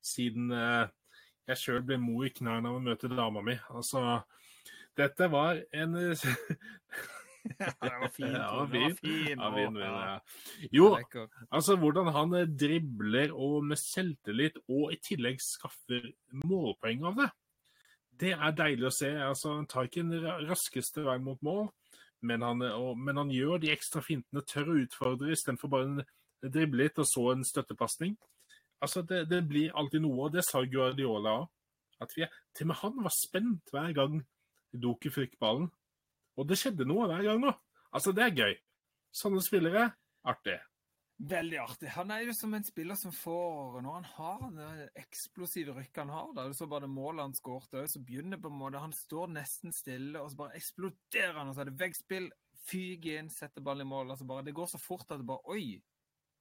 siden 0.05 0.53
eh, 0.55 0.87
jeg 1.49 1.61
sjøl 1.61 1.83
ble 1.85 1.99
mo 2.01 2.23
i 2.25 2.31
knærne 2.33 2.71
av 2.71 2.79
å 2.79 2.83
møte 2.83 3.11
dama 3.11 3.43
mi. 3.45 3.57
Altså, 3.69 4.21
dette 4.97 5.29
var 5.29 5.61
en 5.75 5.97
ja, 7.59 7.69
det 7.81 7.93
var 8.01 8.11
fint. 8.13 8.33
Ja, 8.33 8.65
det 8.71 8.81
var 8.81 8.95
fin. 8.97 9.37
Ja, 9.37 9.49
fin, 9.53 9.79
ja. 9.83 10.19
Jo, 10.73 10.89
altså 11.49 11.77
hvordan 11.81 12.09
han 12.15 12.37
eh, 12.39 12.49
dribler 12.49 13.33
og 13.33 13.65
med 13.69 13.81
selvtillit, 13.81 14.57
og 14.65 14.93
i 14.95 14.99
tillegg 15.03 15.41
skaffer 15.43 16.09
målpoeng 16.45 17.05
av 17.11 17.21
det. 17.21 17.31
Det 18.15 18.31
er 18.31 18.55
deilig 18.55 18.89
å 18.89 18.95
se. 18.95 19.11
Altså, 19.19 19.57
han 19.59 19.67
tar 19.69 19.89
ikke 19.89 20.05
den 20.07 20.25
raskeste 20.49 21.03
veien 21.05 21.25
mot 21.25 21.41
mål, 21.45 21.67
men 22.25 22.43
han, 22.45 22.61
og, 22.75 22.93
men 22.97 23.19
han, 23.21 23.31
gjør 23.33 23.61
de 23.63 23.71
ekstra 23.73 24.01
fintene, 24.05 24.43
tør 24.47 24.73
å 24.73 24.79
utfordre 24.83 25.33
istedenfor 25.33 25.71
bare 25.71 25.89
en 25.89 26.05
drible 26.51 26.83
litt 26.83 26.99
og 27.01 27.07
så 27.09 27.29
en 27.31 27.45
støttepasning. 27.47 28.15
Altså, 28.83 29.01
det, 29.07 29.25
det, 29.31 29.41
blir 29.49 29.73
alltid 29.77 30.03
noe, 30.03 30.27
og 30.27 30.35
det 30.35 30.43
sa 30.45 30.63
Guardiola 30.67 31.39
òg. 31.41 31.51
Til 32.11 32.27
og 32.27 32.69
med 32.69 32.79
han 32.81 32.97
var 33.05 33.13
spent 33.15 33.71
hver 33.71 33.93
gang 33.95 34.17
Doki 34.75 35.09
fikk 35.13 35.37
ballen. 35.39 35.69
Og 36.35 36.47
det 36.49 36.57
skjedde 36.59 36.87
noe 36.87 37.07
hver 37.07 37.23
gang 37.23 37.39
nå. 37.39 37.53
Altså, 37.95 38.11
det 38.11 38.25
er 38.25 38.41
gøy. 38.41 38.57
Sånne 39.15 39.39
spillere, 39.45 39.87
artig. 40.27 40.57
Veldig 41.15 41.59
artig. 41.63 41.87
Han 41.95 42.11
er 42.11 42.25
jo 42.25 42.33
som 42.35 42.53
en 42.57 42.65
spiller 42.67 42.97
som 42.99 43.13
får 43.15 43.77
Når 43.79 43.93
han 43.93 44.07
har 44.17 44.41
det 44.51 44.87
eksplosive 44.99 45.71
rykket 45.77 46.01
han 46.03 46.11
har, 46.11 46.33
da, 46.35 46.43
du 46.43 46.53
så 46.57 46.67
bare 46.67 46.83
det 46.83 46.91
målet 46.91 47.23
han 47.23 47.37
skåret 47.37 47.77
òg, 47.79 47.87
så 47.87 48.01
begynner 48.03 48.41
på 48.41 48.51
en 48.51 48.59
måte 48.59 48.81
Han 48.83 48.95
står 48.95 49.31
nesten 49.31 49.71
stille, 49.75 50.19
og 50.19 50.33
så 50.33 50.41
bare 50.43 50.59
eksploderer 50.59 51.39
han, 51.39 51.49
og 51.49 51.55
så 51.55 51.63
er 51.63 51.71
det 51.71 51.79
veggspill. 51.79 52.27
Fyker 52.65 53.21
inn, 53.21 53.31
setter 53.31 53.63
ballen 53.63 53.85
i 53.85 53.89
mål. 53.89 54.11
altså 54.11 54.27
bare, 54.27 54.43
Det 54.43 54.55
går 54.57 54.67
så 54.73 54.81
fort 54.81 55.07
at 55.07 55.21
det 55.21 55.29
bare 55.29 55.55
Oi! 55.55 55.79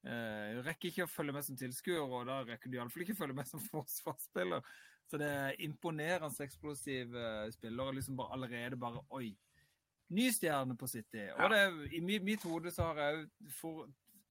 Eh, 0.04 0.58
rekker 0.66 0.90
ikke 0.90 1.06
å 1.06 1.08
følge 1.08 1.32
med 1.32 1.46
som 1.46 1.56
tilskuer, 1.56 2.02
og 2.02 2.26
da 2.28 2.42
rekker 2.44 2.68
du 2.68 2.76
iallfall 2.76 3.06
ikke 3.06 3.14
å 3.14 3.22
følge 3.22 3.38
med 3.38 3.48
som 3.48 3.62
forsvarsspiller. 3.70 4.74
Så 5.06 5.20
det 5.20 5.30
er 5.30 5.60
imponerende 5.64 6.44
eksplosiv 6.44 7.14
spiller, 7.54 7.86
og 7.86 8.00
liksom 8.00 8.18
bare 8.18 8.34
allerede 8.34 8.80
bare 8.80 9.06
Oi! 9.14 9.36
Ny 10.14 10.30
stjerne 10.34 10.74
på 10.76 10.86
City. 10.90 11.28
Og 11.38 11.52
det, 11.52 11.62
i 11.96 12.00
mitt 12.02 12.42
hode 12.44 12.72
så 12.74 12.90
har 12.90 13.00
jeg 13.00 13.28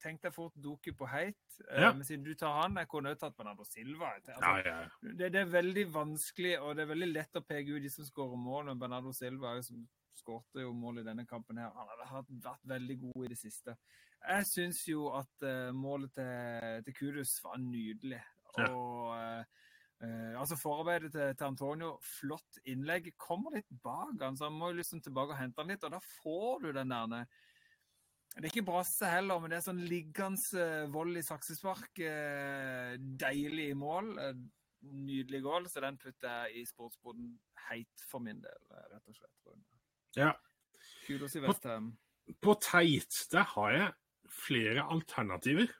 tenkte 0.04 0.28
jeg 0.28 0.36
fort 0.36 0.54
Doku 0.60 0.92
på 0.96 1.08
heit. 1.08 1.58
Ja. 1.66 1.90
Men 1.90 2.04
siden 2.06 2.24
du 2.26 2.34
tar 2.38 2.60
han, 2.60 2.78
jeg 2.80 2.90
kunne 2.92 3.12
også 3.12 3.26
tatt 3.26 3.36
Bernardo 3.38 3.66
Silva. 3.68 4.14
Altså, 4.18 4.36
Ja, 4.36 4.54
ja. 4.60 4.78
det, 5.02 5.32
det 5.34 5.42
er 5.42 5.52
veldig 5.52 5.86
vanskelig, 5.94 6.54
og 6.60 6.76
det 6.76 6.84
er 6.84 6.92
veldig 6.92 7.10
lett 7.10 7.40
å 7.40 7.44
peke 7.44 7.76
ut 7.76 7.84
de 7.84 7.92
som 7.92 8.06
skårer 8.06 8.40
mål. 8.40 8.70
Men 8.70 8.82
Bernardo 8.82 9.12
Silva 9.16 9.56
som 9.64 9.82
skårte 10.18 10.62
jo 10.64 10.72
mål 10.76 11.02
i 11.02 11.06
denne 11.06 11.26
kampen 11.28 11.58
her. 11.60 11.72
Han 11.74 12.06
hadde 12.12 12.40
vært 12.44 12.72
veldig 12.74 12.98
god 13.08 13.26
i 13.26 13.32
det 13.34 13.40
siste. 13.40 13.76
Jeg 14.24 14.48
syns 14.48 14.80
jo 14.88 15.10
at 15.12 15.44
uh, 15.44 15.68
målet 15.76 16.14
til, 16.16 16.84
til 16.86 16.96
Kudus 16.96 17.36
var 17.44 17.58
nydelig. 17.60 18.22
Og 18.54 19.10
uh, 19.12 19.42
altså 20.40 20.56
forarbeidet 20.56 21.12
til, 21.12 21.34
til, 21.34 21.46
Antonio, 21.46 21.96
flott 22.20 22.60
innlegg. 22.70 23.10
Kommer 23.20 23.58
litt 23.58 23.68
bak 23.84 24.22
han, 24.22 24.38
så 24.38 24.48
han 24.48 24.56
må 24.56 24.72
jo 24.72 24.80
liksom 24.80 25.02
tilbake 25.04 25.34
og 25.34 25.40
hente 25.40 25.60
han 25.60 25.74
litt, 25.74 25.84
og 25.84 25.96
da 25.96 26.00
får 26.22 26.64
du 26.64 26.70
den 26.76 26.94
der 26.94 27.26
det 28.34 28.48
er 28.48 28.50
ikke 28.50 28.66
brasse 28.66 29.06
heller, 29.06 29.38
men 29.38 29.52
det 29.52 29.60
er 29.60 29.66
sånn 29.68 29.82
liggende 29.86 30.64
vold 30.90 31.20
i 31.20 31.22
saksespark. 31.22 32.00
Deilig 33.22 33.68
mål. 33.78 34.10
Nydelig 34.84 35.40
goal, 35.44 35.68
så 35.70 35.84
den 35.84 35.96
putter 36.02 36.42
jeg 36.42 36.58
i 36.60 36.64
sportsboden 36.68 37.30
heit 37.68 38.02
for 38.10 38.24
min 38.24 38.42
del, 38.42 38.58
rett 38.90 39.06
og 39.08 39.16
slett. 39.16 39.54
ja. 40.18 40.34
Kudos 41.06 41.36
i 41.38 41.44
Westham. 41.44 41.92
På 42.42 42.56
teit, 42.60 43.16
der 43.32 43.46
har 43.54 43.72
jeg 43.72 43.88
flere 44.44 44.84
alternativer. 44.92 45.70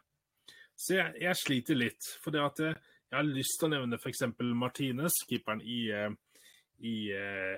Så 0.77 0.99
jeg, 1.01 1.15
jeg 1.21 1.41
sliter 1.41 1.79
litt. 1.79 2.09
For 2.23 2.33
det 2.35 2.43
at 2.45 2.63
jeg, 2.63 2.79
jeg 3.11 3.19
har 3.19 3.29
lyst 3.29 3.59
til 3.59 3.69
å 3.69 3.75
nevne 3.75 3.99
f.eks. 3.99 4.25
Martinez, 4.55 5.19
keeperen 5.29 5.61
i, 5.61 5.91
i 6.87 6.97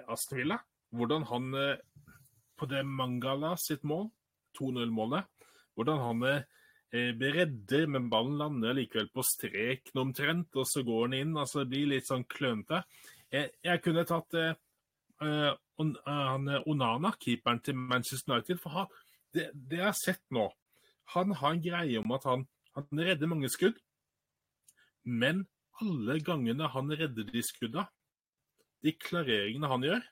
Aston 0.08 0.40
Villa. 0.40 0.58
Hvordan 0.96 1.26
han 1.30 1.52
på 2.56 2.68
det 2.70 2.82
Mangala 2.88 3.56
sitt 3.60 3.84
mål 3.84 4.08
2-0-målet. 4.56 5.26
Hvordan 5.76 6.02
han 6.02 6.26
eh, 6.26 6.44
redder, 7.20 7.86
men 7.92 8.10
ballen 8.12 8.38
lander 8.40 8.76
likevel 8.76 9.10
på 9.14 9.24
streken 9.26 10.02
omtrent, 10.02 10.56
og 10.56 10.68
så 10.68 10.84
går 10.86 11.08
han 11.08 11.18
inn. 11.20 11.34
altså 11.36 11.62
Det 11.62 11.72
blir 11.74 11.90
litt 11.94 12.08
sånn 12.08 12.26
klønete. 12.30 12.82
Jeg, 13.32 13.52
jeg, 13.66 13.82
kunne 13.84 14.06
tatt 14.08 14.38
eh, 14.40 14.54
on, 15.82 15.96
han, 16.06 16.52
Onana, 16.64 17.12
keeperen 17.20 17.60
til 17.64 17.76
Manchester 17.78 18.36
United. 18.36 18.62
For 18.62 18.80
han, 18.80 18.94
det, 19.34 19.50
det, 19.52 19.80
jeg 19.80 19.88
har 19.88 19.98
sett 19.98 20.22
nå 20.32 20.48
Han 21.12 21.34
har 21.38 21.54
en 21.54 21.62
greie 21.62 22.00
om 22.00 22.14
at 22.16 22.24
han, 22.26 22.46
han 22.74 23.04
redder 23.06 23.30
mange 23.30 23.50
skudd, 23.52 23.76
men 25.06 25.44
alle 25.78 26.16
gangene 26.24 26.66
han 26.72 26.90
redder 26.90 27.28
de 27.28 27.42
skudda, 27.44 27.84
de 28.82 28.92
klareringene 28.98 29.70
han 29.70 29.84
gjør, 29.86 30.02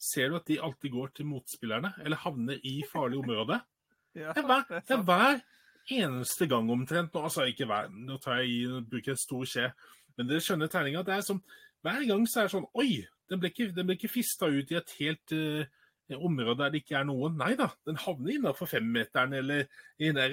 ser 0.00 0.30
du 0.30 0.38
at 0.38 0.48
de 0.48 0.58
alltid 0.64 0.94
går 0.94 1.14
til 1.16 1.28
motspillerne, 1.28 1.92
eller 2.04 2.20
havner 2.24 2.60
i 2.66 2.80
farlig 2.90 3.22
område. 3.22 3.60
Ja, 4.10 4.32
det, 4.34 4.42
er 4.42 4.46
hver, 4.48 4.64
det 4.66 4.90
er 4.90 5.02
hver 5.06 5.36
eneste 5.94 6.46
gang 6.50 6.66
omtrent. 6.74 7.12
Nå, 7.14 7.20
altså, 7.28 7.44
ikke 7.46 7.68
hver, 7.70 7.92
nå 7.94 8.16
tar 8.18 8.40
jeg 8.40 8.48
i, 8.50 8.80
bruker 8.90 9.12
jeg 9.12 9.20
stor 9.22 9.44
skje, 9.46 9.68
men 10.18 10.26
dere 10.26 10.42
skjønner 10.42 10.70
tegninga. 10.72 11.04
Det 11.06 11.14
er 11.14 11.22
som 11.22 11.38
hver 11.86 12.02
gang 12.08 12.24
så 12.26 12.40
er 12.40 12.48
det 12.48 12.54
sånn 12.56 12.66
Oi! 12.80 13.04
Den 13.30 13.38
ble 13.38 13.52
ikke, 13.52 13.68
den 13.76 13.86
ble 13.86 13.94
ikke 13.94 14.10
fista 14.10 14.48
ut 14.50 14.72
i 14.74 14.80
et 14.80 14.96
helt 14.98 15.36
uh, 15.38 15.62
område 16.18 16.58
der 16.64 16.74
det 16.74 16.82
ikke 16.82 16.96
er 16.98 17.06
noen. 17.06 17.36
Nei 17.38 17.52
da, 17.58 17.68
den 17.86 18.00
havner 18.02 18.34
innafor 18.34 18.66
femmeteren 18.66 19.36
eller 19.38 19.68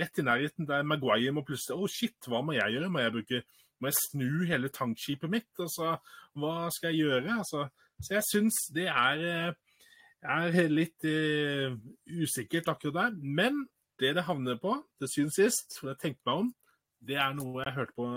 rett 0.02 0.18
i 0.18 0.26
nærheten 0.26 0.66
der 0.66 0.88
Maguire 0.88 1.36
må 1.36 1.46
plutselig 1.46 1.78
Å, 1.78 1.86
oh, 1.86 1.92
shit, 1.92 2.18
hva 2.26 2.42
må 2.42 2.58
jeg 2.58 2.74
gjøre? 2.74 2.90
Må 2.90 3.06
jeg 3.06 3.14
bruke 3.20 3.44
må 3.78 3.92
jeg 3.92 4.00
snu 4.00 4.30
hele 4.50 4.72
tankskipet 4.74 5.30
mitt? 5.30 5.52
Altså, 5.62 5.94
hva 6.42 6.56
skal 6.74 6.96
jeg 6.96 7.06
gjøre? 7.06 7.36
Altså, 7.44 7.68
så 8.02 8.18
jeg 8.18 8.26
syns 8.28 8.60
det 8.76 8.88
er, 8.92 9.54
er 10.22 10.70
litt 10.70 11.08
uh, 11.08 11.74
usikkert 12.22 12.70
akkurat 12.74 12.98
der. 13.00 13.18
Men 13.22 13.66
det 14.00 14.16
det 14.16 14.28
havner 14.28 14.60
på 14.62 14.76
til 15.00 15.10
syvende 15.10 15.36
sist, 15.36 15.80
for 15.80 15.92
jeg 15.92 16.02
tenkte 16.02 16.30
meg 16.30 16.44
om, 16.44 16.52
det 17.08 17.18
er 17.22 17.34
noe 17.38 17.64
jeg 17.64 17.76
hørte 17.78 17.98
på 17.98 18.08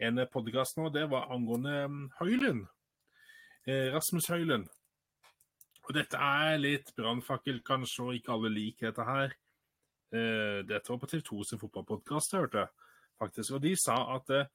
en 0.00 0.20
podkast 0.32 0.78
nå, 0.78 0.88
det 0.92 1.06
var 1.12 1.28
angående 1.32 1.74
um, 1.84 2.04
Høylund. 2.20 2.64
Eh, 3.68 3.90
Rasmus 3.92 4.30
Høylund. 4.32 4.68
Og 5.88 5.96
dette 5.96 6.16
er 6.16 6.60
litt 6.60 6.92
brannfakkel, 6.96 7.60
kanskje, 7.66 8.04
og 8.06 8.16
ikke 8.16 8.32
alle 8.32 8.52
liker 8.54 8.88
dette 8.88 9.06
her. 9.08 9.34
Eh, 10.14 10.60
dette 10.66 10.92
var 10.92 11.00
på 11.02 11.10
TV 11.10 11.24
2 11.26 11.44
sin 11.44 11.60
fotballpodkast, 11.60 12.32
jeg 12.32 12.46
hørte 12.46 12.66
faktisk. 13.20 13.58
Og 13.58 13.64
de 13.64 13.74
sa 13.76 13.98
at 14.16 14.32
eh, 14.36 14.48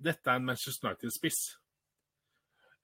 dette 0.00 0.30
er 0.30 0.40
en 0.40 0.48
Manchester 0.48 0.88
United-spiss. 0.88 1.42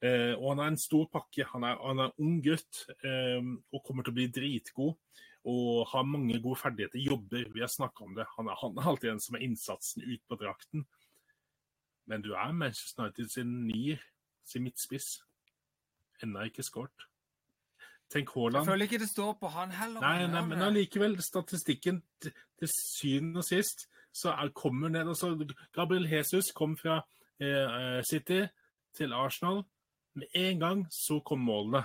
Eh, 0.05 0.35
og 0.37 0.51
han 0.53 0.63
er 0.63 0.73
en 0.73 0.81
stor 0.81 1.07
pakke. 1.13 1.47
Han 1.53 1.65
er, 1.65 1.79
han 1.81 2.05
er 2.05 2.15
ung 2.23 2.39
gutt 2.45 2.85
eh, 3.01 3.41
og 3.73 3.83
kommer 3.87 4.07
til 4.07 4.15
å 4.15 4.19
bli 4.19 4.29
dritgod. 4.33 4.95
Og 5.47 5.87
har 5.93 6.07
mange 6.09 6.41
gode 6.43 6.59
ferdigheter. 6.61 7.01
Jobber. 7.01 7.47
Vi 7.55 7.63
har 7.63 7.71
snakka 7.71 8.05
om 8.05 8.15
det. 8.17 8.27
Han 8.37 8.51
er, 8.51 8.59
han 8.63 8.79
er 8.79 8.91
alltid 8.93 9.15
en 9.15 9.23
som 9.23 9.39
er 9.39 9.47
innsatsen 9.47 10.07
ut 10.07 10.23
på 10.27 10.39
drakten. 10.41 10.87
Men 12.07 12.23
du 12.23 12.33
er 12.35 12.55
Manchester 12.55 13.07
United 13.07 13.31
sin 13.33 13.53
nier, 13.67 14.03
sin 14.47 14.67
midtspiss. 14.67 15.21
Ennå 16.23 16.47
ikke 16.49 16.65
skåret. 16.67 17.07
Tenk 18.11 18.31
Haaland. 18.35 18.63
Jeg 18.63 18.71
føler 18.71 18.87
ikke 18.87 19.03
det 19.03 19.11
står 19.11 19.33
på 19.41 19.51
han 19.51 19.73
heller. 19.75 20.03
Nei, 20.03 20.27
nei 20.31 20.43
men 20.47 20.63
allikevel, 20.63 21.17
statistikken 21.23 21.99
til, 22.23 22.35
til 22.59 22.71
syvende 22.71 23.43
og 23.43 23.49
sist 23.49 23.89
så 24.17 24.33
er, 24.33 24.53
kommer 24.57 24.89
ned 24.89 25.09
altså, 25.09 25.35
Gabriel 25.75 26.07
Jesus 26.09 26.53
kom 26.57 26.77
fra 26.79 27.01
eh, 27.43 28.03
City 28.11 28.47
til 28.97 29.13
Arsenal. 29.13 29.65
Med 30.17 30.39
en 30.41 30.63
gang 30.63 30.87
så 30.93 31.21
kom 31.25 31.45
målene. 31.45 31.85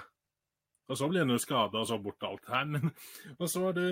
Og 0.92 0.98
så 1.00 1.08
ble 1.08 1.24
han 1.24 1.32
jo 1.32 1.40
skada 1.40 1.82
og 1.82 1.88
så 1.88 2.00
borte 2.04 2.28
alt 2.28 2.48
her. 2.52 2.68
Men, 2.68 2.92
og 3.40 3.50
så 3.52 3.68
har 3.68 3.76
du, 3.78 3.86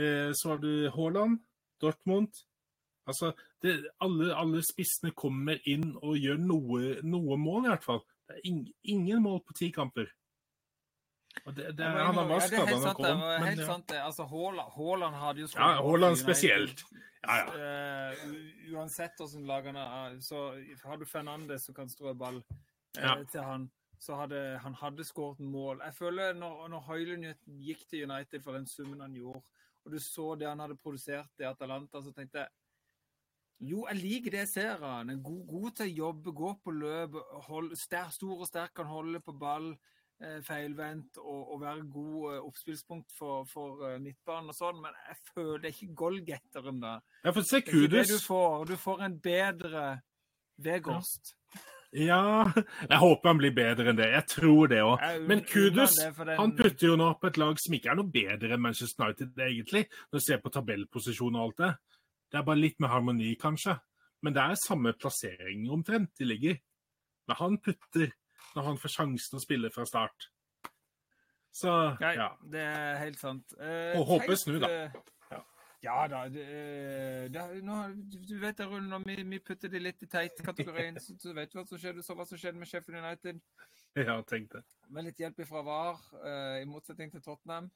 eh, 0.00 0.58
du 0.62 0.90
Haaland, 0.94 1.40
Dortmund. 1.80 2.32
Altså, 3.06 3.32
det, 3.62 3.76
alle, 4.02 4.32
alle 4.34 4.62
spissene 4.66 5.12
kommer 5.14 5.60
inn 5.68 5.92
og 6.02 6.16
gjør 6.18 6.40
noe, 6.42 6.94
noe 7.06 7.36
mål, 7.38 7.66
i 7.66 7.74
hvert 7.74 7.84
fall. 7.84 8.00
Det 8.26 8.38
er 8.38 8.48
ing, 8.50 8.62
ingen 8.82 9.22
mål 9.22 9.42
på 9.46 9.54
ti 9.58 9.70
kamper. 9.74 10.08
Det, 11.44 11.76
det, 11.76 11.84
ja, 11.84 12.06
han 12.08 12.16
har 12.16 12.28
vært 12.30 12.46
skada 12.48 12.72
når 12.72 12.86
han 12.88 12.96
kom. 12.96 13.20
Men, 13.20 13.44
helt 13.44 13.60
ja. 13.62 13.66
sant, 13.68 13.86
det. 13.92 14.00
Altså, 14.02 14.26
Haaland, 14.30 14.72
Haaland 14.74 15.18
hadde 15.20 15.44
jo 15.44 15.50
Ja, 15.54 15.68
Haaland 15.84 16.18
spesielt. 16.18 16.82
Ja, 17.26 17.36
ja. 17.42 17.46
Uh, 17.52 18.74
uansett 18.74 19.18
hvordan 19.20 19.46
lagene 19.46 19.84
er, 20.00 20.16
så 20.24 20.48
har 20.84 20.98
du 20.98 21.06
Fernandes 21.06 21.66
som 21.66 21.76
kan 21.76 21.90
strø 21.90 22.14
ball 22.14 22.40
uh, 22.40 23.02
Ja. 23.02 23.16
til 23.30 23.44
han, 23.44 23.68
så 24.02 24.18
hadde 24.20 24.58
han 24.62 24.74
hadde 24.80 25.04
skåret 25.04 25.40
mål. 25.40 25.80
Jeg 25.84 25.94
føler 25.94 26.36
når, 26.36 26.68
når 26.72 26.84
Høylund 26.88 27.26
gikk 27.64 27.86
til 27.88 28.10
United 28.10 28.42
for 28.44 28.58
den 28.58 28.68
summen 28.70 29.00
han 29.00 29.16
gjorde, 29.16 29.42
og 29.86 29.92
du 29.92 29.98
så 30.02 30.34
det 30.34 30.48
han 30.48 30.60
hadde 30.60 30.78
produsert 30.82 31.42
i 31.42 31.48
Atalanta, 31.48 32.02
så 32.02 32.12
tenkte 32.12 32.44
jeg 32.44 32.52
jo, 33.64 33.86
jeg 33.88 33.96
liker 34.02 34.34
det 34.34 34.40
jeg 34.42 34.48
ser 34.50 34.82
av 34.84 34.98
han. 34.98 35.14
God, 35.24 35.44
god 35.48 35.76
til 35.78 35.86
å 35.86 35.96
jobbe, 36.04 36.32
gå 36.36 36.48
på 36.60 36.72
løp, 36.76 37.14
hold, 37.46 37.70
ster, 37.80 38.10
stor 38.12 38.42
og 38.44 38.48
sterk, 38.50 38.74
kan 38.76 38.90
holde 38.90 39.22
på 39.24 39.32
ball, 39.32 39.70
eh, 40.20 40.42
feilvendt 40.44 41.16
og, 41.22 41.54
og, 41.54 41.62
være 41.62 41.86
god 41.94 42.34
eh, 42.34 42.42
oppspillspunkt 42.50 43.16
for, 43.16 43.46
for 43.48 43.86
eh, 43.88 43.96
midtbanen 44.02 44.52
og 44.52 44.58
sånn. 44.58 44.82
Men 44.84 44.98
jeg 45.06 45.16
føler 45.30 45.62
det 45.62 45.70
er 45.70 45.78
ikke 45.78 45.98
goalgetteren, 46.02 46.82
da. 46.84 46.98
Ja, 47.24 47.32
for 47.32 47.48
se 47.48 47.62
Kudus. 47.64 48.12
du 48.12 48.20
får. 48.26 48.68
Du 48.68 48.76
får 48.82 49.06
en 49.08 49.16
bedre 49.24 49.86
Vegårst. 50.56 51.32
Ja, 51.32 51.45
jeg 51.92 52.98
håper 53.00 53.28
han 53.30 53.38
blir 53.40 53.54
bedre 53.56 53.90
enn 53.92 53.98
det. 53.98 54.08
Jeg 54.12 54.26
tror 54.32 54.68
det 54.72 54.80
òg. 54.84 55.02
Men 55.28 55.42
Kudus 55.46 55.98
han 56.02 56.54
putter 56.58 56.88
jo 56.90 56.96
nå 57.00 57.12
på 57.20 57.30
et 57.30 57.38
lag 57.40 57.58
som 57.62 57.76
ikke 57.78 57.92
er 57.92 57.98
noe 58.00 58.10
bedre 58.12 58.54
enn 58.56 58.62
Manchester 58.64 59.06
United, 59.06 59.32
egentlig. 59.38 59.84
Når 60.10 60.20
du 60.20 60.24
ser 60.26 60.42
på 60.42 60.52
tabellposisjon 60.54 61.36
og 61.38 61.44
alt 61.46 61.62
det. 61.64 61.72
Det 62.32 62.40
er 62.40 62.46
bare 62.48 62.58
litt 62.60 62.80
med 62.82 62.90
harmoni, 62.90 63.34
kanskje. 63.40 63.76
Men 64.26 64.34
det 64.34 64.42
er 64.42 64.58
samme 64.58 64.92
plassering 64.98 65.68
omtrent 65.70 66.10
de 66.18 66.26
ligger. 66.26 66.56
Men 67.28 67.38
han 67.40 67.58
putter 67.62 68.10
når 68.56 68.70
han 68.70 68.78
får 68.80 68.92
sjansen 68.96 69.38
å 69.38 69.42
spille 69.42 69.70
fra 69.74 69.84
start. 69.88 70.30
Så 71.56 71.72
Nei, 72.02 72.14
ja. 72.18 72.30
det 72.52 72.60
er 72.68 72.98
helt 73.00 73.20
sant. 73.20 73.54
Eh, 73.56 73.94
Og 73.96 74.04
håper 74.10 74.36
snu, 74.36 74.58
da. 74.60 74.68
Ja. 75.84 76.06
Da. 76.08 76.22
Det, 76.32 76.42
eh, 76.42 77.24
det, 77.32 77.44
nå, 77.64 77.78
du 78.28 78.36
vet 78.40 78.58
det, 78.58 78.66
Rune, 78.66 78.88
når 78.88 79.04
vi, 79.06 79.16
vi 79.30 79.40
putter 79.44 79.72
det 79.72 79.82
litt 79.82 80.02
i 80.02 80.10
teit-kategorien, 80.10 81.00
så, 81.02 81.16
så 81.20 81.34
vet 81.36 81.52
du 81.52 81.58
hva 81.60 81.66
som 81.68 81.80
skjedde, 81.80 82.04
så 82.04 82.16
hva 82.18 82.26
som 82.28 82.40
skjedde 82.40 82.60
med 82.60 82.70
Sheffield 82.70 83.02
United. 83.02 83.42
Ja, 83.96 84.20
tenk 84.28 84.52
det. 84.52 84.62
Med 84.92 85.08
litt 85.08 85.20
hjelp 85.20 85.42
fra 85.48 85.64
VAR, 85.66 86.00
uh, 86.20 86.56
i 86.60 86.68
motsetning 86.68 87.12
til 87.12 87.24
Tottenham. 87.24 87.70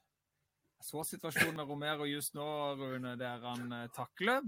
Jeg 0.81 0.87
så 0.87 1.03
situasjonen 1.05 1.59
med 1.59 1.69
Romero 1.69 2.07
just 2.09 2.33
nå, 2.37 2.47
Rune, 2.79 3.15
der 3.21 3.45
han 3.45 3.73
uh, 3.73 3.85
takler 3.95 4.45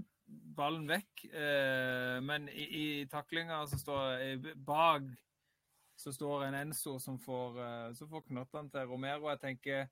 ballen 0.56 0.88
vekk. 0.90 1.26
Uh, 1.30 2.18
men 2.24 2.48
i, 2.50 2.68
i 2.80 2.86
taklinga 3.10 3.64
så 3.70 3.80
står 3.80 4.24
det 4.42 4.56
bak 4.66 5.06
så 5.96 6.12
står 6.12 6.44
en 6.44 6.54
Enzo 6.58 6.98
som 6.98 7.18
får, 7.22 7.58
uh, 7.90 8.08
får 8.10 8.26
knottene 8.28 8.70
til 8.70 8.88
Romero. 8.90 9.30
Jeg 9.30 9.40
tenker 9.40 9.86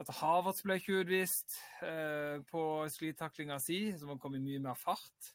at 0.00 0.12
Havertz 0.20 0.62
ble 0.64 0.78
ikke 0.80 1.02
utvist 1.02 1.58
eh, 1.84 2.38
på 2.48 2.62
slitaklinga 2.88 3.58
si, 3.60 3.82
som 4.00 4.14
har 4.14 4.36
i 4.36 4.40
mye 4.40 4.62
mer 4.64 4.78
fart. 4.78 5.32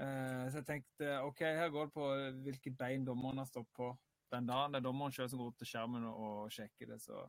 Eh, 0.00 0.48
så 0.50 0.58
jeg 0.58 0.66
tenkte 0.66 1.12
OK, 1.22 1.44
her 1.44 1.70
går 1.70 1.86
det 1.90 1.94
på 1.94 2.08
hvilket 2.48 2.78
bein 2.78 3.06
dommeren 3.06 3.38
har 3.38 3.46
stått 3.46 3.70
på 3.76 3.92
den 4.32 4.48
dagen. 4.48 4.74
Det 4.74 4.80
er 4.80 4.88
dommeren 4.88 5.14
selv 5.14 5.30
som 5.30 5.42
går 5.42 5.52
opp 5.52 5.62
til 5.62 5.70
skjermen 5.70 6.08
og, 6.08 6.50
sjekker 6.50 6.90
det. 6.90 6.98
Så 7.04 7.20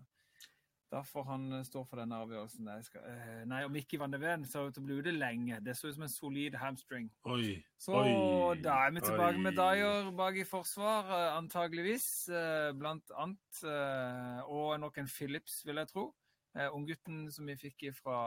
da 0.93 1.01
får 1.05 1.27
han 1.27 1.45
stå 1.65 1.83
for 1.89 2.01
denne 2.01 2.17
avgjørelsen. 2.23 2.71
Skal, 2.87 3.05
eh, 3.11 3.43
nei 3.49 3.61
og 3.67 3.71
Mikki 3.73 3.99
van 4.01 4.13
de 4.13 4.21
Ven 4.21 4.47
så 4.49 4.65
ut 4.65 4.73
til 4.73 4.81
å 4.81 4.87
bli 4.87 4.97
ute 4.97 5.13
lenge. 5.13 5.61
Det 5.61 5.77
så 5.77 5.91
ut 5.91 5.97
som 5.99 6.07
en 6.07 6.15
solid 6.15 6.57
hamstring. 6.57 7.11
Oi. 7.29 7.59
Så 7.81 8.01
Oi, 8.01 8.57
da 8.65 8.79
er 8.87 8.97
vi 8.97 9.05
tilbake 9.05 9.45
med. 9.45 9.57
Dyer 9.61 10.09
bak 10.17 10.41
i 10.41 10.49
forsvar, 10.49 11.13
eh, 11.19 11.37
antageligvis. 11.37 12.09
eh, 12.33 12.73
Blant 12.73 13.13
annet. 13.13 13.63
eh, 13.63 14.41
Og 14.49 14.79
nok 14.79 14.97
en 14.97 15.13
Phillips, 15.19 15.61
vil 15.65 15.75
jeg 15.75 15.93
tro. 15.93 16.09
Eh, 16.55 16.69
Unggutten 16.75 17.31
som 17.33 17.47
vi 17.49 17.55
fikk 17.57 17.87
fra 17.97 18.17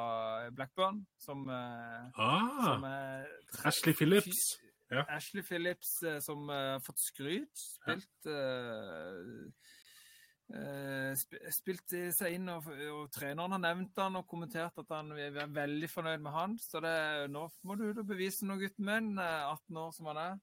Blackburn, 0.51 1.05
som, 1.23 1.45
eh, 1.49 2.09
som 2.17 2.85
Ah, 2.85 2.91
er 2.91 3.27
Ashley 3.65 3.95
Phillips. 3.95 4.41
Ja. 4.91 5.05
Ashley 5.11 5.43
Phillips 5.47 6.03
eh, 6.03 6.19
som 6.23 6.49
har 6.49 6.81
fått 6.83 6.99
skryt. 7.03 7.55
Spilt 7.55 8.27
ja. 8.27 8.37
eh, 10.55 11.13
sp 11.19 11.39
Spilt 11.55 11.95
seg 12.19 12.37
inn, 12.37 12.49
og, 12.53 12.67
og 12.95 13.09
treneren 13.15 13.55
har 13.57 13.63
nevnt 13.63 13.99
han 14.03 14.19
og 14.21 14.27
kommentert 14.31 14.79
at 14.83 14.91
han 14.95 15.11
er 15.19 15.35
veldig 15.55 15.91
fornøyd 15.91 16.23
med 16.27 16.35
han. 16.35 16.57
Så 16.63 16.83
det, 16.85 16.95
nå 17.35 17.47
må 17.67 17.79
du 17.79 17.89
ut 17.91 18.03
og 18.03 18.09
bevise 18.11 18.47
noe, 18.47 18.59
gutten 18.63 18.87
min. 18.87 19.13
eh, 19.19 19.43
18 19.53 19.83
år 19.85 19.93
som 19.97 20.11
han 20.13 20.23
er. 20.25 20.41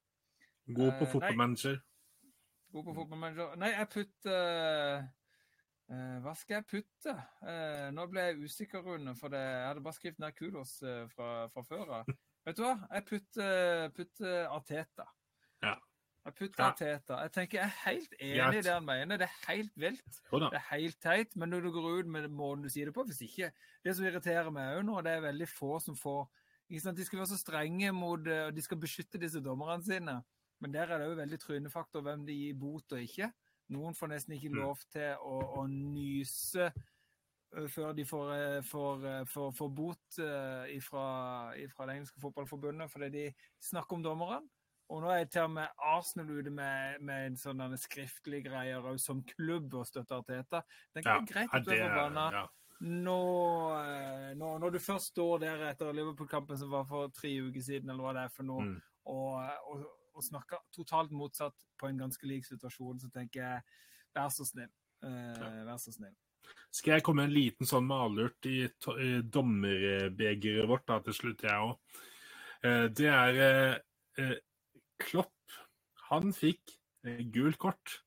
God 0.72 0.94
på 1.00 1.08
Eh, 1.08 1.12
fotballmanager. 1.18 1.82
God 2.74 2.88
på 2.88 2.96
fotballmanager. 3.02 3.56
Nei, 3.60 3.72
jeg 3.76 3.90
putter 3.92 4.40
eh, 4.40 5.04
Hva 5.88 6.32
skal 6.40 6.62
jeg 6.62 6.66
putte? 6.72 7.14
Eh, 7.46 7.90
nå 7.94 8.06
ble 8.10 8.22
jeg 8.30 8.38
usikker, 8.48 8.82
Rune, 8.86 9.14
for 9.20 9.34
det, 9.34 9.42
jeg 9.44 9.66
hadde 9.68 9.82
bare 9.84 9.98
skrevet 9.98 10.22
ned 10.24 10.36
kudos 10.38 10.78
eh, 10.82 11.04
fra, 11.12 11.48
fra 11.54 11.64
før 11.68 11.92
av. 12.00 12.14
Vet 12.48 12.58
du 12.58 12.64
hva? 12.64 12.76
Jeg 12.96 13.06
putter, 13.10 13.90
putter 13.96 14.48
Arteta. 14.52 15.06
Ja. 15.64 15.76
Jeg 16.24 16.36
putter 16.40 16.64
Ja. 16.64 16.70
Arteta. 16.72 17.18
Jeg 17.26 17.32
tenker 17.36 17.60
jeg 17.60 17.68
er 17.68 17.78
helt 17.84 18.14
enig 18.20 18.62
i 18.62 18.64
det 18.64 18.72
han 18.74 18.86
mener. 18.88 19.20
Det 19.20 19.28
er 19.28 19.40
helt 19.50 19.74
vilt. 19.76 20.20
Det 20.32 20.60
er 20.60 20.66
helt 20.72 21.00
teit. 21.04 21.36
Men 21.36 21.52
når 21.52 21.66
du 21.68 21.72
går 21.76 21.88
ut 22.00 22.12
med 22.16 22.30
måten 22.32 22.64
du 22.64 22.70
sier 22.72 22.88
det 22.88 22.96
på 22.96 23.04
Hvis 23.10 23.20
ikke 23.28 23.52
Det 23.84 23.96
som 23.96 24.06
irriterer 24.08 24.50
meg 24.56 24.78
òg 24.78 24.86
nå, 24.88 25.02
det 25.04 25.18
er 25.18 25.26
veldig 25.28 25.50
få 25.52 25.82
som 25.84 25.98
får 26.00 26.24
ikke 26.70 26.80
sant? 26.86 26.98
De 26.98 27.06
skal 27.06 27.20
være 27.20 27.32
så 27.34 27.40
strenge 27.42 27.92
mot 27.92 28.28
eh, 28.28 28.46
og 28.48 28.56
De 28.56 28.64
skal 28.64 28.80
beskytte 28.80 29.20
disse 29.20 29.44
dommerne 29.44 29.84
sine. 29.84 30.22
Men 30.64 30.72
der 30.72 30.88
er 30.88 31.04
det 31.04 31.10
jo 31.12 31.20
veldig 31.20 31.40
trynefaktor 31.44 32.02
hvem 32.08 32.24
de 32.26 32.40
gir 32.40 32.56
bot 32.56 32.96
og 32.96 33.04
ikke. 33.04 33.28
Noen 33.70 33.96
får 33.96 34.08
nesten 34.12 34.36
ikke 34.36 34.50
Mm. 34.52 34.60
lov 34.62 34.78
til 34.92 35.16
å, 35.24 35.38
å 35.62 35.68
nyse 35.68 36.74
før 37.70 37.94
de 37.94 38.04
får, 38.06 38.62
får, 38.66 39.26
får, 39.30 39.52
får 39.54 39.70
bot 39.70 40.18
ifra, 40.74 41.54
fra 41.76 41.86
det 41.86 41.96
engelske 41.96 42.20
fotballforbundet 42.22 42.90
fordi 42.92 43.10
de 43.14 43.26
snakker 43.62 43.94
om 44.00 44.04
dommerne. 44.04 44.42
Og 44.90 45.02
nå 45.02 45.10
er 45.14 45.26
til 45.26 45.44
og 45.48 45.52
med 45.56 45.70
Arsenal 45.80 46.30
ute 46.40 46.52
med, 46.52 47.00
med 47.02 47.28
en 47.28 47.38
sånn 47.40 47.62
skriftlig 47.80 48.44
greie 48.46 48.76
òg, 48.82 48.98
som 49.00 49.22
klubb 49.24 49.74
og 49.80 49.86
støtter 49.88 50.20
Arteta. 50.20 50.64
Det 50.94 51.06
er 51.06 51.10
Ja, 51.14 51.20
greit 51.22 51.50
å 51.54 51.58
at 51.58 51.66
du 51.66 51.72
er 51.72 51.86
forbanna. 51.88 52.26
ja. 52.32 52.48
Nå, 52.84 53.16
nå, 54.36 54.48
når 54.60 54.72
du 54.76 54.80
først 54.84 55.14
står 55.14 55.40
der 55.46 55.62
etter 55.70 55.94
Liverpool-kampen 55.96 56.58
som 56.60 56.70
var 56.74 56.84
for 56.90 57.08
tre 57.16 57.30
uker 57.40 57.62
siden, 57.64 57.90
eller 57.94 58.04
hva 58.04 58.14
det 58.18 58.24
er 58.26 58.34
for 58.34 58.44
noe, 58.44 58.66
Mm. 58.66 58.82
og, 59.06 59.50
og, 59.70 59.86
og 60.14 60.26
snakker 60.26 60.62
totalt 60.74 61.14
motsatt 61.16 61.66
på 61.80 61.90
en 61.90 62.04
ganske 62.06 62.28
lik 62.30 62.46
situasjon, 62.48 63.02
så 63.02 63.10
tenker 63.14 63.42
jeg 63.42 63.64
vær 64.14 64.30
så 64.34 64.46
snill. 64.48 64.72
Uh, 65.04 65.64
Vær 65.68 65.80
så 65.82 65.92
snill. 65.92 66.14
Skal 66.74 66.98
jeg 66.98 67.04
komme 67.06 67.24
med 67.24 67.32
en 67.32 67.36
liten 67.38 67.68
sånn 67.68 67.88
malurt 67.88 68.46
i, 68.48 68.66
i 68.68 69.12
dommerbegeret 69.24 70.70
vårt 70.70 70.86
da, 70.90 71.00
til 71.04 71.16
slutt, 71.18 71.44
jeg 71.48 71.70
òg? 71.70 72.02
Det 72.96 73.10
er 73.12 73.40
uh, 73.40 73.78
eh, 74.22 74.38
Klopp. 75.02 75.60
Han 76.10 76.34
fikk 76.36 76.76
eh, 77.08 77.22
gult 77.34 77.60
kort 77.62 78.00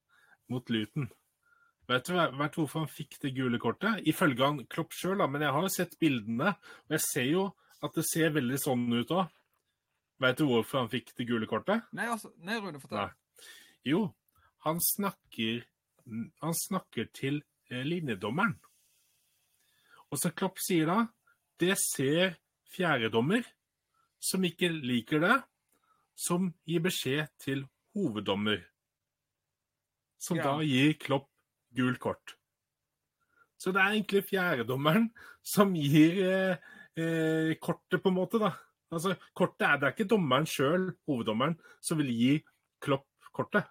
mot 0.52 0.68
Luton. 0.70 1.08
Vet 1.86 2.08
du, 2.08 2.16
vet 2.16 2.58
hvorfor 2.58 2.82
han 2.82 2.90
fikk 2.90 3.18
det 3.22 3.34
gule 3.36 3.60
kortet? 3.62 4.02
Ifølge 4.10 4.42
han 4.46 4.64
Klopp 4.70 4.94
sjøl, 4.94 5.22
men 5.30 5.44
jeg 5.44 5.54
har 5.54 5.66
jo 5.66 5.72
sett 5.72 5.98
bildene, 6.02 6.54
og 6.86 6.96
jeg 6.96 7.04
ser 7.04 7.28
jo 7.30 7.44
at 7.84 7.94
det 7.94 8.06
ser 8.08 8.34
veldig 8.34 8.58
sånn 8.58 8.86
ut 8.96 9.12
òg. 9.14 9.30
Vet 10.22 10.38
du 10.38 10.46
hvorfor 10.48 10.80
han 10.84 10.90
fikk 10.92 11.10
det 11.18 11.26
gule 11.28 11.48
kortet? 11.50 11.84
Nei, 11.96 12.06
altså, 12.08 12.30
nei 12.40 12.56
Rune, 12.62 12.80
fortell. 12.80 13.02
Nei. 13.02 13.50
Jo, 13.86 14.00
han 14.64 14.80
snakker, 14.82 15.66
han 16.42 16.56
snakker 16.56 17.10
til 17.14 17.42
eh, 17.70 17.84
linjedommeren. 17.84 18.56
Og 20.10 20.20
så 20.22 20.30
Klopp 20.32 20.60
sier 20.62 20.88
da, 20.88 20.98
det 21.60 21.76
ser 21.82 22.38
fjerdedommer, 22.72 23.44
som 24.22 24.44
ikke 24.46 24.70
liker 24.72 25.20
det, 25.22 25.36
som 26.16 26.48
gir 26.66 26.80
beskjed 26.86 27.28
til 27.42 27.66
hoveddommer. 27.94 28.62
Som 30.18 30.38
Ja. 30.40 30.48
da 30.56 30.64
gir 30.64 30.94
Klopp 30.98 31.28
gult 31.76 32.00
kort. 32.00 32.36
Så 33.58 33.72
det 33.72 33.82
er 33.82 33.92
egentlig 33.92 34.24
fjerdedommeren 34.28 35.10
som 35.44 35.74
gir 35.76 36.16
eh, 36.24 36.56
eh, 36.96 37.54
kortet, 37.60 38.02
på 38.02 38.08
en 38.08 38.16
måte, 38.16 38.40
da. 38.40 38.54
Altså, 38.92 39.16
kortet 39.34 39.66
er, 39.66 39.78
Det 39.80 39.88
er 39.88 39.94
ikke 39.96 40.10
dommeren 40.14 40.46
sjøl, 40.46 40.90
hoveddommeren, 41.08 41.56
som 41.82 41.98
vil 41.98 42.12
gi 42.12 42.32
Klopp 42.82 43.06
kortet. 43.34 43.66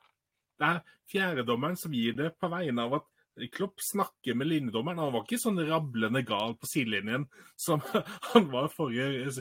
Det 0.59 0.67
er 0.67 0.81
fjerdedommeren 1.11 1.77
som 1.79 1.93
gir 1.93 2.15
det 2.17 2.33
på 2.39 2.49
vegne 2.51 2.83
av 2.85 2.99
at 2.99 3.11
Klopp 3.51 3.81
snakker 3.83 4.35
med 4.37 4.47
linjedommeren. 4.47 5.01
Han 5.03 5.11
var 5.11 5.25
ikke 5.25 5.41
sånn 5.41 5.59
rablende 5.67 6.21
gal 6.27 6.55
på 6.55 6.69
sidelinjen 6.71 7.25
som 7.59 7.83
han 8.31 8.47
var 8.51 8.69
forrige, 8.71 9.33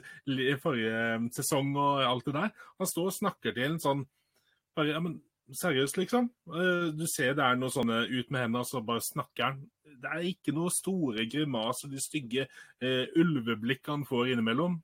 forrige 0.62 1.30
sesong 1.36 1.70
og 1.78 2.02
alt 2.02 2.26
det 2.26 2.34
der. 2.34 2.50
Han 2.82 2.90
står 2.90 3.12
og 3.12 3.16
snakker 3.20 3.54
til 3.54 3.68
en 3.68 3.78
sånn 3.82 4.02
bare, 4.74 4.96
ja, 4.96 5.02
men 5.02 5.20
Seriøst, 5.52 5.98
liksom. 6.00 6.30
Eh, 6.56 6.90
Du 6.96 7.06
ser 7.06 7.34
det 7.36 7.44
er 7.44 7.56
noe 7.60 7.68
sånne 7.68 8.06
ut 8.08 8.30
med 8.32 8.46
hendene, 8.46 8.62
og 8.62 8.68
så 8.68 8.80
bare 8.80 9.04
snakker 9.04 9.44
han. 9.44 9.58
Det 9.84 10.08
er 10.08 10.24
ikke 10.30 10.54
noe 10.56 10.72
store 10.72 11.26
grimaser, 11.28 11.90
de 11.92 12.00
stygge 12.00 12.46
eh, 12.80 13.12
ulveblikk 13.20 13.84
han 13.92 14.06
får 14.08 14.32
innimellom. 14.32 14.78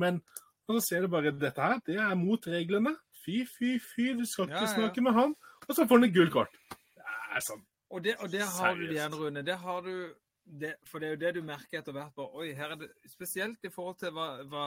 Men 0.00 0.22
og 0.68 0.76
så 0.78 0.80
ser 0.86 1.02
du 1.04 1.08
bare 1.10 1.32
dette 1.34 1.60
her, 1.60 1.80
det 1.84 1.96
er 2.00 2.14
mot 2.16 2.44
reglene. 2.46 2.94
Fy, 3.24 3.42
fy, 3.46 3.74
fy, 3.82 4.12
du 4.18 4.22
skal 4.26 4.46
ikke 4.48 4.60
Ja, 4.62 4.66
ja. 4.68 4.74
snakke 4.76 5.02
med 5.04 5.12
han. 5.16 5.34
Og 5.68 5.74
så 5.74 5.84
får 5.86 5.98
han 5.98 6.04
et 6.08 6.14
gult 6.14 6.32
kort. 6.32 6.54
Det 6.96 7.04
er 7.36 7.42
sånn. 7.44 7.64
Og, 7.92 8.02
det, 8.04 8.14
og 8.22 8.30
det 8.32 8.42
har 8.46 8.74
du 8.78 8.84
igjen, 8.86 9.14
Rune. 9.18 9.42
Det 9.44 9.56
har 9.58 9.82
du 9.84 10.14
det, 10.62 10.72
for 10.88 10.98
det 11.02 11.08
er 11.08 11.12
jo 11.16 11.20
det 11.22 11.32
du 11.36 11.42
merker 11.46 11.78
etter 11.82 11.92
hvert. 11.92 12.14
på, 12.16 12.24
Oi, 12.40 12.52
her 12.56 12.72
er 12.74 12.80
det 12.80 12.88
Spesielt 13.10 13.62
i 13.68 13.70
forhold 13.74 13.98
til 14.00 14.14
hva, 14.16 14.28
hva, 14.50 14.64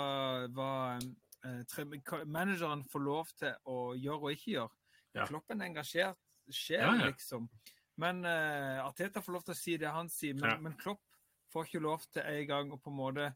hva 0.56 0.70
eh, 1.48 2.22
manageren 2.28 2.84
får 2.92 3.04
lov 3.04 3.32
til 3.40 3.56
å 3.72 3.80
gjøre 3.96 4.22
og 4.30 4.36
ikke 4.36 4.52
gjøre. 4.54 4.76
Ja. 5.16 5.26
Kloppen 5.32 5.62
er 5.64 5.72
engasjert 5.72 6.20
sjel, 6.52 6.84
Ja, 6.84 6.94
ja. 7.00 7.10
liksom. 7.10 7.50
Men 7.98 8.24
eh, 8.28 8.84
Arteta 8.84 9.24
får 9.24 9.34
lov 9.40 9.44
til 9.48 9.56
å 9.56 9.60
si 9.60 9.78
det 9.82 9.92
han 9.96 10.10
sier, 10.12 10.36
men, 10.36 10.62
men 10.64 10.76
Klopp 10.80 11.02
får 11.54 11.70
ikke 11.70 11.84
lov 11.88 12.04
til 12.12 12.22
en 12.28 12.48
gang 12.50 12.72
å 12.76 12.80
på 12.84 12.92
en 12.92 12.98
måte 13.00 13.30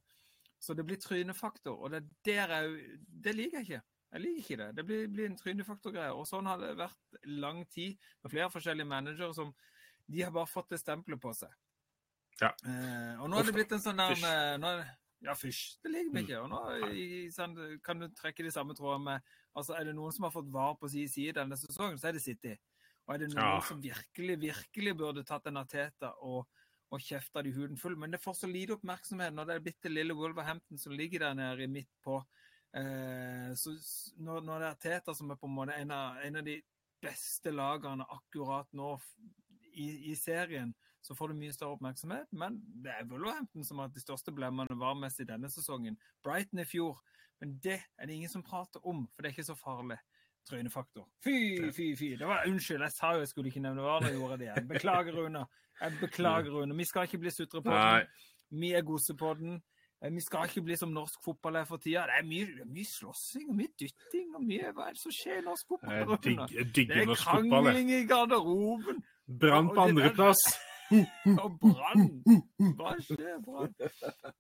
Så 0.60 0.76
det 0.76 0.86
blir 0.86 0.98
trynefaktor. 1.00 1.78
Og 1.80 1.92
det 1.92 2.04
der 2.26 2.48
er 2.52 2.68
Det 3.24 3.36
liker 3.36 3.60
jeg 3.60 3.66
ikke. 3.70 3.82
Jeg 4.12 4.22
liker 4.22 4.40
ikke 4.42 4.58
det. 4.58 4.76
Det 4.76 4.86
blir, 4.86 5.08
blir 5.08 5.26
en 5.30 5.38
trynefaktorgreie. 5.38 6.12
Og 6.14 6.26
sånn 6.28 6.46
har 6.50 6.58
det 6.58 6.76
vært 6.78 7.20
lang 7.26 7.66
tid 7.70 7.98
med 8.24 8.32
flere 8.32 8.50
forskjellige 8.50 8.88
managere 8.90 9.34
som 9.34 9.54
de 10.10 10.22
har 10.26 10.32
bare 10.32 10.50
fått 10.50 10.70
det 10.74 10.80
stempelet 10.82 11.22
på 11.22 11.32
seg. 11.38 11.52
Ja. 12.42 12.50
Eh, 12.66 13.20
og 13.22 13.30
nå 13.30 13.40
er 13.40 13.44
det 13.50 13.54
blitt 13.54 13.72
en 13.76 13.84
sånn 13.84 13.98
der 14.00 14.16
det, 14.58 14.96
Ja, 15.22 15.34
fysj. 15.36 15.78
Det 15.84 15.92
liker 15.92 16.12
vi 16.14 16.20
Mm. 16.22 16.26
ikke. 16.26 16.42
Og 16.44 16.50
nå 16.50 16.92
i, 16.96 17.30
sånn, 17.30 17.82
kan 17.84 18.00
du 18.00 18.08
trekke 18.08 18.44
de 18.44 18.52
samme 18.52 18.74
trådene 18.74 19.04
med 19.04 19.22
altså 19.56 19.76
Er 19.78 19.84
det 19.86 19.96
noen 19.96 20.12
som 20.14 20.24
har 20.24 20.32
fått 20.32 20.50
var 20.52 20.76
på 20.76 20.90
sin 20.90 21.08
side 21.10 21.34
denne 21.36 21.58
sesongen, 21.58 21.98
så 22.00 22.08
er 22.08 22.14
det 22.14 22.22
City. 22.22 22.58
Og 23.08 23.14
er 23.16 23.18
det 23.20 23.30
noen 23.34 23.44
Ja. 23.44 23.60
som 23.62 23.82
virkelig, 23.82 24.40
virkelig 24.40 24.96
burde 24.98 25.24
tatt 25.26 25.46
en 25.48 25.58
Ateta 25.58 26.14
og, 26.22 26.48
og 26.90 27.04
kjefter 27.06 27.46
de 27.46 27.54
huden 27.54 27.78
full. 27.78 27.98
Men 28.00 28.12
det 28.14 28.22
får 28.24 28.40
så 28.42 28.50
lite 28.50 28.76
oppmerksomhet 28.78 29.36
når 29.36 29.50
det 29.50 29.56
er 29.56 29.66
bitte 29.70 29.92
lille 29.92 30.16
Wolverhampton 30.18 30.82
som 30.82 30.96
ligger 30.98 31.28
der 31.28 31.38
nede 31.38 31.70
midt 31.72 31.92
på. 32.06 32.20
Eh, 32.78 33.50
så 33.58 33.74
når, 34.18 34.44
når 34.46 34.60
det 34.60 34.70
er 34.70 34.84
Teta 34.84 35.16
som 35.18 35.32
er 35.32 35.40
på 35.40 35.50
en 35.50 35.56
måte 35.56 35.78
en 35.78 35.94
av, 35.94 36.20
en 36.26 36.42
av 36.42 36.46
de 36.46 36.60
beste 37.02 37.54
lagene 37.56 38.06
akkurat 38.12 38.68
nå 38.76 38.92
i, 39.72 40.12
i 40.12 40.16
serien, 40.20 40.74
så 41.02 41.16
får 41.16 41.32
du 41.32 41.40
mye 41.40 41.56
større 41.56 41.78
oppmerksomhet. 41.78 42.28
Men 42.36 42.60
det 42.84 42.94
er 42.94 43.08
Wolverhampton 43.10 43.66
som 43.66 43.82
har 43.82 43.94
de 43.94 44.04
største 44.04 44.34
blemmene 44.36 44.78
varmest 44.80 45.22
i 45.24 45.28
denne 45.30 45.50
sesongen. 45.52 45.98
Brighton 46.26 46.62
i 46.64 46.68
fjor. 46.68 47.00
Men 47.40 47.56
det 47.64 47.80
er 47.80 48.10
det 48.10 48.18
ingen 48.18 48.32
som 48.32 48.44
prater 48.44 48.84
om, 48.88 49.06
for 49.14 49.24
det 49.24 49.30
er 49.30 49.38
ikke 49.38 49.48
så 49.48 49.56
farlig. 49.56 50.00
Trynefaktor. 50.50 51.08
Fy, 51.24 51.72
fy, 51.72 51.96
fy. 51.96 52.10
Det 52.18 52.28
var, 52.28 52.44
unnskyld, 52.48 52.82
jeg 52.82 52.92
sa 52.96 53.12
jo 53.14 53.20
jeg 53.20 53.28
skulle 53.28 53.50
ikke 53.52 53.62
nevne 53.62 53.82
hva 53.86 54.00
jeg 54.06 54.16
gjorde 54.18 54.38
det 54.40 54.48
igjen. 54.48 54.68
Beklager, 54.70 55.14
Rune. 55.20 55.44
Jeg 55.82 55.98
beklager, 56.02 56.52
Rune. 56.56 56.76
Vi 56.78 56.86
skal 56.86 57.04
ikke 57.10 57.20
bli 57.26 57.32
sutre 57.32 57.62
på 57.62 57.70
den. 57.76 58.08
Vi 58.60 58.72
er 58.74 58.82
gose 58.82 59.14
på 59.20 59.34
den. 59.38 59.60
Eh, 60.02 60.10
Vi 60.16 60.22
skal 60.26 60.48
ikke 60.48 60.62
bli 60.64 60.76
som 60.80 60.90
norsk 60.96 61.20
fotball 61.26 61.56
er 61.60 61.66
for 61.66 61.78
tida. 61.78 62.06
Det 62.08 62.16
er 62.22 62.26
mye, 62.26 62.46
det 62.56 62.64
er 62.66 62.72
mye 62.72 62.88
slåssing 62.88 63.50
og 63.50 63.56
mye 63.60 63.74
dytting 63.80 64.30
og 64.36 64.44
mye 64.48 64.72
Hva 64.74 64.88
er 64.88 64.96
det 64.96 65.02
som 65.04 65.12
skjer 65.12 65.42
i 65.42 65.46
norsk 65.46 65.68
fotball? 65.68 65.92
Jeg 66.00 66.22
digger, 66.24 66.48
jeg 66.56 66.66
Det 66.66 66.76
digger 66.76 67.02
er 67.02 67.06
norsk 67.12 67.24
fotball. 67.28 67.44
jeg. 67.44 67.52
krangling 67.52 67.92
i 67.92 68.06
garderoben 68.08 69.04
Brann 69.42 69.68
på 69.70 69.76
det 69.76 69.90
andreplass. 69.92 70.42
Og 71.44 71.58
brann! 71.62 72.08
Hva 72.80 72.94
skjer, 73.04 73.38
brann? 73.46 73.74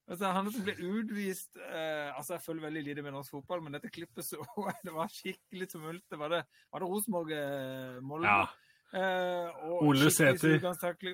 Altså, 0.09 0.31
han 0.33 0.49
som 0.53 0.63
ble 0.65 0.73
utvist 0.79 1.59
eh, 1.61 2.09
altså 2.17 2.35
Jeg 2.37 2.43
følger 2.45 2.65
veldig 2.65 2.83
lite 2.87 3.03
med 3.05 3.13
norsk 3.15 3.35
fotball, 3.37 3.61
men 3.65 3.75
dette 3.77 3.91
klippet 3.93 4.25
så 4.25 4.41
det 4.85 4.93
var 4.95 5.11
skikkelig 5.13 5.69
tumult. 5.73 6.03
Det 6.09 6.19
var 6.19 6.33
det, 6.33 6.41
var 6.73 6.83
det 6.83 6.89
Rosenborg-Molde? 6.93 8.27
Ja. 8.33 8.41
Eh, 8.89 9.65
og 9.69 9.83
Ole 9.91 10.09
Sæter. 10.09 10.57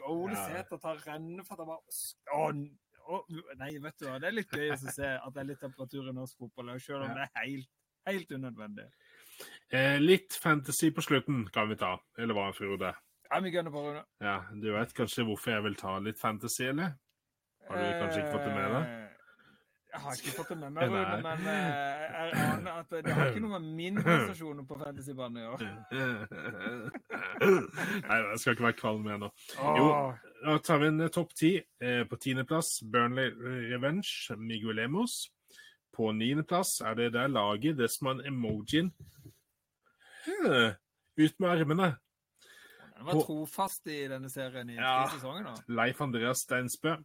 Og 0.05 0.13
Ole 0.15 0.38
Ja. 0.38 0.45
Sæter 0.47 0.79
tar 0.79 1.01
renne 1.07 1.43
for 1.47 1.59
han 1.59 1.67
bare 1.67 1.81
å, 2.36 2.45
å, 3.11 3.23
Nei, 3.59 3.73
vet 3.83 3.99
du 3.99 4.07
hva. 4.07 4.19
Det 4.23 4.29
er 4.31 4.38
litt 4.39 4.53
gøy 4.55 4.71
å 4.71 4.77
se 4.79 5.09
at 5.17 5.33
det 5.36 5.43
er 5.43 5.49
litt 5.51 5.59
temperatur 5.63 6.07
i 6.07 6.15
norsk 6.15 6.39
fotball, 6.45 6.71
selv 6.79 7.03
om 7.03 7.11
Ja. 7.11 7.17
det 7.19 7.27
er 7.27 7.49
helt, 7.49 7.71
helt 8.07 8.31
unødvendig. 8.31 8.88
Eh, 9.75 9.97
litt 9.99 10.38
fantasy 10.39 10.93
på 10.95 11.03
slutten 11.03 11.43
kan 11.51 11.67
vi 11.69 11.75
ta, 11.75 11.97
eller 12.17 12.38
hva, 12.38 12.47
Frode? 12.55 12.93
Ja, 13.32 13.39
vi 13.41 13.49
gønner 13.51 13.71
på, 13.73 13.82
Rune. 13.88 14.03
Ja, 14.21 14.38
Du 14.53 14.71
vet 14.73 14.93
kanskje 14.97 15.23
hvorfor 15.26 15.51
jeg 15.55 15.63
vil 15.65 15.76
ta 15.80 15.97
litt 15.99 16.19
fantasy, 16.21 16.63
eller? 16.69 16.89
Har 17.69 17.76
du 17.82 17.86
kanskje 18.03 18.19
ikke 18.21 18.34
fått 18.38 18.45
det 18.45 18.53
med 18.55 18.65
deg? 18.76 18.84
Eh, 18.86 19.01
Jeg 19.95 20.01
har 20.03 20.11
ikke 20.19 20.32
fått 20.36 20.49
det 20.51 20.57
med 20.59 20.71
meg, 20.76 20.84
Rune, 20.93 21.17
men 21.23 21.39
eh, 21.47 21.51
jeg 22.11 22.32
aner 22.45 22.71
at 22.82 22.89
det 23.05 23.13
har 23.15 23.26
ikke 23.32 23.43
noe 23.45 23.55
med 23.59 23.65
min 23.80 23.95
prestasjon 24.03 24.59
på 24.67 24.73
fantasybanen 24.82 25.38
å 25.39 25.41
gjøre. 25.45 25.65
Nei, 28.05 28.17
jeg 28.19 28.39
skal 28.43 28.53
ikke 28.57 28.67
være 28.67 28.80
kvalm 28.82 29.03
igjen 29.07 29.23
nå. 29.26 29.30
Jo. 29.80 29.86
Da 30.45 30.51
tar 30.67 30.78
vi 30.84 30.88
en 30.91 31.01
eh, 31.07 31.13
topp 31.15 31.32
ti. 31.39 31.51
På 32.09 32.15
tiendeplass 32.21 32.69
Burnley 32.91 33.28
Revenge, 33.71 34.11
Miguelemos. 34.38 35.13
På 35.95 36.03
niendeplass 36.11 36.71
er 36.84 36.93
det 36.99 37.09
der 37.15 37.28
laget, 37.32 37.78
det 37.80 37.88
som 37.93 38.07
er 38.11 38.15
en 38.19 38.26
emojien 38.34 38.88
Ut 40.26 41.39
med 41.39 41.49
armene. 41.49 41.95
Han 42.96 43.06
var 43.10 43.22
trofast 43.26 43.88
i 43.91 44.08
denne 44.08 44.30
serien 44.32 44.70
i 44.72 44.76
Ja. 44.78 45.06
tre 45.10 45.18
sesonger 45.20 45.43
nå. 45.43 45.56
Leif 45.76 46.02
Andreas 46.02 46.43
Steinsbø. 46.46 46.96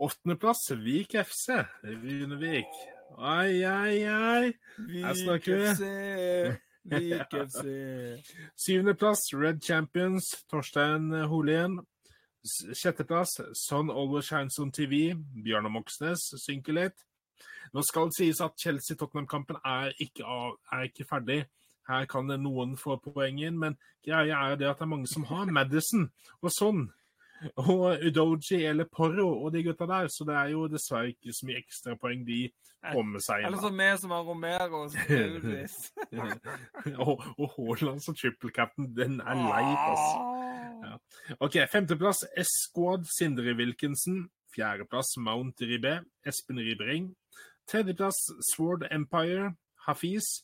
Åttendeplass 0.00 0.70
Vik 0.84 1.14
FC. 1.24 1.64
Runevik. 1.84 2.66
Ai, 3.18 3.62
ai, 3.64 4.02
ai. 4.04 4.52
Her 4.78 5.14
snakker 5.14 5.56
vi. 5.56 6.58
Vik 6.84 7.34
FC. 7.46 7.64
Syvendeplass 8.64 9.32
Red 9.34 9.60
Champions, 9.64 10.28
Torstein 10.50 11.10
Holien. 11.28 11.80
Sjetteplass 12.44 13.34
Son 13.52 13.90
Always 13.90 14.24
Shines 14.30 14.58
on 14.58 14.70
TV, 14.72 15.14
Bjørnar 15.44 15.68
Moxnes 15.74 16.22
synker 16.40 16.72
litt. 16.72 17.02
Nå 17.74 17.82
skal 17.84 18.08
det 18.08 18.16
sies 18.16 18.40
at 18.40 18.56
Chelsea-Tottenham-kampen 18.58 19.58
er, 19.64 19.92
er 19.92 20.86
ikke 20.88 21.04
ferdig. 21.06 21.44
Her 21.90 22.06
kan 22.10 22.30
det 22.30 22.38
noen 22.42 22.76
få 22.78 22.98
poeng 23.02 23.40
inn, 23.42 23.58
men 23.60 23.76
greia 24.06 24.36
er 24.50 24.56
det 24.60 24.70
at 24.70 24.78
det 24.80 24.86
er 24.86 24.94
mange 24.94 25.08
som 25.10 25.24
har 25.30 25.46
Madison 25.52 26.04
og 26.40 26.50
sånn. 26.54 26.82
Og 27.56 28.02
Udoji 28.04 28.66
eller 28.68 28.84
Porro 28.84 29.30
og 29.32 29.54
de 29.54 29.62
gutta 29.64 29.86
der, 29.88 30.10
så 30.12 30.26
det 30.28 30.34
er 30.36 30.48
jo 30.52 30.66
dessverre 30.68 31.08
ikke 31.14 31.32
så 31.32 31.46
mye 31.48 31.60
ekstrapoeng 31.62 32.26
de 32.26 32.40
med 32.82 33.22
seg. 33.24 33.40
inn, 33.40 33.46
Eller 33.46 33.56
så 33.56 33.62
som 33.68 33.78
vi 33.80 33.88
som 34.02 34.10
har 34.14 34.22
Romero 34.28 34.78
og, 37.06 37.24
og 37.38 37.46
Haaland 37.56 38.00
som 38.04 38.14
triple 38.16 38.50
captain, 38.56 38.86
den 38.96 39.20
er 39.20 39.34
lei, 39.40 39.64
altså. 39.72 40.18
Ja. 40.80 40.94
OK, 41.40 41.54
femteplass 41.72 42.20
Esquad 42.36 43.04
Sindre 43.18 43.54
Wilkinson. 43.56 44.30
Fjerdeplass 44.54 45.16
Mount 45.18 45.60
Ribé, 45.62 46.00
Espen 46.26 46.58
Ribring. 46.58 47.14
Tredjeplass 47.70 48.16
Sword 48.52 48.82
Empire, 48.90 49.54
Hafiz. 49.90 50.40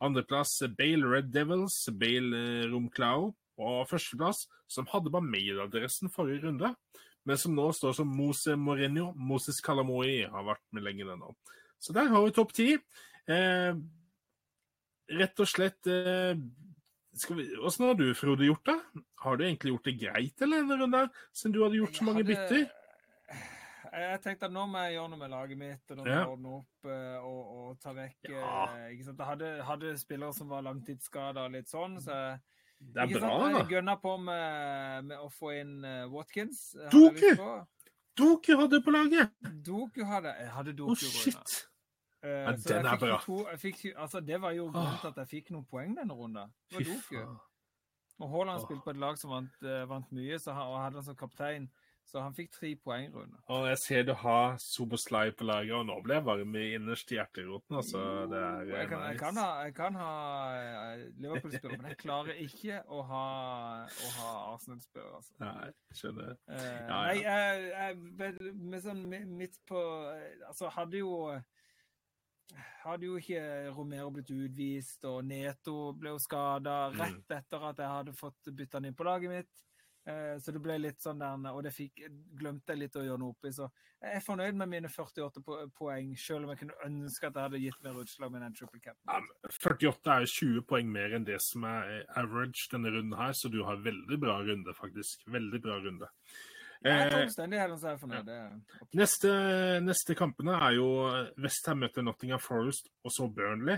Andreplass 0.00 0.54
Bale 0.78 1.08
Red 1.10 1.32
Devils, 1.34 1.82
Bale 1.92 2.66
Romclao. 2.72 3.32
Og 3.60 3.82
førsteplass, 3.90 4.46
som 4.70 4.86
hadde 4.88 5.10
bare 5.12 5.26
mailadressen 5.26 6.08
forrige 6.12 6.46
runde, 6.46 6.70
men 7.28 7.36
som 7.36 7.52
nå 7.52 7.66
står 7.76 7.92
som 7.98 8.08
Mose 8.08 8.54
Mourinho. 8.56 9.10
Moses 9.12 9.58
Kalamoi 9.60 10.22
har 10.32 10.46
vært 10.46 10.62
med 10.72 10.86
lenge 10.86 11.04
nå. 11.04 11.34
Så 11.80 11.92
der 11.96 12.08
har 12.08 12.24
vi 12.24 12.32
topp 12.36 12.54
ti. 12.56 12.70
Eh, 13.28 13.76
rett 15.20 15.42
og 15.44 15.48
slett 15.50 15.90
eh, 15.92 16.32
vi, 17.36 17.46
har 17.60 17.94
du, 17.98 18.06
Frode, 18.16 18.46
gjort 18.48 18.64
det? 18.70 18.78
Har 19.24 19.36
du 19.36 19.44
egentlig 19.44 19.74
gjort 19.74 19.88
det 19.90 19.96
greit 20.00 20.42
eller 20.46 20.62
denne 20.62 20.78
runden, 20.80 21.00
her, 21.02 21.24
siden 21.36 21.56
du 21.56 21.62
hadde 21.64 21.80
gjort 21.82 21.96
så 21.98 22.06
mange 22.06 22.24
Jeg 22.24 22.36
hadde- 22.38 22.48
bytter? 22.48 23.56
Jeg 23.92 24.20
tenkte 24.24 24.46
at 24.48 24.52
nå 24.54 24.66
må 24.68 24.78
jeg 24.84 24.94
gjøre 24.98 25.10
noe 25.12 25.18
med 25.20 25.30
laget 25.32 25.58
mitt 25.60 25.90
og 25.92 25.96
nå 25.98 26.04
må 26.04 26.10
jeg 26.12 26.30
ordne 26.34 26.52
opp 26.58 26.88
eh, 26.92 27.18
og, 27.24 27.50
og 27.56 27.80
ta 27.80 27.92
vekk 27.96 28.28
Ja. 28.30 28.50
eh, 28.76 28.86
ikke 28.94 29.04
sant? 29.08 29.18
Jeg 29.22 29.26
hadde, 29.32 29.50
hadde 29.68 29.92
spillere 30.00 30.34
som 30.36 30.48
var 30.52 30.62
langtidsskada 30.66 31.44
og 31.48 31.54
litt 31.56 31.68
sånn, 31.72 31.98
så 32.04 32.16
Det 32.80 32.96
er 33.02 33.08
ikke 33.10 33.20
bra, 33.20 33.30
sant? 33.40 33.56
jeg 33.58 33.68
gønna 33.76 33.96
på 34.00 34.14
med, 34.20 35.04
med 35.10 35.18
å 35.20 35.28
få 35.32 35.52
inn 35.60 35.74
eh, 35.84 36.06
Watkins. 36.12 36.62
Doku! 36.92 37.34
Doku 38.20 38.52
hadde 38.58 38.80
på 38.84 38.90
laget! 38.94 39.30
Doku 39.64 40.02
hadde 40.04 40.32
jeg. 40.38 40.48
hadde 40.56 40.72
Doku. 40.76 40.94
Rune. 40.94 41.24
shit! 41.24 41.58
Eh, 42.22 42.42
Ja, 42.44 42.52
den 42.52 42.84
er 42.86 42.98
bra. 43.00 43.18
To, 43.24 43.36
fikk, 43.56 43.84
altså, 43.96 44.20
det 44.20 44.40
var 44.42 44.52
jo 44.52 44.66
grunnen 44.74 44.98
til 45.00 45.08
at 45.14 45.20
jeg 45.22 45.28
fikk 45.30 45.52
noen 45.54 45.64
poeng 45.70 45.94
denne 45.96 46.12
runden. 46.12 46.50
Det 46.68 46.76
var 46.82 46.90
Doku. 46.90 47.38
Og 48.20 48.28
Haaland 48.34 48.60
spilte 48.66 48.84
på 48.84 48.92
et 48.92 48.98
lag 49.00 49.16
som 49.16 49.30
vant, 49.32 49.54
eh, 49.64 49.84
vant 49.88 50.10
mye, 50.12 50.36
så 50.36 50.52
og 50.52 50.74
hadde 50.82 50.98
han 51.00 51.06
som 51.06 51.16
kaptein. 51.16 51.70
Så 52.10 52.18
han 52.24 52.34
fikk 52.34 52.50
tre 52.56 52.72
poeng, 52.82 53.12
Rune. 53.14 53.38
Og 53.54 53.68
jeg 53.68 53.78
ser 53.84 54.06
du 54.08 54.10
har 54.18 54.56
Soboslai 54.58 55.28
på 55.38 55.46
laget, 55.46 55.76
og 55.76 55.84
nå 55.86 55.98
ble 56.02 56.16
jeg 56.16 56.24
varm 56.26 56.56
i 56.58 56.64
innerst 56.74 57.12
i 57.14 57.20
hjerteroten. 57.20 57.76
Altså, 57.78 58.00
det 58.32 58.40
er 58.40 58.72
jeg, 58.72 58.88
kan, 58.90 59.04
jeg, 59.06 59.18
kan 59.20 59.38
ha, 59.38 59.44
jeg 59.68 59.76
kan 59.76 59.98
ha 60.00 60.08
eh, 60.56 61.04
Liverpool-spillere, 61.22 61.78
men 61.84 61.92
jeg 61.92 62.00
klarer 62.02 62.42
ikke 62.42 62.80
å 62.90 63.04
ha, 63.12 63.22
å 63.86 64.10
ha 64.16 64.32
Arsenal-spiller. 64.56 65.14
Altså. 65.20 65.38
Nei, 65.44 65.70
skjønner. 66.00 66.34
Eh, 66.50 66.66
ja. 66.66 66.82
Nei, 66.90 67.14
jeg, 67.22 67.70
jeg, 67.70 68.52
med 68.74 68.84
sånn 68.88 69.06
midt 69.38 69.62
på 69.70 69.86
eh, 70.10 70.46
Altså, 70.50 70.72
hadde 70.74 71.04
jo 71.04 71.14
hadde 72.82 73.06
jo 73.06 73.18
ikke 73.20 73.40
Romero 73.76 74.10
blitt 74.10 74.30
utvist, 74.34 75.04
og 75.06 75.22
Neto 75.28 75.92
ble 75.94 76.16
jo 76.16 76.20
skada 76.26 76.78
Mm. 76.90 76.98
rett 77.04 77.34
etter 77.38 77.66
at 77.68 77.78
jeg 77.78 77.86
hadde 77.94 78.14
fått 78.18 78.50
bytta 78.50 78.80
han 78.80 78.88
inn 78.90 78.96
på 78.98 79.06
laget 79.06 79.30
mitt. 79.30 79.66
Eh, 80.06 80.38
Så 80.40 80.52
det 80.52 80.62
ble 80.62 80.78
litt 80.80 80.98
sånn 81.02 81.18
der, 81.20 81.52
og 81.52 81.62
det 81.62 81.72
fikk, 81.74 82.00
glemte 82.38 82.72
jeg 82.72 82.78
litt 82.78 82.96
å 82.96 83.02
gjøre 83.04 83.18
noe 83.20 83.34
oppi. 83.34 83.52
Så 83.52 83.70
jeg 84.02 84.16
er 84.16 84.20
fornøyd 84.24 84.54
med 84.56 84.68
mine 84.68 84.88
48 84.88 85.42
poeng, 85.76 86.14
selv 86.18 86.44
om 86.44 86.50
jeg 86.54 86.58
kunne 86.62 86.78
ønske 86.86 87.26
at 87.28 87.34
jeg 87.34 87.42
hadde 87.42 87.60
gitt 87.60 87.82
mer 87.84 87.98
utslag 88.00 88.32
med 88.32 88.40
den 88.42 88.54
triple 88.54 88.80
cap. 88.80 88.96
Ja, 89.06 89.20
48 89.50 90.14
er 90.14 90.20
jo 90.24 90.26
20 90.26 90.62
poeng 90.66 90.88
mer 90.90 91.12
enn 91.14 91.24
det 91.24 91.36
som 91.44 91.64
er 91.64 92.06
average 92.16 92.68
denne 92.72 92.88
runden 92.94 93.16
her, 93.18 93.32
så 93.36 93.50
du 93.52 93.62
har 93.64 93.76
veldig 93.76 94.18
bra 94.20 94.38
runde, 94.40 94.72
faktisk. 94.74 95.26
Veldig 95.28 95.60
bra 95.62 95.76
runde. 95.84 96.08
Jeg 96.82 97.12
Eh, 97.12 97.22
omstendighetene, 97.26 97.76
så 97.78 97.88
er 97.92 97.98
fornøyd. 97.98 98.26
Ja. 98.26 98.46
er- 98.46 98.60
Neste, 98.96 99.28
neste 99.84 100.14
kampene 100.16 100.56
er 100.62 100.72
jo 100.78 100.86
Westham 101.36 101.80
møter 101.80 102.02
Nottingham 102.02 102.40
Forest 102.40 102.88
og 103.04 103.10
så 103.12 103.28
Burnley. 103.28 103.76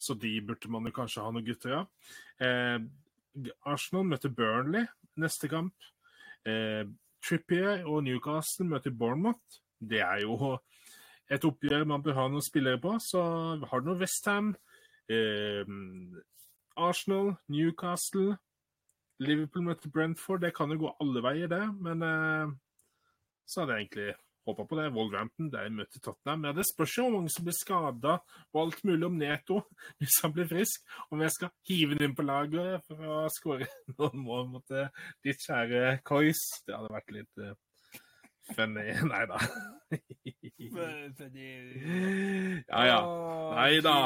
Så 0.00 0.18
de 0.18 0.40
burde 0.40 0.68
man 0.68 0.82
jo 0.84 0.90
kanskje 0.90 1.22
ha 1.22 1.30
noen 1.30 1.44
gutter 1.46 1.72
av. 1.78 1.88
Eh, 2.40 2.78
Arsenal 3.64 4.02
møter 4.04 4.28
Burnley 4.34 4.84
neste 5.20 5.48
kamp. 5.50 5.74
Eh, 6.48 6.84
Trippier 7.20 7.84
og 7.84 8.04
Newcastle 8.06 8.66
møter 8.68 8.94
Bournemouth. 8.96 9.60
Det 9.80 10.00
er 10.00 10.24
jo 10.24 10.56
et 11.30 11.44
oppgjør 11.46 11.86
man 11.86 12.02
bør 12.02 12.16
ha 12.18 12.28
noen 12.28 12.44
spillere 12.44 12.80
på. 12.80 12.96
Så 13.00 13.22
har 13.62 13.80
du 13.80 13.90
noe 13.90 14.00
Westham, 14.00 14.54
eh, 15.12 15.64
Arsenal, 16.76 17.34
Newcastle 17.48 18.38
Liverpool 19.20 19.66
møter 19.68 19.92
Brentford. 19.92 20.40
Det 20.40 20.54
kan 20.56 20.72
jo 20.72 20.80
gå 20.80 20.92
alle 21.02 21.22
veier, 21.24 21.50
det. 21.50 21.64
Men 21.84 22.02
eh, 22.02 22.52
så 23.46 23.62
hadde 23.62 23.76
jeg 23.76 23.86
egentlig 23.86 24.14
håpa 24.50 24.66
på 24.68 24.78
det. 24.78 24.90
Wolverhampton, 24.94 25.50
de 25.52 25.64
møtte 25.74 26.02
Tottenham. 26.02 26.44
Men 26.44 26.56
det 26.58 26.66
spørs 26.68 26.96
jo 26.98 27.06
hvor 27.06 27.16
mange 27.16 27.32
som 27.34 27.46
blir 27.46 27.56
skada, 27.56 28.18
og 28.52 28.60
alt 28.64 28.84
mulig 28.88 29.08
om 29.08 29.18
Neto, 29.20 29.62
hvis 30.02 30.20
han 30.24 30.34
blir 30.36 30.50
frisk. 30.50 30.84
Om 31.10 31.24
jeg 31.26 31.36
skal 31.36 31.54
hive 31.70 31.96
den 31.96 32.10
inn 32.10 32.18
på 32.18 32.26
laget 32.26 32.86
for 32.88 33.06
å 33.06 33.22
skåre 33.32 33.70
noen 33.98 34.22
mål 34.26 34.46
mot 34.56 34.76
eh, 34.76 34.92
ditt 35.26 35.42
kjære 35.46 36.00
Coys. 36.06 36.44
Det 36.66 36.76
hadde 36.76 36.94
vært 36.94 37.16
litt 37.16 37.44
uh, 37.44 37.54
funny. 38.54 38.86
Nei 39.12 39.24
da. 39.30 39.40
Ja, 42.68 42.84
ja. 42.90 43.00
Nei 43.56 43.72
da. 43.84 43.96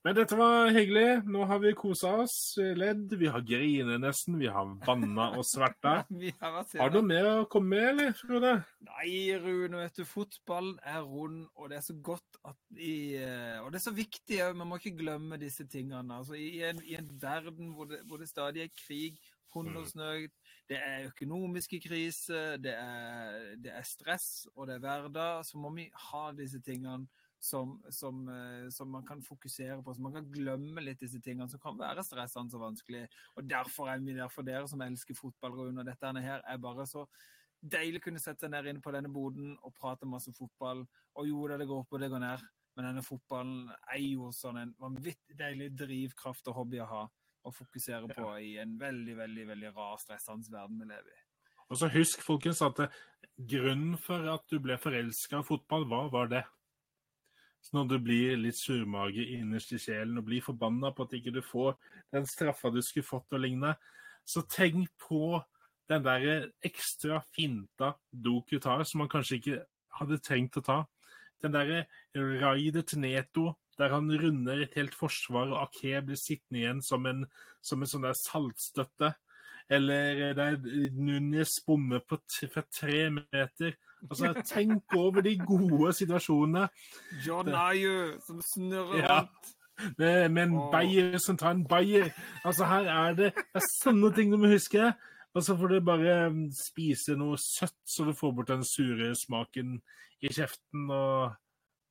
Men 0.00 0.16
dette 0.16 0.32
var 0.32 0.70
hyggelig. 0.72 1.26
Nå 1.28 1.44
har 1.44 1.58
vi 1.60 1.74
kosa 1.76 2.14
oss, 2.22 2.34
ledd. 2.56 3.10
Vi 3.20 3.28
har 3.28 3.42
grinet 3.44 4.00
nesten. 4.00 4.38
Vi 4.40 4.48
har 4.48 4.70
vanna 4.86 5.26
og 5.36 5.44
sverta. 5.44 6.06
Har 6.40 6.56
Har 6.80 6.92
du 6.92 6.96
noe 6.96 7.08
mer 7.10 7.28
å 7.28 7.48
komme 7.52 7.74
med, 7.74 7.88
eller, 7.90 8.14
Frode? 8.16 8.54
Nei, 8.86 9.10
Rune, 9.42 9.82
vet 9.82 10.00
du, 10.00 10.06
fotballen 10.08 10.78
er 10.88 11.04
rund, 11.04 11.42
og 11.52 11.68
det 11.68 11.80
er 11.82 11.84
så 11.84 11.98
godt 12.00 12.40
at 12.48 12.80
i, 12.80 13.18
eh, 13.20 13.60
Og 13.60 13.68
det 13.68 13.82
er 13.82 13.84
så 13.90 13.92
viktig 13.92 14.40
òg, 14.46 14.56
man 14.56 14.70
må 14.70 14.80
ikke 14.80 14.96
glemme 15.02 15.40
disse 15.40 15.68
tingene. 15.68 16.16
Altså, 16.16 16.38
i, 16.38 16.62
en, 16.64 16.80
I 16.80 16.96
en 16.96 17.12
verden 17.20 17.74
hvor 17.76 17.92
det, 17.92 18.00
hvor 18.08 18.24
det 18.24 18.30
stadig 18.32 18.64
er 18.64 18.72
krig, 18.86 19.20
hungersnød, 19.52 20.30
det 20.70 20.80
er 20.80 21.08
økonomiske 21.10 21.80
kriser, 21.84 22.56
det 22.56 22.72
er, 22.72 23.56
det 23.60 23.72
er 23.74 23.84
stress 23.84 24.46
og 24.54 24.70
det 24.70 24.78
er 24.78 24.84
hverdag, 24.86 25.44
så 25.44 25.60
må 25.60 25.74
vi 25.76 25.90
ha 26.08 26.30
disse 26.38 26.62
tingene 26.64 27.04
som, 27.40 27.82
som, 27.88 28.28
eh, 28.28 28.68
som 28.68 28.90
man 28.92 29.04
kan 29.06 29.22
fokusere 29.22 29.82
på, 29.82 29.94
så 29.94 30.02
man 30.04 30.12
kan 30.12 30.28
glemme 30.32 30.82
litt 30.84 31.00
disse 31.00 31.20
tingene 31.24 31.48
som 31.48 31.60
kan 31.62 31.78
være 31.78 32.04
stressende 32.04 32.56
og 32.58 32.66
vanskelig. 32.66 33.06
Og 33.40 33.48
derfor 33.48 33.88
er 33.88 34.02
vi 34.04 34.16
der 34.16 34.28
for 34.28 34.46
dere 34.46 34.68
som 34.68 34.82
elsker 34.84 35.16
fotball, 35.16 35.56
Rune. 35.56 35.80
Og 35.80 35.88
dette 35.88 36.12
her 36.20 36.44
er 36.44 36.60
bare 36.60 36.86
så 36.86 37.06
deilig 37.60 38.02
å 38.02 38.06
kunne 38.08 38.20
sette 38.20 38.44
seg 38.44 38.52
ned 38.52 38.68
inne 38.68 38.84
på 38.84 38.92
denne 38.92 39.08
boden 39.12 39.54
og 39.64 39.74
prate 39.76 40.08
masse 40.08 40.32
fotball. 40.36 40.84
Og 41.16 41.30
jo 41.30 41.46
da, 41.48 41.56
det 41.60 41.68
går 41.70 41.82
opp 41.82 41.96
og 41.96 42.04
det 42.04 42.10
går 42.12 42.22
ned, 42.26 42.44
men 42.76 42.90
denne 42.90 43.06
fotballen 43.06 43.72
er 43.88 44.04
jo 44.04 44.28
sånn 44.36 44.60
en 44.60 44.76
vanvittig 44.80 45.38
deilig 45.40 45.72
drivkraft 45.80 46.52
og 46.52 46.60
hobby 46.60 46.84
å 46.84 46.90
ha. 46.92 47.02
Og 47.48 47.56
fokusere 47.56 48.04
på 48.12 48.34
i 48.44 48.58
en 48.60 48.76
veldig, 48.76 49.16
veldig 49.16 49.48
veldig 49.48 49.72
rar, 49.72 49.96
stressende 50.02 50.52
verden 50.52 50.76
vi 50.76 50.92
lever 50.92 51.12
i. 51.16 51.20
Og 51.70 51.78
så 51.80 51.88
husk, 51.88 52.20
folkens, 52.26 52.60
at 52.66 52.82
grunnen 53.48 53.94
for 54.02 54.26
at 54.28 54.44
du 54.50 54.58
ble 54.60 54.76
forelska 54.76 55.40
i 55.40 55.46
fotball, 55.46 55.86
hva 55.88 56.02
var 56.12 56.28
det? 56.28 56.42
Så 57.60 57.76
når 57.76 57.88
du 57.90 57.96
blir 58.02 58.38
litt 58.40 58.56
surmage 58.56 59.24
innerst 59.36 59.74
i 59.76 59.80
sjelen 59.80 60.18
og 60.18 60.26
blir 60.28 60.44
forbanna 60.44 60.92
på 60.96 61.04
at 61.04 61.16
ikke 61.18 61.34
du 61.34 61.42
får 61.44 61.76
den 62.14 62.28
straffa 62.28 62.72
du 62.72 62.80
skulle 62.82 63.06
fått 63.06 63.36
og 63.36 63.44
lignende, 63.44 63.74
så 64.24 64.42
tenk 64.48 64.88
på 65.00 65.40
den 65.90 66.04
der 66.06 66.48
ekstra 66.64 67.20
finta 67.34 67.94
Doku 68.10 68.58
tar, 68.62 68.84
som 68.86 69.02
han 69.02 69.10
kanskje 69.12 69.40
ikke 69.40 69.60
hadde 69.98 70.20
trengt 70.24 70.58
å 70.60 70.64
ta. 70.64 70.78
Den 71.42 71.54
derre 71.56 71.84
raidet 72.14 72.86
til 72.90 73.02
Neto, 73.02 73.54
der 73.80 73.94
han 73.94 74.10
runder 74.12 74.60
et 74.60 74.76
helt 74.78 74.94
forsvar, 74.96 75.50
og 75.50 75.60
Ake 75.64 76.02
blir 76.04 76.20
sittende 76.20 76.60
igjen 76.62 76.82
som 76.84 77.06
en, 77.08 77.24
som 77.64 77.80
en 77.80 77.90
sånn 77.90 78.04
der 78.06 78.16
saltstøtte. 78.16 79.14
Eller 79.70 80.34
der 80.34 80.56
Núñez 80.92 81.60
bommer 81.66 82.00
på 82.08 82.18
for 82.54 82.64
tre 82.74 83.10
meter. 83.10 83.76
Altså, 84.10 84.32
tenk 84.54 84.96
over 84.96 85.20
de 85.20 85.38
gode 85.38 85.92
situasjonene. 85.92 86.68
John 87.26 87.48
Ayu 87.48 88.18
som 88.26 88.42
snurrer 88.42 88.98
ja. 88.98 89.20
rundt. 89.20 89.54
Med, 89.98 90.28
med 90.28 90.42
en 90.42 90.56
oh. 90.56 90.70
bayer 90.72 91.18
som 91.18 91.36
tar 91.36 91.50
en 91.50 91.64
bayer. 91.64 92.10
Altså, 92.44 92.64
her 92.64 92.84
er 92.84 93.14
det, 93.14 93.30
det 93.34 93.62
er 93.62 93.68
sånne 93.80 94.12
ting 94.16 94.32
du 94.32 94.36
må 94.36 94.50
huske. 94.50 94.92
Og 95.34 95.44
så 95.46 95.54
får 95.56 95.68
du 95.68 95.80
bare 95.86 96.14
um, 96.26 96.48
spise 96.52 97.14
noe 97.16 97.38
søtt, 97.38 97.78
så 97.86 98.04
du 98.04 98.12
får 98.18 98.32
bort 98.34 98.50
den 98.50 98.64
sure 98.66 99.12
smaken 99.16 99.76
i 100.20 100.32
kjeften. 100.34 100.88
Og 100.90 101.36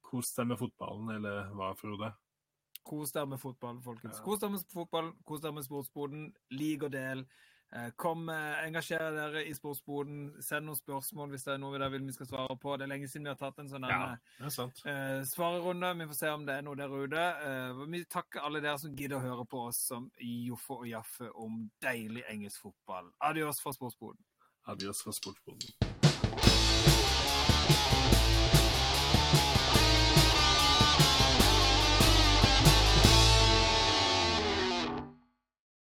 kos 0.09 0.33
deg 0.35 0.51
med 0.51 0.59
fotballen, 0.59 1.13
eller 1.15 1.53
hva, 1.55 1.71
Frode? 1.79 2.11
Kos 2.89 3.13
deg 3.15 3.29
med 3.31 3.39
fotball, 3.41 3.79
folkens. 3.85 4.19
Kos 4.25 4.41
deg 4.41 4.53
med 4.53 4.65
fotball, 4.73 5.13
kos 5.27 5.43
deg 5.45 5.55
med 5.55 5.67
sportsboden. 5.67 6.27
Lik 6.57 6.83
og 6.87 6.93
del. 6.95 7.23
Eh, 7.71 7.89
kom, 7.95 8.29
eh, 8.29 8.65
engasjer 8.65 9.11
dere 9.13 9.43
i 9.45 9.53
sportsboden. 9.53 10.31
Send 10.41 10.65
noen 10.65 10.77
spørsmål 10.77 11.29
hvis 11.33 11.45
det 11.45 11.53
er 11.53 11.59
noe 11.61 11.77
dere 11.77 11.91
vil 11.93 12.07
vi 12.07 12.15
skal 12.15 12.29
svare 12.31 12.55
på. 12.57 12.73
Det 12.77 12.87
er 12.87 12.91
lenge 12.95 13.09
siden 13.11 13.29
vi 13.29 13.33
har 13.33 13.37
tatt 13.37 13.61
en 13.61 13.69
sånn 13.69 13.85
ja, 13.85 14.15
uh, 14.41 15.21
svarerunde. 15.29 15.93
Vi 16.01 16.09
får 16.09 16.17
se 16.17 16.33
om 16.33 16.47
det 16.47 16.57
er 16.57 16.65
noe 16.65 16.79
der 16.79 16.89
ute. 16.89 17.27
Uh, 17.45 17.85
vi 17.93 18.01
takker 18.09 18.41
alle 18.47 18.63
dere 18.65 18.81
som 18.81 18.97
gidder 18.97 19.19
å 19.19 19.23
høre 19.27 19.45
på 19.45 19.67
oss 19.69 19.83
som 19.91 20.09
Joffe 20.17 20.81
og 20.81 20.89
Jaffe 20.89 21.29
om 21.37 21.61
deilig 21.85 22.25
engelsk 22.31 22.65
fotball. 22.65 23.13
Adios 23.29 23.61
fra 23.61 23.75
sportsboden. 23.77 24.21
Adios 24.69 25.05
fra 25.05 25.13
sportsboden. 25.13 25.98